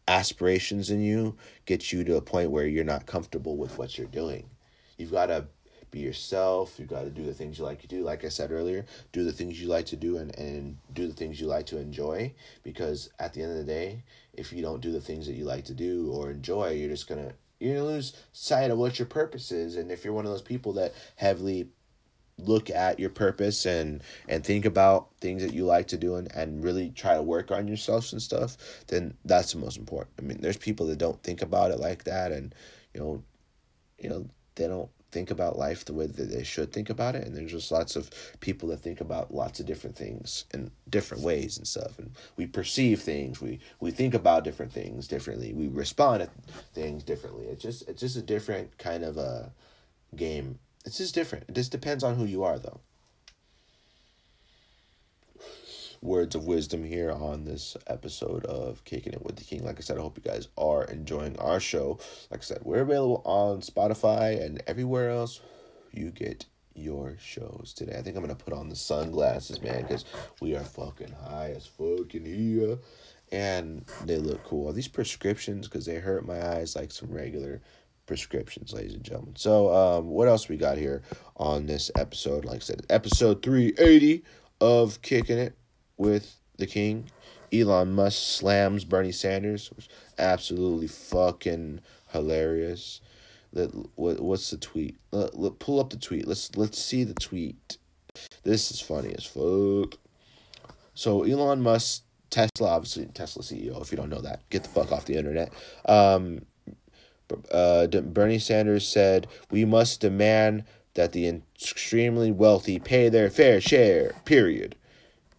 aspirations 0.07 0.89
than 0.89 1.01
you 1.01 1.37
get 1.65 1.91
you 1.91 2.03
to 2.03 2.17
a 2.17 2.21
point 2.21 2.51
where 2.51 2.65
you're 2.65 2.83
not 2.83 3.05
comfortable 3.05 3.57
with 3.57 3.77
what 3.77 3.97
you're 3.97 4.07
doing. 4.07 4.49
You've 4.97 5.11
got 5.11 5.27
to 5.27 5.47
be 5.91 5.99
yourself. 5.99 6.79
You 6.79 6.85
got 6.85 7.03
to 7.03 7.09
do 7.09 7.23
the 7.23 7.33
things 7.33 7.59
you 7.59 7.65
like 7.65 7.81
to 7.81 7.87
do. 7.87 8.03
Like 8.03 8.25
I 8.25 8.29
said 8.29 8.51
earlier, 8.51 8.85
do 9.11 9.23
the 9.23 9.31
things 9.31 9.61
you 9.61 9.67
like 9.67 9.85
to 9.87 9.95
do 9.95 10.17
and, 10.17 10.35
and 10.37 10.77
do 10.93 11.07
the 11.07 11.13
things 11.13 11.39
you 11.39 11.47
like 11.47 11.65
to 11.67 11.77
enjoy. 11.77 12.33
Because 12.63 13.09
at 13.19 13.33
the 13.33 13.41
end 13.43 13.51
of 13.51 13.57
the 13.57 13.63
day, 13.63 14.03
if 14.33 14.53
you 14.53 14.61
don't 14.61 14.81
do 14.81 14.91
the 14.91 15.01
things 15.01 15.27
that 15.27 15.33
you 15.33 15.43
like 15.43 15.65
to 15.65 15.73
do 15.73 16.11
or 16.11 16.31
enjoy, 16.31 16.71
you're 16.71 16.89
just 16.89 17.07
going 17.07 17.23
to 17.23 17.33
you're 17.59 17.75
gonna 17.75 17.85
lose 17.85 18.13
sight 18.33 18.71
of 18.71 18.79
what 18.79 18.97
your 18.97 19.05
purpose 19.05 19.51
is. 19.51 19.75
And 19.75 19.91
if 19.91 20.03
you're 20.03 20.13
one 20.13 20.25
of 20.25 20.31
those 20.31 20.41
people 20.41 20.73
that 20.73 20.93
heavily 21.15 21.69
look 22.39 22.71
at 22.71 22.99
your 22.99 23.11
purpose 23.11 23.67
and 23.67 24.01
and 24.27 24.43
think 24.43 24.65
about 24.65 25.09
things 25.19 25.43
that 25.43 25.53
you 25.53 25.63
like 25.63 25.87
to 25.89 25.97
do 25.97 26.15
and, 26.15 26.33
and 26.35 26.63
really 26.63 26.89
try 26.89 27.13
to 27.13 27.21
work 27.21 27.51
on 27.51 27.67
yourself 27.67 28.11
and 28.11 28.21
stuff, 28.21 28.57
then 28.87 29.15
that's 29.25 29.53
the 29.53 29.59
most 29.59 29.77
important. 29.77 30.15
I 30.17 30.23
mean, 30.23 30.41
there's 30.41 30.57
people 30.57 30.87
that 30.87 30.97
don't 30.97 31.21
think 31.21 31.43
about 31.43 31.69
it 31.69 31.79
like 31.79 32.05
that 32.05 32.31
and 32.31 32.55
you 32.95 32.99
know, 32.99 33.23
you 33.99 34.09
know, 34.09 34.25
they 34.55 34.67
don't 34.67 34.89
think 35.11 35.31
about 35.31 35.57
life 35.57 35.85
the 35.85 35.93
way 35.93 36.07
that 36.07 36.31
they 36.31 36.43
should 36.43 36.71
think 36.71 36.89
about 36.89 37.15
it 37.15 37.25
and 37.25 37.35
there's 37.35 37.51
just 37.51 37.71
lots 37.71 37.95
of 37.95 38.09
people 38.39 38.69
that 38.69 38.79
think 38.79 39.01
about 39.01 39.33
lots 39.33 39.59
of 39.59 39.65
different 39.65 39.95
things 39.95 40.45
in 40.53 40.71
different 40.89 41.23
ways 41.23 41.57
and 41.57 41.67
stuff 41.67 41.99
and 41.99 42.11
we 42.37 42.45
perceive 42.45 43.01
things 43.01 43.41
we 43.41 43.59
we 43.79 43.91
think 43.91 44.13
about 44.13 44.43
different 44.43 44.71
things 44.71 45.07
differently 45.07 45.53
we 45.53 45.67
respond 45.67 46.23
to 46.23 46.29
things 46.73 47.03
differently. 47.03 47.45
It's 47.45 47.61
just 47.61 47.87
it's 47.87 47.99
just 47.99 48.15
a 48.15 48.21
different 48.21 48.77
kind 48.77 49.03
of 49.03 49.17
a 49.17 49.51
game. 50.15 50.59
It's 50.85 50.97
just 50.97 51.13
different. 51.15 51.45
It 51.47 51.55
just 51.55 51.71
depends 51.71 52.03
on 52.03 52.15
who 52.15 52.25
you 52.25 52.43
are 52.43 52.59
though 52.59 52.79
words 56.01 56.33
of 56.33 56.45
wisdom 56.45 56.83
here 56.83 57.11
on 57.11 57.45
this 57.45 57.77
episode 57.87 58.43
of 58.45 58.83
Kicking 58.85 59.13
It 59.13 59.23
with 59.23 59.35
the 59.35 59.43
King. 59.43 59.63
Like 59.63 59.77
I 59.77 59.81
said, 59.81 59.97
I 59.97 60.01
hope 60.01 60.17
you 60.17 60.23
guys 60.23 60.47
are 60.57 60.83
enjoying 60.85 61.37
our 61.37 61.59
show. 61.59 61.99
Like 62.31 62.39
I 62.39 62.43
said, 62.43 62.59
we're 62.63 62.81
available 62.81 63.21
on 63.23 63.61
Spotify 63.61 64.43
and 64.43 64.63
everywhere 64.65 65.11
else 65.11 65.41
you 65.91 66.09
get 66.09 66.45
your 66.73 67.17
shows 67.19 67.73
today. 67.75 67.95
I 67.97 68.01
think 68.01 68.15
I'm 68.15 68.23
gonna 68.23 68.35
put 68.35 68.53
on 68.53 68.69
the 68.69 68.75
sunglasses, 68.75 69.61
man, 69.61 69.83
because 69.83 70.05
we 70.39 70.55
are 70.55 70.63
fucking 70.63 71.11
high 71.11 71.53
as 71.55 71.67
fucking 71.67 72.25
here. 72.25 72.79
And 73.31 73.85
they 74.05 74.17
look 74.17 74.43
cool. 74.43 74.69
Are 74.69 74.73
these 74.73 74.87
prescriptions? 74.87 75.67
Because 75.67 75.85
they 75.85 75.95
hurt 75.95 76.25
my 76.25 76.45
eyes 76.55 76.75
like 76.75 76.91
some 76.91 77.11
regular 77.11 77.61
prescriptions, 78.05 78.73
ladies 78.73 78.93
and 78.93 79.03
gentlemen. 79.03 79.35
So, 79.37 79.73
um, 79.73 80.07
what 80.07 80.27
else 80.27 80.49
we 80.49 80.57
got 80.57 80.77
here 80.77 81.01
on 81.37 81.65
this 81.65 81.91
episode? 81.95 82.43
Like 82.43 82.57
I 82.57 82.59
said, 82.59 82.85
episode 82.89 83.41
380 83.41 84.23
of 84.59 85.01
Kicking 85.01 85.37
It 85.37 85.55
with 86.01 86.39
the 86.57 86.65
king. 86.65 87.05
Elon 87.53 87.93
Musk 87.93 88.17
slams 88.17 88.83
Bernie 88.85 89.11
Sanders, 89.11 89.71
which 89.75 89.87
absolutely 90.17 90.87
fucking 90.87 91.79
hilarious. 92.11 93.01
Let 93.53 93.69
what 93.95 94.19
what's 94.19 94.49
the 94.49 94.57
tweet? 94.57 94.97
Let, 95.11 95.37
let, 95.37 95.59
pull 95.59 95.79
up 95.79 95.91
the 95.91 95.97
tweet. 95.97 96.27
Let's 96.27 96.55
let's 96.55 96.79
see 96.79 97.03
the 97.03 97.13
tweet. 97.13 97.77
This 98.43 98.71
is 98.71 98.81
funny 98.81 99.13
as 99.13 99.25
fuck. 99.25 99.99
So 100.93 101.23
Elon 101.23 101.61
Musk, 101.61 102.03
Tesla, 102.29 102.69
obviously 102.69 103.05
Tesla 103.07 103.43
CEO. 103.43 103.81
If 103.81 103.91
you 103.91 103.97
don't 103.97 104.09
know 104.09 104.21
that, 104.21 104.49
get 104.49 104.63
the 104.63 104.69
fuck 104.69 104.91
off 104.91 105.05
the 105.05 105.17
internet. 105.17 105.53
Um, 105.85 106.45
uh, 107.51 107.87
Bernie 107.87 108.39
Sanders 108.39 108.87
said 108.87 109.27
we 109.51 109.65
must 109.65 110.01
demand 110.01 110.63
that 110.95 111.11
the 111.11 111.41
extremely 111.55 112.31
wealthy 112.31 112.79
pay 112.79 113.09
their 113.09 113.29
fair 113.29 113.61
share. 113.61 114.13
Period. 114.25 114.75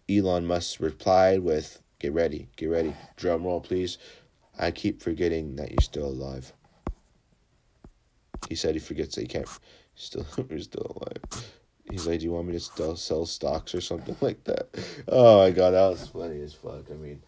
Elon 0.09 0.45
Musk 0.45 0.79
replied 0.79 1.39
with, 1.39 1.81
Get 1.99 2.13
ready, 2.13 2.49
get 2.57 2.69
ready. 2.69 2.93
Drum 3.15 3.45
roll, 3.45 3.61
please. 3.61 3.97
I 4.59 4.71
keep 4.71 5.01
forgetting 5.01 5.55
that 5.55 5.71
you're 5.71 5.81
still 5.81 6.07
alive. 6.07 6.51
He 8.49 8.55
said 8.55 8.75
he 8.75 8.79
forgets 8.79 9.15
that 9.15 9.21
he 9.21 9.27
can't. 9.27 9.47
Still, 9.95 10.25
you're 10.49 10.59
still 10.59 10.97
alive. 11.01 11.53
He's 11.89 12.05
like, 12.05 12.19
Do 12.19 12.25
you 12.25 12.33
want 12.33 12.47
me 12.47 12.53
to 12.53 12.59
still 12.59 12.95
sell 12.97 13.25
stocks 13.25 13.73
or 13.73 13.81
something 13.81 14.17
like 14.21 14.43
that? 14.43 14.67
Oh 15.07 15.39
my 15.39 15.51
god, 15.51 15.71
that 15.71 15.87
was 15.87 16.07
funny 16.09 16.41
as 16.41 16.53
fuck. 16.53 16.91
I 16.91 16.95
mean, 16.95 17.23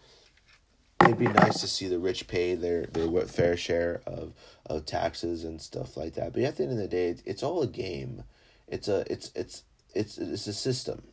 it'd 1.01 1.17
be 1.17 1.27
nice 1.27 1.61
to 1.61 1.67
see 1.67 1.87
the 1.87 1.99
rich 1.99 2.27
pay 2.27 2.55
their 2.55 2.85
their 2.87 3.09
fair 3.21 3.55
share 3.55 4.01
of 4.05 4.33
of 4.65 4.85
taxes 4.85 5.45
and 5.45 5.61
stuff 5.61 5.95
like 5.95 6.15
that. 6.15 6.33
But 6.33 6.43
at 6.43 6.57
the 6.57 6.63
end 6.63 6.73
of 6.73 6.77
the 6.77 6.87
day, 6.87 7.09
it's, 7.09 7.23
it's 7.25 7.43
all 7.43 7.61
a 7.61 7.67
game. 7.67 8.23
It's 8.67 8.89
a 8.89 9.09
it's 9.09 9.31
it's 9.35 9.63
it's 9.93 10.17
it's 10.17 10.47
a 10.47 10.53
system 10.53 11.03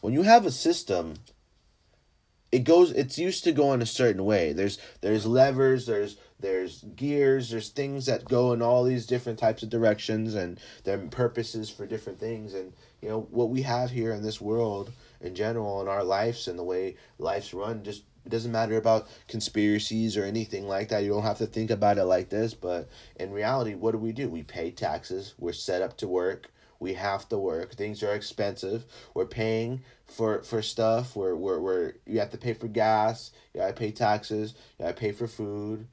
when 0.00 0.14
you 0.14 0.22
have 0.22 0.46
a 0.46 0.50
system 0.50 1.14
it 2.50 2.64
goes 2.64 2.90
it's 2.92 3.18
used 3.18 3.44
to 3.44 3.52
going 3.52 3.82
a 3.82 3.86
certain 3.86 4.24
way. 4.24 4.52
There's 4.52 4.78
there's 5.00 5.26
levers 5.26 5.86
there's 5.86 6.16
there's 6.40 6.82
gears 6.96 7.50
there's 7.50 7.68
things 7.68 8.06
that 8.06 8.24
go 8.24 8.52
in 8.52 8.62
all 8.62 8.84
these 8.84 9.06
different 9.06 9.38
types 9.38 9.62
of 9.62 9.70
directions 9.70 10.34
and 10.34 10.58
there 10.84 10.98
are 10.98 11.06
purposes 11.08 11.68
for 11.68 11.86
different 11.86 12.18
things. 12.18 12.54
And 12.54 12.72
you 13.02 13.08
know 13.08 13.28
what 13.30 13.50
we 13.50 13.62
have 13.62 13.90
here 13.90 14.12
in 14.12 14.22
this 14.22 14.40
world 14.40 14.92
in 15.20 15.34
general 15.34 15.82
in 15.82 15.88
our 15.88 16.04
lives 16.04 16.48
and 16.48 16.58
the 16.58 16.64
way 16.64 16.96
life's 17.18 17.52
run 17.52 17.82
just 17.82 18.04
it 18.24 18.30
doesn't 18.30 18.52
matter 18.52 18.76
about 18.76 19.08
conspiracies 19.26 20.16
or 20.16 20.24
anything 20.24 20.66
like 20.66 20.88
that. 20.88 21.02
You 21.02 21.10
don't 21.10 21.22
have 21.22 21.38
to 21.38 21.46
think 21.46 21.70
about 21.70 21.98
it 21.98 22.04
like 22.04 22.28
this. 22.30 22.54
But 22.54 22.88
in 23.16 23.30
reality 23.30 23.74
what 23.74 23.92
do 23.92 23.98
we 23.98 24.12
do? 24.12 24.28
We 24.28 24.42
pay 24.42 24.70
taxes. 24.70 25.34
We're 25.38 25.52
set 25.52 25.82
up 25.82 25.98
to 25.98 26.08
work 26.08 26.50
we 26.80 26.94
have 26.94 27.28
to 27.28 27.38
work. 27.38 27.74
Things 27.74 28.02
are 28.02 28.14
expensive. 28.14 28.84
We're 29.14 29.26
paying 29.26 29.82
for 30.06 30.42
for 30.42 30.62
stuff. 30.62 31.16
We're, 31.16 31.34
we're, 31.34 31.60
we're 31.60 31.92
you 32.06 32.18
have 32.20 32.30
to 32.30 32.38
pay 32.38 32.54
for 32.54 32.68
gas. 32.68 33.30
You 33.52 33.60
gotta 33.60 33.72
pay 33.72 33.90
taxes. 33.90 34.54
You 34.78 34.84
gotta 34.84 34.96
pay 34.96 35.12
for 35.12 35.26
food. 35.26 35.86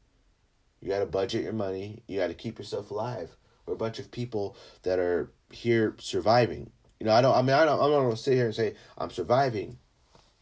You 0.81 0.89
gotta 0.89 1.05
budget 1.05 1.43
your 1.43 1.53
money. 1.53 2.03
You 2.07 2.19
gotta 2.19 2.33
keep 2.33 2.59
yourself 2.59 2.91
alive. 2.91 3.35
We're 3.65 3.73
a 3.73 3.77
bunch 3.77 3.97
of 3.99 4.11
people 4.11 4.55
that 4.83 4.99
are 4.99 5.31
here 5.51 5.95
surviving. 5.99 6.71
You 6.99 7.07
know 7.07 7.13
i 7.13 7.21
don't 7.21 7.35
i 7.35 7.41
mean 7.41 7.51
i 7.51 7.65
don't 7.65 7.81
i'm 7.81 7.91
not 7.91 8.01
gonna 8.01 8.15
sit 8.15 8.35
here 8.35 8.45
and 8.45 8.55
say 8.55 8.75
i'm 8.97 9.09
surviving. 9.09 9.77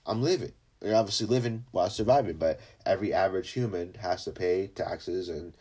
I'm 0.06 0.22
living. 0.22 0.52
You're 0.82 0.96
obviously 0.96 1.28
living 1.28 1.66
while 1.72 1.90
surviving 1.90 2.38
but 2.38 2.60
every 2.86 3.14
average 3.14 3.52
human 3.52 3.96
has 4.02 4.26
to 4.26 4.32
pay 4.32 4.68
taxes 4.68 5.30
and 5.30 5.56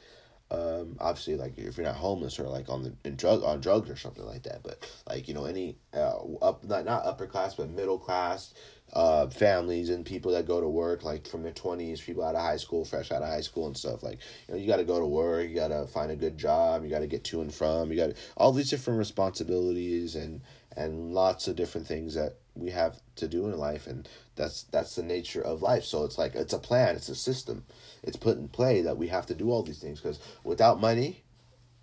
um, 0.53 0.97
obviously 1.01 1.35
like 1.37 1.57
if 1.57 1.77
you're 1.77 1.87
not 1.87 1.97
homeless 1.97 2.39
or 2.39 2.45
like 2.45 2.69
on 2.69 2.83
the 2.83 2.93
in 3.05 3.17
drug 3.17 3.43
on 3.43 3.61
drugs 3.61 3.89
or 3.89 3.97
something 3.97 4.27
like 4.27 4.43
that 4.43 4.63
but 4.63 4.87
like 5.09 5.27
you 5.27 5.33
know 5.33 5.47
any 5.47 5.77
uh, 5.95 6.15
up 6.43 6.63
not 6.65 6.85
not 6.85 7.07
upper 7.07 7.27
class 7.27 7.55
but 7.55 7.71
middle 7.71 7.99
class 7.99 8.53
uh, 8.93 9.27
families 9.29 9.89
and 9.89 10.05
people 10.05 10.33
that 10.33 10.47
go 10.47 10.61
to 10.61 10.69
work 10.69 11.03
like 11.03 11.27
from 11.27 11.43
their 11.43 11.53
20s 11.53 12.03
people 12.03 12.23
out 12.23 12.35
of 12.35 12.43
high 12.43 12.59
school 12.59 12.85
fresh 12.85 13.11
out 13.11 13.23
of 13.23 13.29
high 13.29 13.41
school 13.41 13.67
and 13.67 13.77
stuff 13.77 14.03
like 14.03 14.19
you 14.47 14.55
know 14.55 14.61
you 14.61 14.67
got 14.67 14.77
to 14.77 14.85
go 14.85 14.99
to 14.99 15.07
work 15.07 15.49
you 15.49 15.55
got 15.55 15.69
to 15.69 15.87
find 15.87 16.11
a 16.11 16.17
good 16.17 16.37
job 16.37 16.85
you 16.85 16.91
got 16.91 16.99
to 16.99 17.07
get 17.07 17.25
to 17.25 17.41
and 17.41 17.55
from 17.55 17.91
you 17.91 17.97
got 17.97 18.11
all 18.37 18.53
these 18.53 18.69
different 18.69 18.99
responsibilities 18.99 20.15
and 20.15 20.43
and 20.77 21.15
lots 21.15 21.49
of 21.49 21.57
different 21.57 21.87
things 21.87 22.15
that 22.15 22.37
we 22.55 22.71
have 22.71 23.01
to 23.17 23.29
do 23.29 23.47
in 23.47 23.57
life 23.57 23.87
and 23.87 24.09
that's 24.37 24.65
that's 24.65 24.95
the 24.97 25.03
nature 25.03 25.43
of 25.43 25.63
life. 25.63 25.85
So 25.85 26.05
it's 26.05 26.19
like 26.19 26.35
it's 26.35 26.53
a 26.53 26.59
plan 26.59 26.97
it's 26.97 27.09
a 27.09 27.15
system. 27.15 27.65
It's 28.03 28.17
put 28.17 28.39
in 28.39 28.49
play 28.49 28.83
that 28.83 28.97
we 28.99 29.09
have 29.09 29.27
to 29.27 29.35
do 29.35 29.51
all 29.51 29.63
these 29.63 29.79
things 29.79 30.01
because 30.01 30.19
without 30.45 30.81
money 30.81 31.25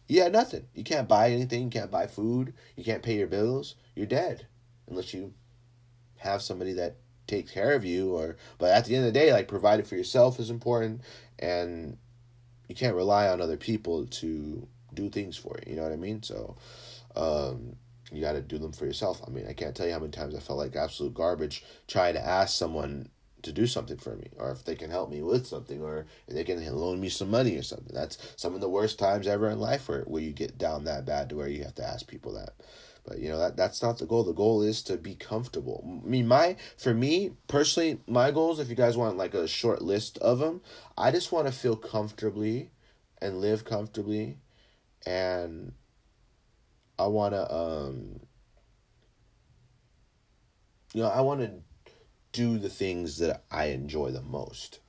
have 0.09 0.31
nothing. 0.31 0.67
You 0.73 0.83
can't 0.83 1.07
buy 1.07 1.31
anything 1.31 1.63
you 1.63 1.69
can't 1.69 1.91
buy 1.91 2.07
food 2.07 2.53
you 2.75 2.83
can't 2.83 3.03
pay 3.03 3.17
your 3.17 3.27
bills 3.27 3.75
you're 3.95 4.05
dead. 4.05 4.47
Unless 4.87 5.13
you 5.13 5.33
have 6.17 6.41
somebody 6.41 6.73
that 6.73 6.97
takes 7.27 7.51
care 7.51 7.73
of 7.73 7.85
you 7.85 8.13
or 8.13 8.37
but 8.57 8.71
at 8.71 8.85
the 8.85 8.95
end 8.95 9.05
of 9.05 9.13
the 9.13 9.19
day 9.19 9.31
like 9.31 9.47
providing 9.47 9.85
for 9.85 9.95
yourself 9.95 10.39
is 10.39 10.49
important 10.49 11.01
and 11.37 11.97
you 12.67 12.75
can't 12.75 12.95
rely 12.95 13.27
on 13.27 13.39
other 13.39 13.57
people 13.57 14.05
to 14.07 14.67
do 14.93 15.09
things 15.09 15.37
for 15.37 15.57
you 15.65 15.71
you 15.71 15.75
know 15.77 15.83
what 15.83 15.91
i 15.91 15.95
mean? 15.95 16.21
So 16.23 16.57
um 17.15 17.75
you 18.11 18.21
got 18.21 18.33
to 18.33 18.41
do 18.41 18.57
them 18.57 18.71
for 18.71 18.85
yourself. 18.85 19.21
I 19.25 19.29
mean, 19.29 19.47
I 19.47 19.53
can't 19.53 19.75
tell 19.75 19.87
you 19.87 19.93
how 19.93 19.99
many 19.99 20.11
times 20.11 20.35
I 20.35 20.39
felt 20.39 20.59
like 20.59 20.75
absolute 20.75 21.13
garbage 21.13 21.63
trying 21.87 22.13
to 22.13 22.25
ask 22.25 22.57
someone 22.57 23.09
to 23.41 23.51
do 23.51 23.67
something 23.67 23.97
for 23.97 24.15
me 24.15 24.29
or 24.37 24.51
if 24.51 24.65
they 24.65 24.75
can 24.75 24.91
help 24.91 25.09
me 25.09 25.21
with 25.21 25.47
something 25.47 25.81
or 25.81 26.05
if 26.27 26.35
they 26.35 26.43
can 26.43 26.63
loan 26.75 26.99
me 26.99 27.09
some 27.09 27.31
money 27.31 27.55
or 27.55 27.63
something. 27.63 27.93
That's 27.93 28.17
some 28.35 28.53
of 28.53 28.61
the 28.61 28.69
worst 28.69 28.99
times 28.99 29.27
ever 29.27 29.49
in 29.49 29.59
life 29.59 29.87
where, 29.87 30.01
where 30.03 30.21
you 30.21 30.31
get 30.31 30.57
down 30.57 30.83
that 30.85 31.05
bad 31.05 31.29
to 31.29 31.35
where 31.35 31.47
you 31.47 31.63
have 31.63 31.75
to 31.75 31.87
ask 31.87 32.07
people 32.07 32.33
that. 32.33 32.53
But 33.05 33.19
you 33.19 33.29
know 33.29 33.39
that 33.39 33.57
that's 33.57 33.81
not 33.81 33.97
the 33.97 34.05
goal. 34.05 34.23
The 34.23 34.33
goal 34.33 34.61
is 34.61 34.83
to 34.83 34.97
be 34.97 35.15
comfortable. 35.15 35.83
I 36.05 36.07
mean, 36.07 36.27
my 36.27 36.57
for 36.77 36.93
me 36.93 37.31
personally, 37.47 38.01
my 38.07 38.29
goals. 38.29 38.59
If 38.59 38.69
you 38.69 38.75
guys 38.75 38.97
want 38.97 39.17
like 39.17 39.33
a 39.33 39.47
short 39.47 39.81
list 39.81 40.17
of 40.19 40.39
them, 40.39 40.61
I 40.97 41.09
just 41.09 41.31
want 41.31 41.47
to 41.47 41.53
feel 41.53 41.75
comfortably, 41.75 42.71
and 43.19 43.41
live 43.41 43.65
comfortably, 43.65 44.37
and 45.07 45.73
I 46.99 47.07
want 47.07 47.33
to 47.33 47.51
um 47.53 48.19
you 50.93 51.03
know, 51.03 51.09
I 51.09 51.21
want 51.21 51.41
to 51.41 51.51
do 52.31 52.57
the 52.57 52.69
things 52.69 53.17
that 53.19 53.43
I 53.51 53.65
enjoy 53.65 54.11
the 54.11 54.21
most. 54.21 54.79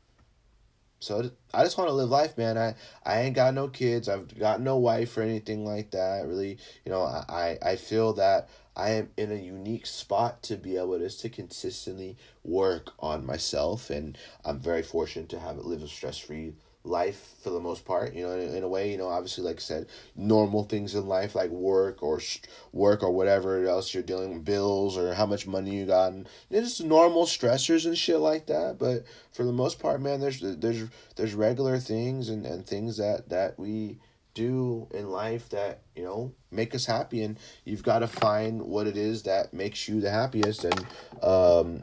So 1.00 1.30
I 1.54 1.64
just 1.64 1.78
want 1.78 1.88
to 1.88 1.94
live 1.94 2.10
life, 2.10 2.36
man. 2.36 2.58
I, 2.58 2.74
I 3.04 3.22
ain't 3.22 3.34
got 3.34 3.54
no 3.54 3.68
kids. 3.68 4.08
I've 4.08 4.38
got 4.38 4.60
no 4.60 4.76
wife 4.76 5.16
or 5.16 5.22
anything 5.22 5.64
like 5.64 5.92
that. 5.92 6.26
Really, 6.26 6.58
you 6.84 6.92
know, 6.92 7.02
I, 7.02 7.58
I 7.62 7.76
feel 7.76 8.12
that 8.14 8.50
I 8.76 8.90
am 8.90 9.10
in 9.16 9.32
a 9.32 9.36
unique 9.36 9.86
spot 9.86 10.42
to 10.44 10.56
be 10.56 10.76
able 10.76 10.98
to, 10.98 11.08
to 11.08 11.28
consistently 11.30 12.18
work 12.44 12.92
on 12.98 13.24
myself. 13.24 13.88
And 13.88 14.16
I'm 14.44 14.60
very 14.60 14.82
fortunate 14.82 15.30
to 15.30 15.38
have 15.40 15.56
it 15.56 15.64
live 15.64 15.82
a 15.82 15.88
stress 15.88 16.18
free 16.18 16.52
life 16.82 17.34
for 17.42 17.50
the 17.50 17.60
most 17.60 17.84
part 17.84 18.14
you 18.14 18.26
know 18.26 18.32
in, 18.32 18.54
in, 18.54 18.62
a 18.62 18.68
way 18.68 18.90
you 18.90 18.96
know 18.96 19.08
obviously 19.08 19.44
like 19.44 19.56
i 19.56 19.60
said 19.60 19.86
normal 20.16 20.64
things 20.64 20.94
in 20.94 21.06
life 21.06 21.34
like 21.34 21.50
work 21.50 22.02
or 22.02 22.18
sh- 22.18 22.40
work 22.72 23.02
or 23.02 23.10
whatever 23.10 23.66
else 23.66 23.92
you're 23.92 24.02
dealing 24.02 24.32
with 24.32 24.44
bills 24.44 24.96
or 24.96 25.12
how 25.14 25.26
much 25.26 25.46
money 25.46 25.76
you 25.76 25.84
got 25.84 26.12
and 26.12 26.26
just 26.50 26.82
normal 26.82 27.24
stressors 27.24 27.86
and 27.86 27.96
shit 27.96 28.18
like 28.18 28.46
that. 28.46 28.76
But 28.78 29.04
for 29.32 29.44
the 29.44 29.52
most 29.52 29.78
part 29.78 30.00
man 30.00 30.20
there's 30.20 30.40
there's 30.40 30.88
there's 31.16 31.34
regular 31.34 31.78
things 31.78 32.28
and, 32.28 32.44
and 32.46 32.66
things 32.66 32.96
that 32.98 33.28
that 33.28 33.58
we 33.58 33.98
do 34.32 34.86
in 34.92 35.10
life 35.10 35.48
that 35.48 35.82
you 35.96 36.04
know 36.04 36.32
make 36.50 36.74
us 36.74 36.86
happy. 36.86 37.22
And 37.22 37.38
you've 37.64 37.82
got 37.82 38.00
to 38.00 38.06
find 38.06 38.62
what 38.62 38.86
it 38.86 38.96
is 38.96 39.24
that 39.24 39.52
makes 39.52 39.88
you 39.88 40.00
the 40.00 40.10
happiest. 40.10 40.64
And 40.64 40.86
um 41.22 41.82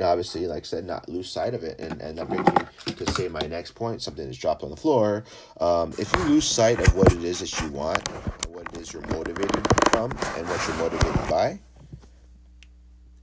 obviously, 0.00 0.46
like 0.46 0.62
I 0.62 0.66
said, 0.66 0.84
not 0.84 1.08
lose 1.08 1.30
sight 1.30 1.54
of 1.54 1.62
it. 1.64 1.78
And, 1.80 2.00
and 2.00 2.18
that 2.18 2.28
brings 2.28 2.46
me 2.46 2.94
to 2.94 3.12
say 3.12 3.28
my 3.28 3.40
next 3.40 3.72
point, 3.72 4.02
something 4.02 4.24
that's 4.24 4.38
dropped 4.38 4.62
on 4.62 4.70
the 4.70 4.76
floor. 4.76 5.24
Um, 5.60 5.92
if 5.98 6.12
you 6.14 6.24
lose 6.24 6.46
sight 6.46 6.80
of 6.80 6.94
what 6.94 7.12
it 7.12 7.24
is 7.24 7.40
that 7.40 7.60
you 7.60 7.70
want, 7.70 8.06
what 8.48 8.66
it 8.72 8.78
is 8.78 8.92
you're 8.92 9.06
motivated 9.08 9.66
from, 9.90 10.10
and 10.10 10.48
what 10.48 10.68
you're 10.68 10.76
motivated 10.76 11.28
by, 11.28 11.60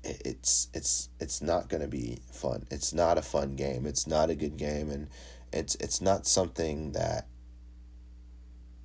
it's 0.04 0.68
it's 0.74 1.10
it's 1.20 1.42
not 1.42 1.68
gonna 1.68 1.88
be 1.88 2.20
fun. 2.32 2.66
It's 2.70 2.94
not 2.94 3.18
a 3.18 3.22
fun 3.24 3.56
game. 3.56 3.86
It's 3.86 4.06
not 4.06 4.30
a 4.30 4.36
good 4.36 4.56
game, 4.58 4.92
and 4.92 5.08
it's 5.52 5.76
it's 5.76 6.00
not 6.02 6.28
something 6.28 6.92
that 6.92 7.28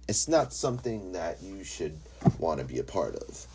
it's 0.09 0.28
not 0.28 0.53
something 0.53 1.12
that 1.12 1.43
you 1.43 1.62
should 1.62 1.99
want 2.38 2.61
to 2.61 2.66
be 2.66 2.78
a 2.78 2.84
part 2.84 3.16
of. 3.16 3.47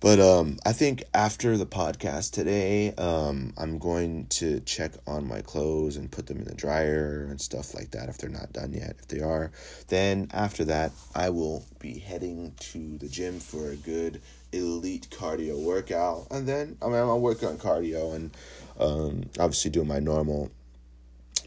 But 0.00 0.20
um, 0.20 0.58
I 0.66 0.72
think 0.72 1.04
after 1.14 1.56
the 1.56 1.66
podcast 1.66 2.32
today, 2.32 2.92
um, 2.94 3.54
I'm 3.56 3.78
going 3.78 4.26
to 4.26 4.60
check 4.60 4.92
on 5.06 5.26
my 5.26 5.40
clothes 5.40 5.96
and 5.96 6.10
put 6.10 6.26
them 6.26 6.38
in 6.38 6.44
the 6.44 6.54
dryer 6.54 7.26
and 7.30 7.40
stuff 7.40 7.74
like 7.74 7.92
that 7.92 8.08
if 8.08 8.18
they're 8.18 8.28
not 8.28 8.52
done 8.52 8.72
yet. 8.72 8.96
If 8.98 9.08
they 9.08 9.20
are, 9.20 9.52
then 9.88 10.28
after 10.32 10.64
that, 10.66 10.92
I 11.14 11.30
will 11.30 11.64
be 11.78 11.98
heading 11.98 12.52
to 12.58 12.98
the 12.98 13.08
gym 13.08 13.40
for 13.40 13.70
a 13.70 13.76
good 13.76 14.20
elite 14.52 15.08
cardio 15.10 15.58
workout. 15.58 16.26
And 16.30 16.46
then, 16.46 16.76
I 16.82 16.86
mean, 16.86 16.96
I'm 16.96 17.20
working 17.20 17.48
on 17.48 17.58
cardio 17.58 18.14
and 18.14 18.30
um, 18.78 19.24
obviously 19.38 19.70
doing 19.70 19.88
my 19.88 20.00
normal 20.00 20.50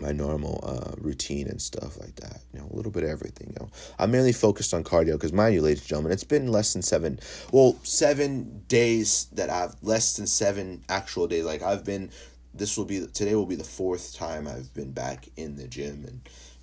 my 0.01 0.11
normal 0.11 0.59
uh, 0.63 0.95
routine 0.97 1.47
and 1.47 1.61
stuff 1.61 1.99
like 1.99 2.15
that. 2.17 2.41
You 2.53 2.59
know, 2.59 2.69
a 2.71 2.75
little 2.75 2.91
bit 2.91 3.03
of 3.03 3.09
everything. 3.09 3.49
You 3.49 3.55
know, 3.59 3.69
I'm 3.97 4.11
mainly 4.11 4.33
focused 4.33 4.73
on 4.73 4.83
cardio 4.83 5.13
because, 5.13 5.33
mind 5.33 5.55
you, 5.55 5.61
ladies 5.61 5.79
and 5.81 5.87
gentlemen, 5.87 6.11
it's 6.11 6.23
been 6.23 6.51
less 6.51 6.73
than 6.73 6.81
seven. 6.81 7.19
Well, 7.51 7.77
seven 7.83 8.63
days 8.67 9.27
that 9.33 9.49
I've 9.49 9.75
less 9.81 10.15
than 10.15 10.27
seven 10.27 10.83
actual 10.89 11.27
days. 11.27 11.45
Like 11.45 11.61
I've 11.61 11.83
been. 11.83 12.11
This 12.53 12.77
will 12.77 12.85
be 12.85 13.05
today. 13.07 13.35
Will 13.35 13.45
be 13.45 13.55
the 13.55 13.63
fourth 13.63 14.15
time 14.15 14.47
I've 14.47 14.73
been 14.73 14.91
back 14.91 15.27
in 15.37 15.55
the 15.55 15.67
gym 15.67 16.05
and. 16.07 16.21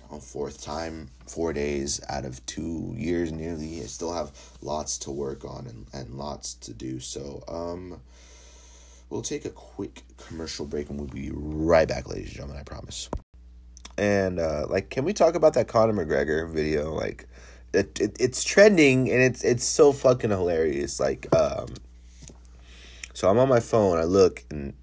On 0.09 0.21
fourth 0.21 0.63
time, 0.63 1.09
four 1.25 1.51
days 1.51 1.99
out 2.07 2.23
of 2.23 2.45
two 2.45 2.93
years 2.95 3.33
nearly. 3.33 3.81
I 3.81 3.87
still 3.87 4.13
have 4.13 4.31
lots 4.61 4.97
to 4.99 5.11
work 5.11 5.43
on 5.43 5.67
and, 5.67 5.85
and 5.91 6.17
lots 6.17 6.53
to 6.53 6.73
do. 6.73 7.01
So, 7.01 7.43
um, 7.49 7.99
we'll 9.09 9.21
take 9.21 9.45
a 9.45 9.49
quick 9.49 10.03
commercial 10.17 10.65
break 10.65 10.89
and 10.89 10.99
we'll 10.99 11.09
be 11.09 11.31
right 11.33 11.87
back, 11.87 12.07
ladies 12.07 12.27
and 12.27 12.35
gentlemen. 12.35 12.57
I 12.57 12.63
promise 12.63 13.09
and 13.97 14.39
uh, 14.39 14.67
like, 14.69 14.89
can 14.89 15.05
we 15.05 15.13
talk 15.13 15.35
about 15.35 15.53
that 15.55 15.67
Conor 15.67 15.93
McGregor 15.93 16.49
video? 16.49 16.93
Like, 16.93 17.27
it, 17.73 17.99
it 17.99 18.17
it's 18.19 18.43
trending 18.43 19.09
and 19.09 19.21
it's 19.21 19.43
it's 19.43 19.63
so 19.63 19.91
fucking 19.91 20.29
hilarious. 20.29 20.99
Like, 20.99 21.27
um, 21.35 21.67
so 23.13 23.29
I'm 23.29 23.39
on 23.39 23.49
my 23.49 23.59
phone. 23.59 23.97
I 23.97 24.03
look 24.03 24.43
and 24.51 24.73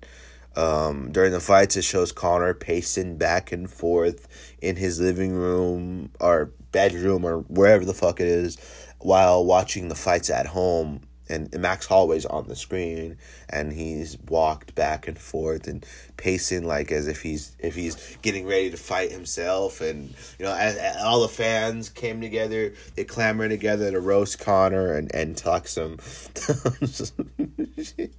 um, 0.57 1.11
during 1.11 1.33
the 1.33 1.41
fights, 1.41 1.77
it 1.77 1.83
shows 1.83 2.13
Conor 2.13 2.55
pacing 2.55 3.17
back 3.17 3.53
and 3.53 3.69
forth 3.69 4.29
in 4.61 4.77
his 4.77 5.01
living 5.01 5.33
room 5.33 6.11
or 6.21 6.53
bedroom 6.73 7.25
or 7.25 7.39
wherever 7.41 7.85
the 7.85 7.95
fuck 7.95 8.21
it 8.21 8.29
is 8.29 8.57
while 8.99 9.45
watching 9.45 9.89
the 9.89 9.95
fights 9.95 10.31
at 10.31 10.47
home 10.47 11.01
and 11.35 11.61
Max 11.61 11.87
Holloway's 11.87 12.27
on 12.27 12.49
the 12.49 12.57
screen 12.57 13.19
and 13.51 13.73
he's 13.73 14.17
walked 14.29 14.75
back 14.75 15.09
and 15.09 15.19
forth 15.19 15.67
and 15.67 15.85
pacing 16.17 16.67
like 16.67 16.93
as 16.93 17.09
if 17.09 17.23
he's 17.23 17.57
if 17.59 17.75
he's 17.75 18.17
getting 18.23 18.47
ready 18.47 18.71
to 18.71 18.77
fight 18.77 19.11
himself 19.11 19.81
and 19.81 20.15
you 20.39 20.45
know 20.45 20.55
as, 20.55 20.77
as 20.77 21.03
all 21.03 21.21
the 21.21 21.29
fans 21.29 21.89
came 21.89 22.21
together 22.21 22.73
they 22.95 23.05
clamored 23.05 23.51
together 23.51 23.91
to 23.91 24.01
roast 24.01 24.39
Conor 24.39 24.95
and 24.95 25.15
and 25.15 25.37
talk 25.37 25.67
some 25.67 25.99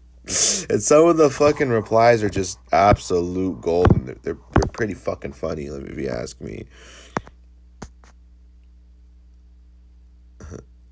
and 0.70 0.82
some 0.82 1.08
of 1.08 1.18
the 1.18 1.30
fucking 1.30 1.70
replies 1.70 2.24
are 2.24 2.30
just 2.30 2.58
absolute 2.72 3.62
golden. 3.62 4.06
They're, 4.06 4.18
they're 4.24 4.38
they're 4.54 4.72
pretty 4.72 4.96
fucking 4.96 5.34
funny. 5.34 5.66
If 5.66 5.98
you 6.00 6.10
ask 6.10 6.42
me. 6.42 6.66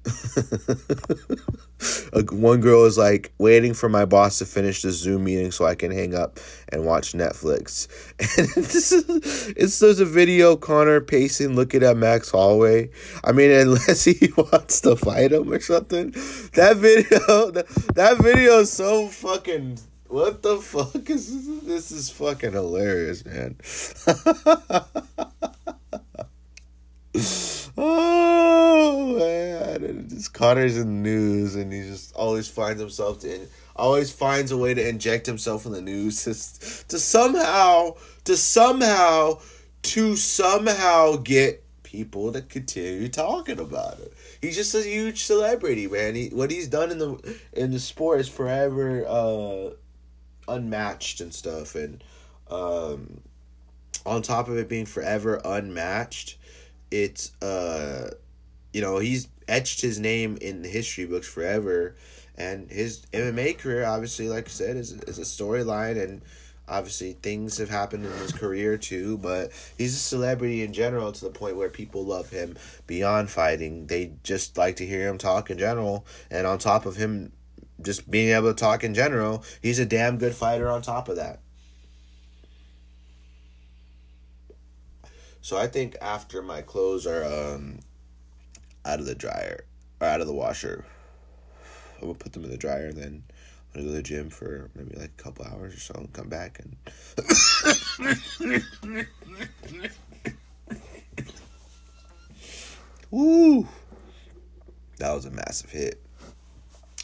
one 2.31 2.61
girl 2.61 2.85
is 2.85 2.97
like 2.97 3.33
waiting 3.37 3.73
for 3.73 3.89
my 3.89 4.05
boss 4.05 4.39
to 4.39 4.45
finish 4.45 4.81
the 4.81 4.91
Zoom 4.91 5.25
meeting 5.25 5.51
so 5.51 5.65
I 5.65 5.75
can 5.75 5.91
hang 5.91 6.15
up 6.15 6.39
and 6.69 6.85
watch 6.85 7.13
Netflix. 7.13 7.87
And 8.37 8.65
this 8.65 8.91
is, 8.91 9.53
it's 9.55 9.79
there's 9.79 9.99
a 9.99 10.05
video 10.05 10.55
Conor 10.55 11.01
pacing 11.01 11.55
looking 11.55 11.83
at 11.83 11.97
Max 11.97 12.31
Holloway. 12.31 12.89
I 13.23 13.31
mean, 13.31 13.51
unless 13.51 14.05
he 14.05 14.31
wants 14.35 14.81
to 14.81 14.95
fight 14.95 15.31
him 15.31 15.51
or 15.51 15.59
something. 15.59 16.11
That 16.53 16.77
video, 16.77 17.51
that, 17.51 17.67
that 17.95 18.17
video 18.17 18.59
is 18.59 18.71
so 18.71 19.07
fucking. 19.07 19.79
What 20.07 20.43
the 20.43 20.57
fuck 20.57 21.09
is 21.09 21.47
this? 21.47 21.63
This 21.63 21.91
is 21.91 22.09
fucking 22.09 22.51
hilarious, 22.51 23.25
man. 23.25 23.55
oh 27.77 29.17
man, 29.19 30.07
it's 30.11 30.27
Conor's 30.27 30.77
in 30.77 30.87
the 30.87 31.09
news, 31.09 31.55
and 31.55 31.71
he 31.71 31.81
just 31.81 32.15
always 32.15 32.47
finds 32.47 32.81
himself 32.81 33.19
to 33.19 33.47
always 33.75 34.11
finds 34.11 34.51
a 34.51 34.57
way 34.57 34.73
to 34.73 34.87
inject 34.87 35.27
himself 35.27 35.67
in 35.67 35.73
the 35.73 35.81
news 35.81 36.23
to, 36.23 36.87
to 36.87 36.97
somehow 36.97 37.93
to 38.23 38.35
somehow 38.35 39.39
to 39.83 40.15
somehow 40.15 41.15
get 41.17 41.63
people 41.83 42.31
to 42.33 42.41
continue 42.41 43.07
talking 43.07 43.59
about 43.59 43.99
it. 43.99 44.11
He's 44.41 44.55
just 44.55 44.73
a 44.73 44.81
huge 44.81 45.25
celebrity, 45.25 45.85
man. 45.87 46.15
He 46.15 46.29
what 46.29 46.49
he's 46.49 46.67
done 46.67 46.89
in 46.89 46.97
the 46.97 47.37
in 47.53 47.69
the 47.69 47.79
sport 47.79 48.21
is 48.21 48.27
forever 48.27 49.05
uh, 49.07 49.69
unmatched 50.47 51.21
and 51.21 51.31
stuff, 51.31 51.75
and 51.75 52.03
um, 52.49 53.21
on 54.03 54.23
top 54.23 54.47
of 54.47 54.57
it 54.57 54.67
being 54.67 54.87
forever 54.87 55.39
unmatched 55.45 56.37
it's 56.93 57.35
uh 57.41 58.11
you 58.71 58.81
know 58.81 58.99
he's 58.99 59.27
etched 59.47 59.81
his 59.81 59.99
name 59.99 60.37
in 60.39 60.61
the 60.61 60.69
history 60.69 61.05
books 61.05 61.27
forever. 61.27 61.95
And 62.35 62.69
his 62.71 63.05
MMA 63.11 63.57
career 63.57 63.85
obviously 63.85 64.29
like 64.29 64.45
I 64.45 64.49
said 64.49 64.77
is 64.77 64.91
is 64.91 65.17
a 65.17 65.23
storyline 65.23 66.01
and 66.01 66.21
obviously 66.67 67.13
things 67.13 67.57
have 67.57 67.69
happened 67.69 68.05
in 68.05 68.11
his 68.13 68.31
career 68.31 68.77
too 68.77 69.17
but 69.17 69.51
he's 69.77 69.93
a 69.93 69.99
celebrity 69.99 70.63
in 70.63 70.71
general 70.71 71.11
to 71.11 71.25
the 71.25 71.31
point 71.31 71.57
where 71.57 71.69
people 71.69 72.05
love 72.05 72.29
him 72.29 72.55
beyond 72.87 73.29
fighting. 73.29 73.87
They 73.87 74.13
just 74.23 74.57
like 74.57 74.75
to 74.77 74.85
hear 74.85 75.07
him 75.07 75.17
talk 75.17 75.49
in 75.49 75.57
general. 75.57 76.05
And 76.29 76.47
on 76.47 76.59
top 76.59 76.85
of 76.85 76.95
him 76.95 77.33
just 77.81 78.09
being 78.09 78.29
able 78.29 78.53
to 78.53 78.59
talk 78.59 78.83
in 78.83 78.93
general 78.93 79.43
he's 79.61 79.79
a 79.79 79.85
damn 79.85 80.17
good 80.19 80.35
fighter 80.35 80.69
on 80.69 80.81
top 80.81 81.09
of 81.09 81.15
that 81.15 81.39
So 85.43 85.57
I 85.57 85.67
think 85.67 85.97
after 86.01 86.41
my 86.41 86.61
clothes 86.61 87.05
are 87.05 87.25
um, 87.25 87.79
out 88.85 89.01
of 89.01 89.05
the 89.05 89.13
dryer 89.13 89.65
or 89.99 90.07
out 90.07 90.21
of 90.21 90.27
the 90.27 90.33
washer, 90.33 90.85
I'm 91.97 92.03
gonna 92.07 92.13
put 92.13 92.31
them 92.31 92.45
in 92.45 92.49
the 92.49 92.55
dryer 92.55 92.87
and 92.87 92.97
then 92.97 93.23
I'm 93.75 93.81
gonna 93.81 93.87
go 93.87 93.91
to 93.91 93.97
the 93.97 94.03
gym 94.03 94.29
for 94.29 94.69
maybe 94.73 94.95
like 94.95 95.11
a 95.19 95.21
couple 95.21 95.45
hours 95.45 95.75
or 95.75 95.79
so 95.79 95.95
and 95.95 96.13
come 96.13 96.29
back 96.29 96.61
and. 96.61 96.77
Woo! 103.11 103.67
That 104.99 105.13
was 105.13 105.25
a 105.25 105.31
massive 105.31 105.71
hit. 105.71 106.01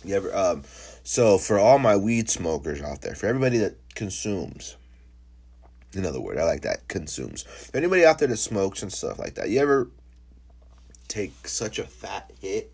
You 0.06 0.16
ever 0.16 0.34
um 0.34 0.64
so 1.04 1.38
for 1.38 1.60
all 1.60 1.78
my 1.78 1.98
weed 1.98 2.30
smokers 2.30 2.82
out 2.82 3.02
there, 3.02 3.16
for 3.16 3.26
everybody 3.26 3.58
that 3.58 3.76
consumes 3.96 4.78
in 5.94 6.06
other 6.06 6.22
words, 6.22 6.40
I 6.40 6.44
like 6.44 6.62
that. 6.62 6.88
Consumes. 6.88 7.46
Anybody 7.74 8.06
out 8.06 8.20
there 8.20 8.28
that 8.28 8.38
smokes 8.38 8.84
and 8.84 8.92
stuff 8.92 9.20
like 9.20 9.36
that, 9.36 9.50
you 9.50 9.60
ever 9.60 9.90
take 11.08 11.48
such 11.48 11.80
a 11.80 11.84
fat 11.84 12.32
hit, 12.40 12.72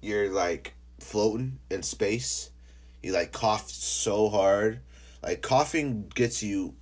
you're 0.00 0.30
like 0.30 0.74
floating 0.98 1.58
in 1.70 1.82
space. 1.82 2.50
You 3.02 3.12
like 3.12 3.32
cough 3.32 3.70
so 3.70 4.28
hard. 4.28 4.80
Like 5.22 5.42
coughing 5.42 6.10
gets 6.14 6.42
you 6.42 6.74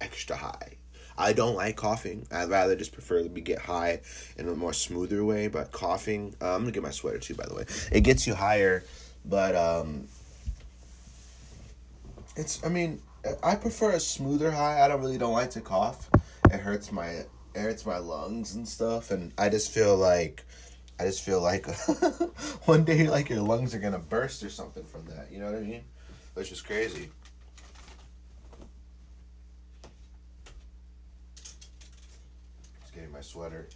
extra 0.00 0.36
high. 0.36 0.76
I 1.16 1.32
don't 1.34 1.54
like 1.54 1.76
coughing. 1.76 2.26
I'd 2.32 2.48
rather 2.48 2.74
just 2.74 2.92
prefer 2.92 3.22
to 3.22 3.28
be 3.28 3.42
get 3.42 3.58
high 3.58 4.00
in 4.38 4.48
a 4.48 4.54
more 4.54 4.72
smoother 4.72 5.22
way. 5.24 5.48
But 5.48 5.70
coughing, 5.70 6.34
uh, 6.40 6.54
I'm 6.54 6.62
gonna 6.62 6.72
get 6.72 6.82
my 6.82 6.90
sweater 6.90 7.18
too. 7.18 7.34
By 7.34 7.46
the 7.46 7.54
way, 7.54 7.64
it 7.92 8.00
gets 8.00 8.26
you 8.26 8.34
higher, 8.34 8.84
but 9.24 9.54
um, 9.54 10.08
it's. 12.36 12.64
I 12.64 12.68
mean, 12.68 13.02
I 13.42 13.54
prefer 13.54 13.92
a 13.92 14.00
smoother 14.00 14.50
high. 14.50 14.82
I 14.82 14.88
don't 14.88 15.00
really 15.00 15.18
don't 15.18 15.32
like 15.32 15.50
to 15.50 15.60
cough. 15.60 16.08
It 16.50 16.60
hurts 16.60 16.90
my 16.90 17.08
it 17.08 17.28
hurts 17.54 17.84
my 17.84 17.98
lungs 17.98 18.54
and 18.54 18.66
stuff, 18.66 19.10
and 19.10 19.32
I 19.36 19.48
just 19.48 19.70
feel 19.70 19.96
like 19.96 20.44
I 20.98 21.04
just 21.04 21.22
feel 21.22 21.40
like 21.40 21.66
one 22.64 22.84
day 22.84 23.08
like 23.08 23.28
your 23.28 23.42
lungs 23.42 23.74
are 23.74 23.78
gonna 23.78 23.98
burst 23.98 24.42
or 24.42 24.48
something 24.50 24.84
from 24.84 25.04
that. 25.06 25.28
You 25.30 25.40
know 25.40 25.46
what 25.46 25.56
I 25.56 25.60
mean? 25.60 25.84
Which 26.34 26.50
is 26.50 26.62
crazy. 26.62 27.10
Just 32.80 32.94
getting 32.94 33.12
my 33.12 33.20
sweater. 33.20 33.68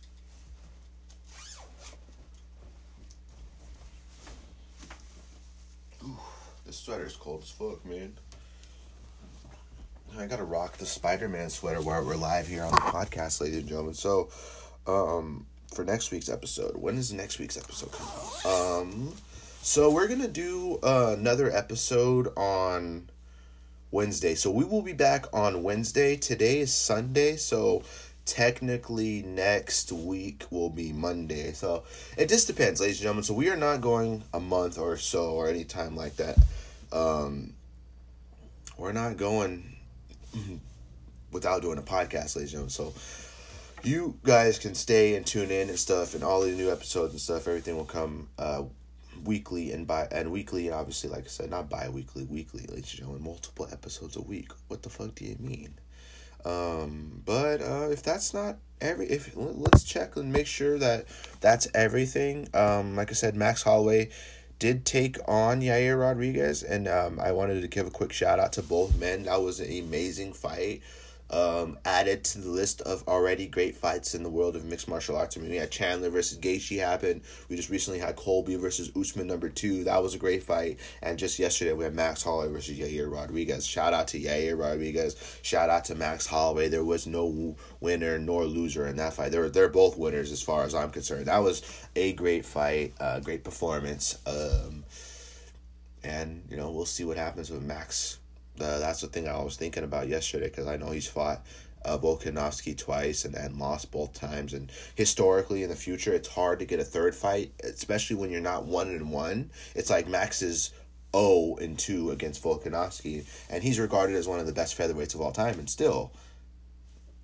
Ooh, 6.02 6.18
this 6.64 6.78
sweater 6.78 7.04
is 7.04 7.16
cold 7.16 7.42
as 7.42 7.50
fuck, 7.50 7.84
man. 7.84 8.14
I 10.16 10.26
gotta 10.26 10.44
rock 10.44 10.76
the 10.76 10.86
Spider 10.86 11.28
Man 11.28 11.50
sweater 11.50 11.80
while 11.80 12.04
we're 12.04 12.14
live 12.14 12.46
here 12.46 12.62
on 12.62 12.70
the 12.70 12.76
podcast, 12.76 13.40
ladies 13.40 13.58
and 13.58 13.68
gentlemen. 13.68 13.94
So, 13.94 14.28
um, 14.86 15.44
for 15.74 15.84
next 15.84 16.12
week's 16.12 16.28
episode, 16.28 16.76
when 16.76 16.96
is 16.96 17.12
next 17.12 17.40
week's 17.40 17.56
episode 17.56 17.90
coming 17.90 18.12
out? 18.14 18.46
Um, 18.46 19.12
so 19.60 19.90
we're 19.90 20.06
gonna 20.06 20.28
do 20.28 20.78
uh, 20.84 21.16
another 21.18 21.50
episode 21.50 22.28
on 22.36 23.10
Wednesday. 23.90 24.36
So 24.36 24.52
we 24.52 24.64
will 24.64 24.82
be 24.82 24.92
back 24.92 25.26
on 25.32 25.64
Wednesday. 25.64 26.16
Today 26.16 26.60
is 26.60 26.72
Sunday, 26.72 27.34
so 27.34 27.82
technically 28.24 29.22
next 29.22 29.90
week 29.90 30.44
will 30.50 30.70
be 30.70 30.92
Monday. 30.92 31.52
So 31.52 31.82
it 32.16 32.28
just 32.28 32.46
depends, 32.46 32.80
ladies 32.80 32.98
and 32.98 33.02
gentlemen. 33.02 33.24
So 33.24 33.34
we 33.34 33.50
are 33.50 33.56
not 33.56 33.80
going 33.80 34.22
a 34.32 34.38
month 34.38 34.78
or 34.78 34.96
so 34.96 35.32
or 35.32 35.48
any 35.48 35.64
time 35.64 35.96
like 35.96 36.16
that. 36.16 36.38
Um, 36.92 37.54
we're 38.78 38.92
not 38.92 39.16
going 39.16 39.73
without 41.32 41.62
doing 41.62 41.78
a 41.78 41.82
podcast, 41.82 42.36
ladies 42.36 42.54
and 42.54 42.68
gentlemen. 42.68 42.70
So 42.70 42.94
you 43.82 44.18
guys 44.22 44.58
can 44.58 44.74
stay 44.74 45.14
and 45.16 45.26
tune 45.26 45.50
in 45.50 45.68
and 45.68 45.78
stuff, 45.78 46.14
and 46.14 46.24
all 46.24 46.40
the 46.40 46.52
new 46.52 46.70
episodes 46.70 47.12
and 47.12 47.20
stuff. 47.20 47.46
Everything 47.46 47.76
will 47.76 47.84
come 47.84 48.28
uh, 48.38 48.62
weekly 49.24 49.72
and 49.72 49.86
by 49.86 50.08
and 50.10 50.30
weekly. 50.32 50.70
Obviously, 50.70 51.10
like 51.10 51.24
I 51.24 51.28
said, 51.28 51.50
not 51.50 51.68
bi-weekly, 51.68 52.24
weekly, 52.24 52.60
ladies 52.60 52.90
and 52.92 53.00
gentlemen. 53.00 53.22
Multiple 53.22 53.68
episodes 53.70 54.16
a 54.16 54.22
week. 54.22 54.52
What 54.68 54.82
the 54.82 54.90
fuck 54.90 55.14
do 55.14 55.24
you 55.24 55.36
mean? 55.38 55.74
Um, 56.44 57.22
but 57.24 57.62
uh, 57.62 57.88
if 57.90 58.02
that's 58.02 58.34
not 58.34 58.58
every, 58.80 59.06
if 59.06 59.32
let's 59.34 59.82
check 59.82 60.16
and 60.16 60.32
make 60.32 60.46
sure 60.46 60.78
that 60.78 61.06
that's 61.40 61.68
everything. 61.74 62.48
Um, 62.54 62.96
like 62.96 63.10
I 63.10 63.14
said, 63.14 63.34
Max 63.34 63.62
Holloway 63.62 64.10
did 64.58 64.84
take 64.84 65.18
on 65.26 65.60
Yair 65.60 66.00
Rodriguez, 66.00 66.62
and 66.62 66.88
um, 66.88 67.18
I 67.20 67.32
wanted 67.32 67.60
to 67.60 67.68
give 67.68 67.86
a 67.86 67.90
quick 67.90 68.12
shout 68.12 68.38
out 68.38 68.52
to 68.54 68.62
both 68.62 68.96
men. 68.98 69.24
That 69.24 69.42
was 69.42 69.60
an 69.60 69.70
amazing 69.70 70.32
fight 70.32 70.82
um, 71.34 71.78
added 71.84 72.22
to 72.22 72.38
the 72.38 72.48
list 72.48 72.80
of 72.82 73.02
already 73.08 73.46
great 73.46 73.76
fights 73.76 74.14
in 74.14 74.22
the 74.22 74.30
world 74.30 74.54
of 74.54 74.64
mixed 74.64 74.86
martial 74.86 75.16
arts. 75.16 75.36
I 75.36 75.40
mean, 75.40 75.50
we 75.50 75.56
had 75.56 75.70
Chandler 75.70 76.08
versus 76.08 76.38
Gaethje 76.38 76.78
happen. 76.78 77.22
We 77.48 77.56
just 77.56 77.70
recently 77.70 77.98
had 77.98 78.14
Colby 78.14 78.54
versus 78.54 78.92
Usman 78.94 79.26
number 79.26 79.48
two. 79.48 79.82
That 79.82 80.00
was 80.00 80.14
a 80.14 80.18
great 80.18 80.44
fight. 80.44 80.78
And 81.02 81.18
just 81.18 81.40
yesterday 81.40 81.72
we 81.72 81.82
had 81.82 81.94
Max 81.94 82.22
Holloway 82.22 82.52
versus 82.52 82.78
Yair 82.78 83.10
Rodriguez. 83.10 83.66
Shout 83.66 83.92
out 83.92 84.06
to 84.08 84.20
Yair 84.20 84.56
Rodriguez. 84.56 85.16
Shout 85.42 85.70
out 85.70 85.84
to 85.86 85.96
Max 85.96 86.24
Holloway. 86.24 86.68
There 86.68 86.84
was 86.84 87.04
no 87.04 87.56
winner 87.80 88.16
nor 88.20 88.44
loser 88.44 88.86
in 88.86 88.96
that 88.96 89.14
fight. 89.14 89.32
They're 89.32 89.50
they're 89.50 89.68
both 89.68 89.98
winners 89.98 90.30
as 90.30 90.40
far 90.40 90.62
as 90.62 90.72
I'm 90.72 90.90
concerned. 90.90 91.26
That 91.26 91.42
was 91.42 91.62
a 91.96 92.12
great 92.12 92.46
fight, 92.46 92.94
uh, 93.00 93.18
great 93.18 93.42
performance. 93.42 94.18
Um, 94.24 94.84
and 96.04 96.44
you 96.48 96.56
know 96.56 96.70
we'll 96.70 96.86
see 96.86 97.04
what 97.04 97.16
happens 97.16 97.50
with 97.50 97.62
Max 97.62 98.18
uh, 98.60 98.78
that's 98.78 99.00
the 99.00 99.08
thing 99.08 99.28
I 99.28 99.42
was 99.42 99.56
thinking 99.56 99.84
about 99.84 100.08
yesterday 100.08 100.46
because 100.46 100.66
I 100.66 100.76
know 100.76 100.90
he's 100.90 101.08
fought 101.08 101.44
uh, 101.84 101.98
Volkanovski 101.98 102.76
twice 102.76 103.24
and, 103.24 103.34
and 103.34 103.58
lost 103.58 103.90
both 103.90 104.14
times. 104.14 104.54
And 104.54 104.70
historically, 104.94 105.62
in 105.62 105.70
the 105.70 105.76
future, 105.76 106.12
it's 106.12 106.28
hard 106.28 106.58
to 106.60 106.64
get 106.64 106.80
a 106.80 106.84
third 106.84 107.14
fight, 107.14 107.52
especially 107.62 108.16
when 108.16 108.30
you're 108.30 108.40
not 108.40 108.64
one 108.64 108.88
and 108.88 109.10
one. 109.10 109.50
It's 109.74 109.90
like 109.90 110.08
Max 110.08 110.42
is 110.42 110.70
0 111.14 111.56
and 111.60 111.78
2 111.78 112.10
against 112.10 112.42
Volkanovski, 112.42 113.24
and 113.50 113.62
he's 113.62 113.78
regarded 113.78 114.16
as 114.16 114.26
one 114.26 114.40
of 114.40 114.46
the 114.46 114.52
best 114.52 114.76
featherweights 114.76 115.14
of 115.14 115.20
all 115.20 115.32
time, 115.32 115.58
and 115.58 115.68
still 115.68 116.12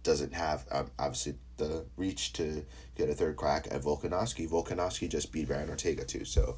doesn't 0.03 0.33
have, 0.33 0.65
um, 0.71 0.91
obviously, 0.99 1.35
the 1.57 1.85
reach 1.97 2.33
to 2.33 2.65
get 2.97 3.11
a 3.11 3.15
third 3.15 3.37
crack 3.37 3.69
at 3.71 3.83
Volkanovski. 3.83 4.49
Volkanovski 4.49 5.09
just 5.09 5.31
beat 5.31 5.49
Brian 5.49 5.69
Ortega 5.69 6.05
too, 6.05 6.25
so 6.25 6.57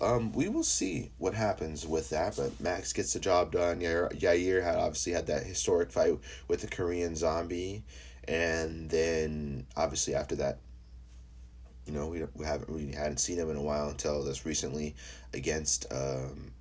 um, 0.00 0.32
we 0.32 0.48
will 0.48 0.62
see 0.64 1.10
what 1.18 1.34
happens 1.34 1.86
with 1.86 2.10
that. 2.10 2.36
But 2.36 2.60
Max 2.60 2.92
gets 2.92 3.12
the 3.12 3.20
job 3.20 3.52
done. 3.52 3.80
Yair, 3.80 4.12
Yair 4.18 4.62
had 4.62 4.76
obviously 4.76 5.12
had 5.12 5.26
that 5.26 5.44
historic 5.44 5.90
fight 5.90 6.18
with 6.46 6.60
the 6.60 6.68
Korean 6.68 7.16
Zombie, 7.16 7.82
and 8.26 8.88
then 8.90 9.66
obviously 9.76 10.14
after 10.14 10.36
that, 10.36 10.58
you 11.86 11.92
know, 11.92 12.06
we, 12.06 12.22
we 12.34 12.44
haven't 12.44 12.70
we 12.70 12.92
hadn't 12.92 13.18
seen 13.18 13.38
him 13.38 13.50
in 13.50 13.56
a 13.56 13.62
while 13.62 13.88
until 13.88 14.22
this 14.22 14.44
recently 14.44 14.94
against 15.32 15.86
um, 15.90 16.52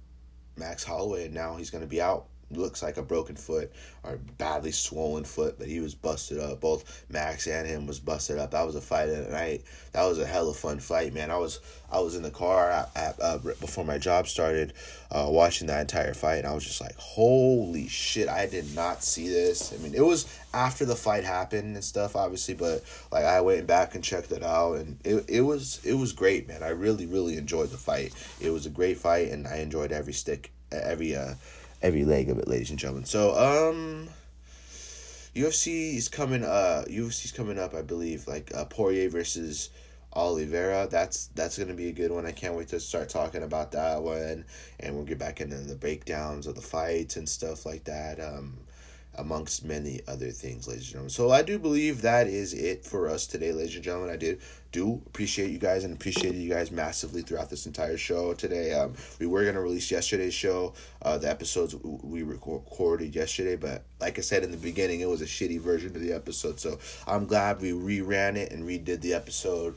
Max 0.56 0.84
Holloway, 0.84 1.26
and 1.26 1.34
now 1.34 1.56
he's 1.58 1.70
going 1.70 1.84
to 1.84 1.90
be 1.90 2.02
out 2.02 2.28
looks 2.52 2.82
like 2.82 2.98
a 2.98 3.04
broken 3.04 3.36
foot 3.36 3.72
or 4.04 4.18
badly 4.38 4.72
swollen 4.72 5.24
foot, 5.24 5.58
but 5.58 5.68
he 5.68 5.80
was 5.80 5.96
busted 5.96 6.40
up. 6.40 6.62
Both 6.62 7.06
Max 7.10 7.48
and 7.48 7.68
him 7.68 7.88
was 7.88 8.00
busted 8.00 8.38
up. 8.38 8.52
That 8.52 8.66
was 8.66 8.76
a 8.76 8.82
fight 8.82 9.10
of 9.10 9.26
the 9.26 9.32
night. 9.32 9.64
That 9.92 10.06
was 10.06 10.20
a 10.20 10.26
hell 10.26 10.50
of 10.50 10.58
fun 10.58 10.80
fight, 10.80 11.14
man. 11.14 11.32
I 11.32 11.38
was 11.38 11.60
I 11.92 12.00
was 12.00 12.16
in 12.16 12.24
the 12.24 12.32
car 12.32 12.88
uh, 12.96 13.38
before 13.38 13.86
my 13.86 13.98
job 13.98 14.28
started, 14.28 14.74
uh, 15.10 15.28
watching 15.30 15.68
that 15.68 15.82
entire 15.82 16.14
fight, 16.14 16.40
and 16.40 16.48
I 16.48 16.54
was 16.54 16.66
just 16.66 16.82
like, 16.82 16.96
holy 16.98 17.88
shit! 17.88 18.28
I 18.28 18.46
did 18.46 18.76
not 18.76 19.04
see 19.04 19.30
this. 19.30 19.74
I 19.74 19.78
mean, 19.78 19.96
it 19.96 20.06
was 20.06 20.26
after 20.54 20.86
the 20.86 20.96
fight 20.96 21.24
happened 21.24 21.76
and 21.76 21.84
stuff, 21.84 22.16
obviously, 22.16 22.56
but 22.56 22.84
like 23.12 23.26
I 23.26 23.42
went 23.42 23.68
back 23.68 23.96
and 23.96 24.04
checked 24.04 24.32
it 24.32 24.44
out, 24.44 24.74
and 24.74 25.00
it 25.04 25.26
it 25.28 25.42
was 25.42 25.80
it 25.84 25.94
was 25.94 26.14
great, 26.14 26.48
man. 26.48 26.64
I 26.64 26.70
really 26.70 27.06
really 27.06 27.38
enjoyed 27.38 27.70
the 27.70 27.78
fight. 27.78 28.14
It 28.40 28.52
was 28.52 28.66
a 28.66 28.70
great 28.70 28.98
fight, 28.98 29.30
and 29.30 29.48
I 29.48 29.58
enjoyed 29.58 29.92
every 29.92 30.14
stick, 30.14 30.52
every 30.72 31.16
uh 31.16 31.36
every 31.82 32.06
leg 32.06 32.30
of 32.30 32.40
it, 32.40 32.48
ladies 32.48 32.70
and 32.70 32.80
gentlemen. 32.80 33.06
So, 33.06 33.36
um, 33.38 34.10
UFC 35.36 35.96
is 35.96 36.10
coming. 36.10 36.44
Uh, 36.44 36.84
UFC 36.88 37.26
is 37.26 37.32
coming 37.32 37.60
up, 37.60 37.74
I 37.74 37.82
believe. 37.82 38.28
Like 38.28 38.52
uh, 38.56 38.66
Poirier 38.66 39.10
versus 39.10 39.70
Oliveira. 40.14 40.88
That's 40.90 41.28
that's 41.28 41.58
gonna 41.58 41.76
be 41.76 41.90
a 41.90 41.94
good 41.94 42.12
one. 42.12 42.26
I 42.26 42.32
can't 42.32 42.56
wait 42.56 42.70
to 42.70 42.80
start 42.80 43.10
talking 43.10 43.44
about 43.44 43.72
that 43.74 44.02
one, 44.02 44.46
and 44.80 44.96
we'll 44.96 45.06
get 45.06 45.20
back 45.20 45.40
into 45.40 45.58
the 45.58 45.76
breakdowns 45.76 46.48
of 46.48 46.56
the 46.56 46.62
fights 46.62 47.18
and 47.18 47.30
stuff 47.30 47.66
like 47.66 47.84
that. 47.84 48.20
Um, 48.20 48.58
amongst 49.18 49.66
many 49.66 50.02
other 50.08 50.32
things, 50.32 50.68
ladies 50.68 50.84
and 50.84 50.92
gentlemen. 50.92 51.10
So 51.10 51.32
I 51.32 51.42
do 51.42 51.58
believe 51.60 52.02
that 52.02 52.28
is 52.28 52.54
it 52.54 52.86
for 52.86 53.10
us 53.10 53.28
today, 53.28 53.52
ladies 53.52 53.76
and 53.76 53.84
gentlemen. 53.84 54.10
I 54.10 54.18
did 54.18 54.42
do 54.72 55.02
appreciate 55.08 55.50
you 55.50 55.58
guys 55.58 55.84
and 55.84 55.94
appreciated 55.94 56.36
you 56.36 56.50
guys 56.50 56.72
massively 56.72 57.22
throughout 57.22 57.50
this 57.50 57.66
entire 57.66 57.98
show 57.98 58.34
today. 58.34 58.74
Um, 58.74 58.94
we 59.20 59.26
were 59.26 59.46
gonna 59.46 59.62
release 59.62 59.90
yesterday's 59.90 60.34
show, 60.34 60.74
uh, 61.02 61.18
the 61.18 61.30
episodes 61.30 61.76
we 61.76 62.24
recorded 62.24 63.16
yesterday, 63.16 63.56
but 63.56 63.84
like 64.00 64.18
I 64.18 64.22
said 64.22 64.44
in 64.44 64.52
the 64.52 64.58
beginning, 64.58 65.00
it 65.00 65.10
was 65.10 65.22
a 65.22 65.26
shitty 65.26 65.60
version 65.60 65.96
of 65.96 66.02
the 66.02 66.14
episode. 66.14 66.60
So 66.60 66.80
I'm 67.08 67.26
glad 67.26 67.62
we 67.62 67.72
reran 67.72 68.36
it 68.36 68.52
and 68.52 68.64
redid 68.64 69.02
the 69.02 69.14
episode. 69.14 69.76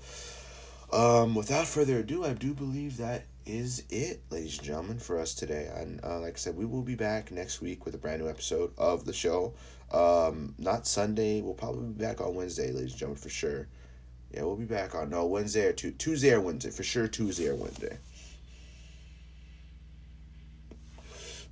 Um, 0.93 1.35
without 1.35 1.67
further 1.67 1.99
ado, 1.99 2.25
I 2.25 2.33
do 2.33 2.53
believe 2.53 2.97
that 2.97 3.25
is 3.51 3.83
it, 3.91 4.23
ladies 4.31 4.59
and 4.59 4.67
gentlemen, 4.67 4.99
for 4.99 5.19
us 5.19 5.35
today. 5.35 5.69
And 5.75 6.01
uh, 6.05 6.21
like 6.21 6.35
I 6.35 6.37
said, 6.37 6.57
we 6.57 6.65
will 6.65 6.83
be 6.83 6.95
back 6.95 7.33
next 7.33 7.61
week 7.61 7.85
with 7.85 7.95
a 7.95 7.99
brand 7.99 8.23
new 8.23 8.29
episode 8.29 8.73
of 8.79 9.05
the 9.05 9.13
show. 9.13 9.55
Um, 9.93 10.55
not 10.57 10.87
Sunday. 10.87 11.41
We'll 11.41 11.55
probably 11.55 11.93
be 11.93 12.05
back 12.05 12.21
on 12.21 12.35
Wednesday, 12.37 12.71
ladies 12.71 12.93
and 12.93 12.99
gentlemen, 13.01 13.21
for 13.21 13.29
sure. 13.29 13.67
Yeah, 14.33 14.45
we'll 14.45 14.55
be 14.55 14.67
back 14.67 14.95
on 14.95 15.11
no 15.11 15.27
Wednesday 15.27 15.67
or 15.67 15.73
two, 15.73 15.91
Tuesday 15.91 16.33
or 16.33 16.41
Wednesday 16.41 16.71
for 16.71 16.85
sure. 16.85 17.09
Tuesday 17.09 17.49
or 17.49 17.57
Wednesday. 17.57 17.99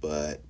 But 0.01 0.40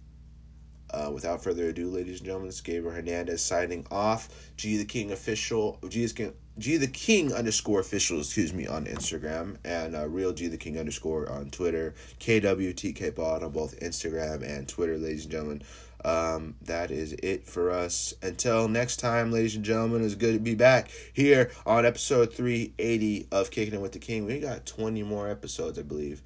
uh, 0.91 1.11
without 1.12 1.43
further 1.43 1.68
ado, 1.68 1.91
ladies 1.91 2.18
and 2.18 2.26
gentlemen, 2.26 2.49
it's 2.49 2.61
Gabriel 2.61 2.95
Hernandez 2.95 3.43
signing 3.43 3.86
off. 3.91 4.28
G 4.57 4.76
the 4.76 4.84
King 4.84 5.12
official. 5.12 5.78
G 5.89 6.03
is 6.03 6.12
King. 6.12 6.34
G 6.59 6.76
the 6.76 6.89
King 6.89 7.32
underscore 7.32 7.80
official, 7.80 8.18
excuse 8.18 8.53
me, 8.53 8.66
on 8.66 8.86
Instagram 8.86 9.57
and 9.64 9.95
uh, 9.95 10.09
real 10.09 10.32
G 10.32 10.49
the 10.49 10.57
King 10.57 10.78
underscore 10.78 11.30
on 11.30 11.51
Twitter. 11.51 11.95
KWTK 12.20 13.18
on 13.18 13.51
both 13.51 13.78
Instagram 13.80 14.43
and 14.43 14.68
Twitter, 14.68 14.99
ladies 14.99 15.24
and 15.24 15.32
gentlemen. 15.32 15.62
Um, 16.05 16.55
that 16.62 16.91
is 16.91 17.12
it 17.14 17.47
for 17.47 17.70
us. 17.70 18.14
Until 18.22 18.68
next 18.68 18.99
time, 18.99 19.32
ladies 19.32 19.57
and 19.57 19.64
gentlemen, 19.64 20.05
it's 20.05 20.14
good 20.14 20.34
to 20.34 20.41
be 20.41 20.55
back 20.55 20.91
here 21.12 21.51
on 21.66 21.84
episode 21.84 22.32
380 22.32 23.28
of 23.32 23.51
Kicking 23.51 23.74
It 23.74 23.80
with 23.80 23.93
the 23.93 23.99
King. 23.99 24.24
We 24.24 24.39
got 24.39 24.64
20 24.64 25.03
more 25.03 25.28
episodes, 25.28 25.78
I 25.78 25.82
believe, 25.82 26.22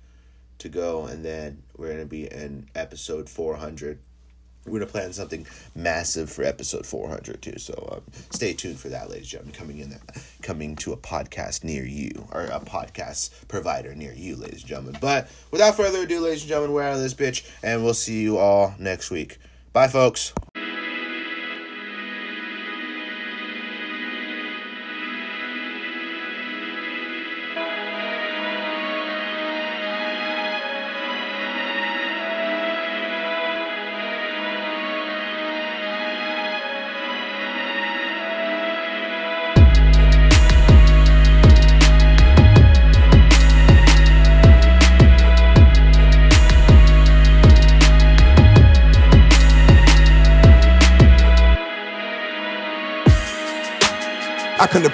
to 0.58 0.68
go, 0.68 1.06
and 1.06 1.24
then 1.24 1.62
we're 1.76 1.88
going 1.88 2.00
to 2.00 2.06
be 2.06 2.30
in 2.30 2.68
episode 2.74 3.28
400 3.30 3.98
we're 4.66 4.78
gonna 4.78 4.90
plan 4.90 5.12
something 5.12 5.46
massive 5.74 6.30
for 6.30 6.44
episode 6.44 6.86
400 6.86 7.42
too 7.42 7.58
so 7.58 7.96
um, 7.96 8.02
stay 8.30 8.52
tuned 8.52 8.78
for 8.78 8.88
that 8.88 9.08
ladies 9.10 9.32
and 9.32 9.44
gentlemen 9.44 9.54
coming 9.54 9.78
in 9.78 9.96
coming 10.42 10.76
to 10.76 10.92
a 10.92 10.96
podcast 10.96 11.64
near 11.64 11.84
you 11.84 12.26
or 12.32 12.42
a 12.42 12.60
podcast 12.60 13.30
provider 13.48 13.94
near 13.94 14.12
you 14.12 14.36
ladies 14.36 14.60
and 14.60 14.68
gentlemen. 14.68 14.96
But 15.00 15.28
without 15.50 15.76
further 15.76 16.02
ado 16.02 16.20
ladies 16.20 16.42
and 16.42 16.48
gentlemen 16.48 16.72
we're 16.72 16.82
out 16.82 16.94
of 16.94 17.00
this 17.00 17.14
bitch 17.14 17.48
and 17.62 17.84
we'll 17.84 17.94
see 17.94 18.20
you 18.20 18.38
all 18.38 18.74
next 18.78 19.10
week. 19.10 19.38
Bye 19.72 19.88
folks 19.88 20.32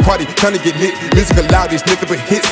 party, 0.09 0.25
trying 0.41 0.55
to 0.55 0.65
get 0.65 0.75
lit. 0.81 0.95
Music 1.13 1.37
loud, 1.53 1.69
these 1.69 1.83
nigga 1.83 2.09
but 2.09 2.19
hits. 2.19 2.49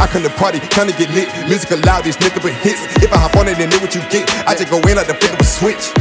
I 0.00 0.08
come 0.08 0.22
to 0.22 0.30
party, 0.30 0.58
trying 0.72 0.88
to 0.88 0.96
get 0.96 1.10
lit. 1.10 1.28
Music 1.48 1.68
loud, 1.84 2.04
these 2.04 2.16
nigga 2.16 2.40
but 2.40 2.54
hits. 2.64 2.80
If 3.04 3.12
I 3.12 3.18
hop 3.18 3.36
on 3.36 3.46
it 3.46 3.60
and 3.60 3.70
know 3.70 3.78
what 3.78 3.94
you 3.94 4.00
get, 4.08 4.24
I 4.48 4.54
just 4.54 4.70
go 4.70 4.80
in 4.88 4.96
like 4.96 5.06
the 5.06 5.12
flip 5.12 5.34
of 5.34 5.40
a 5.40 5.44
switch. 5.44 5.92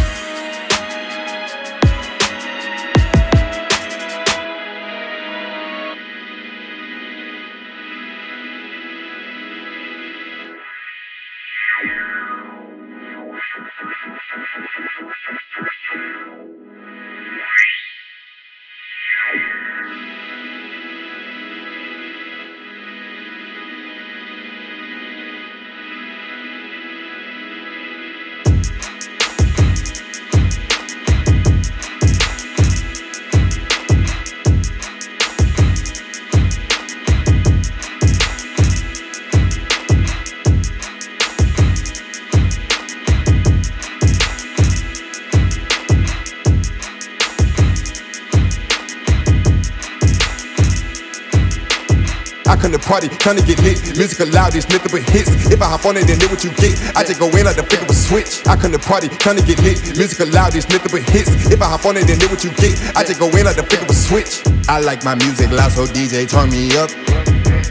Party, 52.92 53.08
trying 53.08 53.39
to 53.39 53.46
get 53.48 53.56
lit. 53.64 53.80
Music 53.96 54.20
loud, 54.36 54.52
these 54.52 54.68
nothing 54.68 54.92
but 54.92 55.08
hits. 55.08 55.32
If 55.48 55.64
I 55.64 55.72
hop 55.72 55.88
on 55.88 55.96
it, 55.96 56.12
then 56.12 56.20
know 56.20 56.28
what 56.28 56.44
you 56.44 56.52
get. 56.60 56.76
I 56.92 57.08
just 57.08 57.24
go 57.24 57.32
in 57.32 57.48
like 57.48 57.56
the 57.56 57.64
flick 57.64 57.80
of 57.80 57.88
a 57.88 57.96
switch. 57.96 58.44
I 58.46 58.60
come 58.60 58.76
to 58.76 58.80
party, 58.84 59.08
trying 59.08 59.39
to 59.39 59.46
get 59.48 59.64
lit. 59.64 59.80
Music 59.96 60.20
loud, 60.28 60.52
these 60.52 60.68
nothing 60.68 60.92
but 60.92 61.08
hits. 61.08 61.32
If 61.48 61.62
I 61.64 61.72
hop 61.72 61.88
on 61.88 61.96
it, 61.96 62.04
then 62.04 62.20
know 62.20 62.28
what 62.28 62.44
you 62.44 62.52
get. 62.60 62.76
I 62.92 63.08
just 63.08 63.24
go 63.24 63.32
in 63.32 63.48
like 63.48 63.56
the 63.56 63.64
flick 63.64 63.80
of 63.80 63.88
a 63.88 63.96
switch. 63.96 64.44
I 64.68 64.84
like 64.84 65.08
my 65.08 65.16
music 65.16 65.56
loud, 65.56 65.72
so 65.72 65.88
DJ 65.88 66.28
turn 66.28 66.52
me 66.52 66.68
up. 66.76 66.92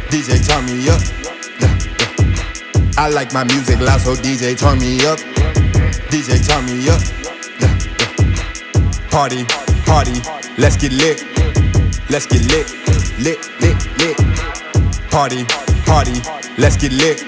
DJ 0.09 0.41
turn 0.41 0.65
me 0.65 0.89
up. 0.89 1.05
Yeah, 1.61 1.69
yeah. 1.69 3.05
I 3.05 3.13
like 3.13 3.37
my 3.37 3.45
music 3.45 3.77
loud, 3.79 4.01
so 4.01 4.17
DJ 4.17 4.57
turn 4.57 4.81
me 4.81 5.05
up. 5.05 5.21
DJ 6.09 6.41
turn 6.49 6.65
me 6.65 6.89
up. 6.89 7.01
Yeah, 7.61 7.69
yeah. 7.69 9.11
Party, 9.13 9.45
party, 9.85 10.17
let's 10.57 10.81
get 10.81 10.97
lit. 10.97 11.21
Let's 12.09 12.25
get 12.25 12.41
lit, 12.49 12.73
lit, 13.21 13.39
lit. 13.61 13.70
Party, 15.11 15.45
party, 15.87 16.23
let's 16.57 16.77
get 16.77 16.93
lit. 16.93 17.25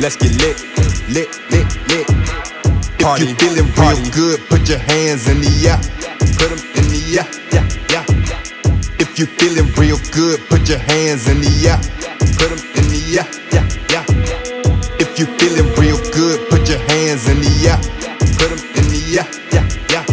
Let's 0.00 0.16
get 0.16 0.32
lit, 0.36 0.60
lit, 1.08 1.28
lit, 1.50 1.68
lit. 1.88 2.06
Party, 3.00 3.24
if 3.24 3.28
you 3.30 3.36
feeling 3.36 3.72
real 3.72 4.10
good, 4.12 4.40
put 4.48 4.68
your 4.68 4.78
hands 4.78 5.26
in 5.26 5.40
the 5.40 5.48
air. 5.68 5.76
Put 6.36 6.52
them 6.52 6.60
in 6.76 6.88
the 6.92 7.00
air, 7.16 7.26
yeah, 7.52 7.64
yeah. 7.88 8.04
If 9.00 9.18
you 9.18 9.26
feeling 9.26 9.72
real 9.80 9.96
good, 10.12 10.40
put 10.48 10.68
your 10.68 10.78
hands 10.78 11.26
in 11.26 11.40
the 11.40 11.52
air. 11.68 11.80
Put 12.36 12.52
them 12.52 12.60
in 12.76 12.86
the 12.92 13.00
air, 13.16 13.26
yeah, 13.52 13.64
yeah. 13.88 14.04
If 15.00 15.18
you 15.18 15.26
feeling 15.40 15.72
real 15.80 15.96
good, 16.12 16.48
put 16.50 16.68
your 16.68 16.78
hands 16.78 17.28
in 17.28 17.40
the 17.40 17.52
air. 17.68 17.80
Put 18.36 18.52
them 18.52 18.60
in 18.76 18.86
the 18.92 19.00
air, 19.18 19.26
yeah, 19.52 19.64
yeah. 19.88 20.04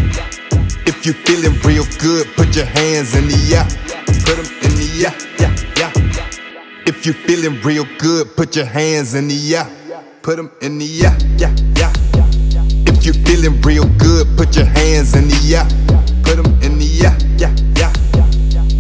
If 0.88 1.06
you 1.06 1.12
feeling 1.14 1.60
real 1.68 1.86
good, 2.00 2.28
put 2.36 2.56
your 2.56 2.66
hands 2.66 3.14
in 3.14 3.28
the 3.28 3.56
air. 3.56 3.68
Put 4.24 4.40
them 4.40 4.48
in 4.64 4.72
the 4.80 4.88
air, 5.06 5.16
yeah, 5.40 5.52
yeah. 5.76 5.77
If 6.88 7.06
you're 7.06 7.16
feeling 7.16 7.60
real 7.64 7.84
good, 7.98 8.34
put 8.38 8.56
your 8.56 8.64
hands 8.64 9.14
in 9.14 9.28
the 9.28 9.36
air. 9.58 9.68
Put 10.22 10.38
them 10.38 10.50
in 10.62 10.78
the 10.78 10.88
air, 11.04 11.12
yeah, 11.36 11.52
yeah. 11.76 11.92
If 12.88 13.04
you're 13.04 13.20
feeling 13.28 13.60
real 13.60 13.84
good, 14.00 14.26
put 14.38 14.56
your 14.56 14.68
hands 14.68 15.14
in 15.14 15.28
the 15.28 15.36
air. 15.52 15.68
Put 16.24 16.40
them 16.40 16.48
in 16.64 16.80
the 16.80 16.88
air, 17.04 17.12
yeah, 17.36 17.52
yeah. 17.76 17.92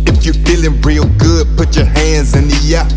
If 0.08 0.24
you're 0.24 0.39
feeling 0.47 0.80
real 0.88 1.03
good, 1.20 1.51
put 1.58 1.76
your 1.76 1.84
hands 1.84 2.34
in 2.34 2.47
the 2.47 2.80
air. 2.80 2.88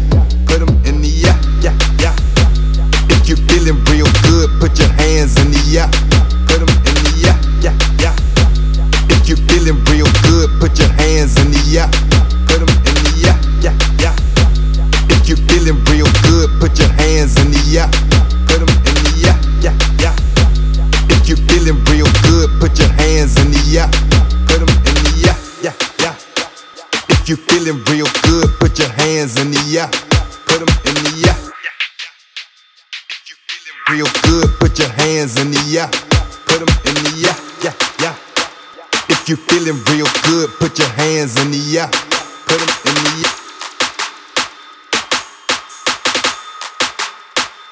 Put 0.46 0.62
them 0.62 0.78
in 0.86 1.02
the 1.02 1.10
air, 1.26 1.34
yeah, 1.58 1.74
yeah. 1.98 2.14
If 3.10 3.28
you 3.28 3.34
feeling 3.50 3.82
real 3.90 4.06
good, 4.22 4.46
put 4.62 4.78
your 4.78 4.94
hands 4.94 5.34
in 5.42 5.50
the 5.50 5.74
air. 5.74 5.90
Put 6.46 6.62
them 6.62 6.70
in 6.86 6.94
the 7.02 7.18
air, 7.26 7.38
yeah, 7.58 7.74
yeah. 7.98 8.14
If 9.10 9.26
you 9.26 9.34
feeling 9.50 9.82
real 9.90 10.06
good, 10.22 10.54
put 10.62 10.78
your 10.78 10.86
hands 11.02 11.34
in 11.42 11.50
the 11.50 11.82
air. 11.82 12.29
You 15.30 15.36
feeling 15.46 15.78
real 15.86 16.10
good, 16.26 16.50
put 16.58 16.76
your 16.76 16.90
hands 16.98 17.38
in 17.38 17.54
the 17.54 17.62
air. 17.78 17.86
Put 18.50 18.58
them 18.58 18.72
in 18.82 18.94
the 18.98 19.30
air, 19.30 19.38
yeah, 19.62 19.74
yeah. 20.02 20.14
If 21.06 21.28
you 21.30 21.36
feeling 21.46 21.78
real 21.86 22.10
good, 22.26 22.50
put 22.58 22.74
your 22.74 22.90
hands 22.98 23.38
in 23.38 23.54
the 23.54 23.62
air. 23.78 23.86
Put 24.50 24.58
them 24.58 24.66
in 24.90 24.94
the 25.06 25.30
air, 25.30 25.38
yeah, 25.62 25.74
yeah. 26.02 26.18
If 27.14 27.28
you 27.28 27.36
feeling 27.46 27.78
real 27.86 28.10
good, 28.26 28.50
put 28.58 28.76
your 28.76 28.90
hands 28.98 29.38
in 29.38 29.54
the 29.54 29.62
air. 29.78 29.86
Put 30.50 30.66
them 30.66 30.72
in 30.90 30.98
the 30.98 31.14
air. 31.30 31.38
If 33.14 33.30
you 33.30 33.36
feeling 33.46 33.78
real 33.86 34.10
good, 34.26 34.50
put 34.58 34.78
your 34.82 34.90
hands 34.98 35.38
in 35.38 35.54
the 35.54 35.62
air. 35.78 35.86
Put 36.50 36.58
them 36.58 36.74
in 36.90 36.94
the 37.06 37.30
air, 37.30 37.38
yeah, 37.62 37.74
yeah. 38.02 38.14
If 39.06 39.28
you 39.28 39.36
feeling 39.36 39.78
real 39.94 40.10
good, 40.26 40.50
put 40.58 40.76
your 40.76 40.90
hands 40.98 41.38
in 41.38 41.52
the 41.54 41.62
air. 41.78 41.86
Put 42.50 42.58
them 42.58 42.74
in 42.82 42.94
the 42.98 43.28
air. 43.30 43.39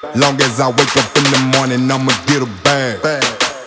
Long 0.01 0.39
as 0.41 0.61
I 0.61 0.69
wake 0.69 0.95
up 0.95 1.11
in 1.17 1.23
the 1.27 1.51
morning, 1.57 1.91
I'ma 1.91 2.13
get 2.25 2.41
a 2.41 2.47
bag. 2.63 3.01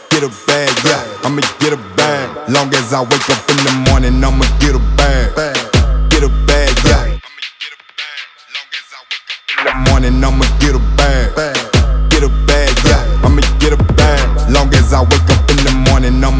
Get 0.08 0.22
a 0.24 0.32
bag, 0.46 0.72
yeah, 0.82 1.04
I'ma 1.24 1.42
get 1.60 1.74
a 1.74 1.76
bag. 1.94 2.48
Long 2.48 2.72
as 2.72 2.94
I 2.94 3.02
wake 3.02 3.28
up 3.28 3.50
in 3.50 3.56
the 3.60 3.72
morning, 3.90 4.24
I'ma 4.24 4.46
get 4.58 4.74
a 4.74 4.80
bag. 4.96 5.28
Get 6.08 6.22
a 6.24 6.30
bag, 6.48 6.72
yeah. 6.88 7.04
Long 8.48 8.68
as 8.72 8.88
I 8.96 9.00
wake 9.12 9.28
up 9.28 9.44
in 9.60 9.64
the 9.66 9.74
morning, 9.90 10.24
I'ma 10.24 10.46
get 10.58 10.74
a 10.74 10.80
bag. 10.96 11.36
Get 12.08 12.22
a 12.22 12.30
bag, 12.48 12.72
yeah, 12.86 13.04
I'ma 13.28 13.42
get 13.60 13.74
a 13.74 13.82
bag. 13.92 14.50
Long 14.50 14.72
as 14.72 14.94
I 14.94 15.02
wake 15.02 15.28
up 15.28 15.50
in 15.50 15.56
the 15.68 15.72
morning, 15.90 16.24
I'ma 16.24 16.38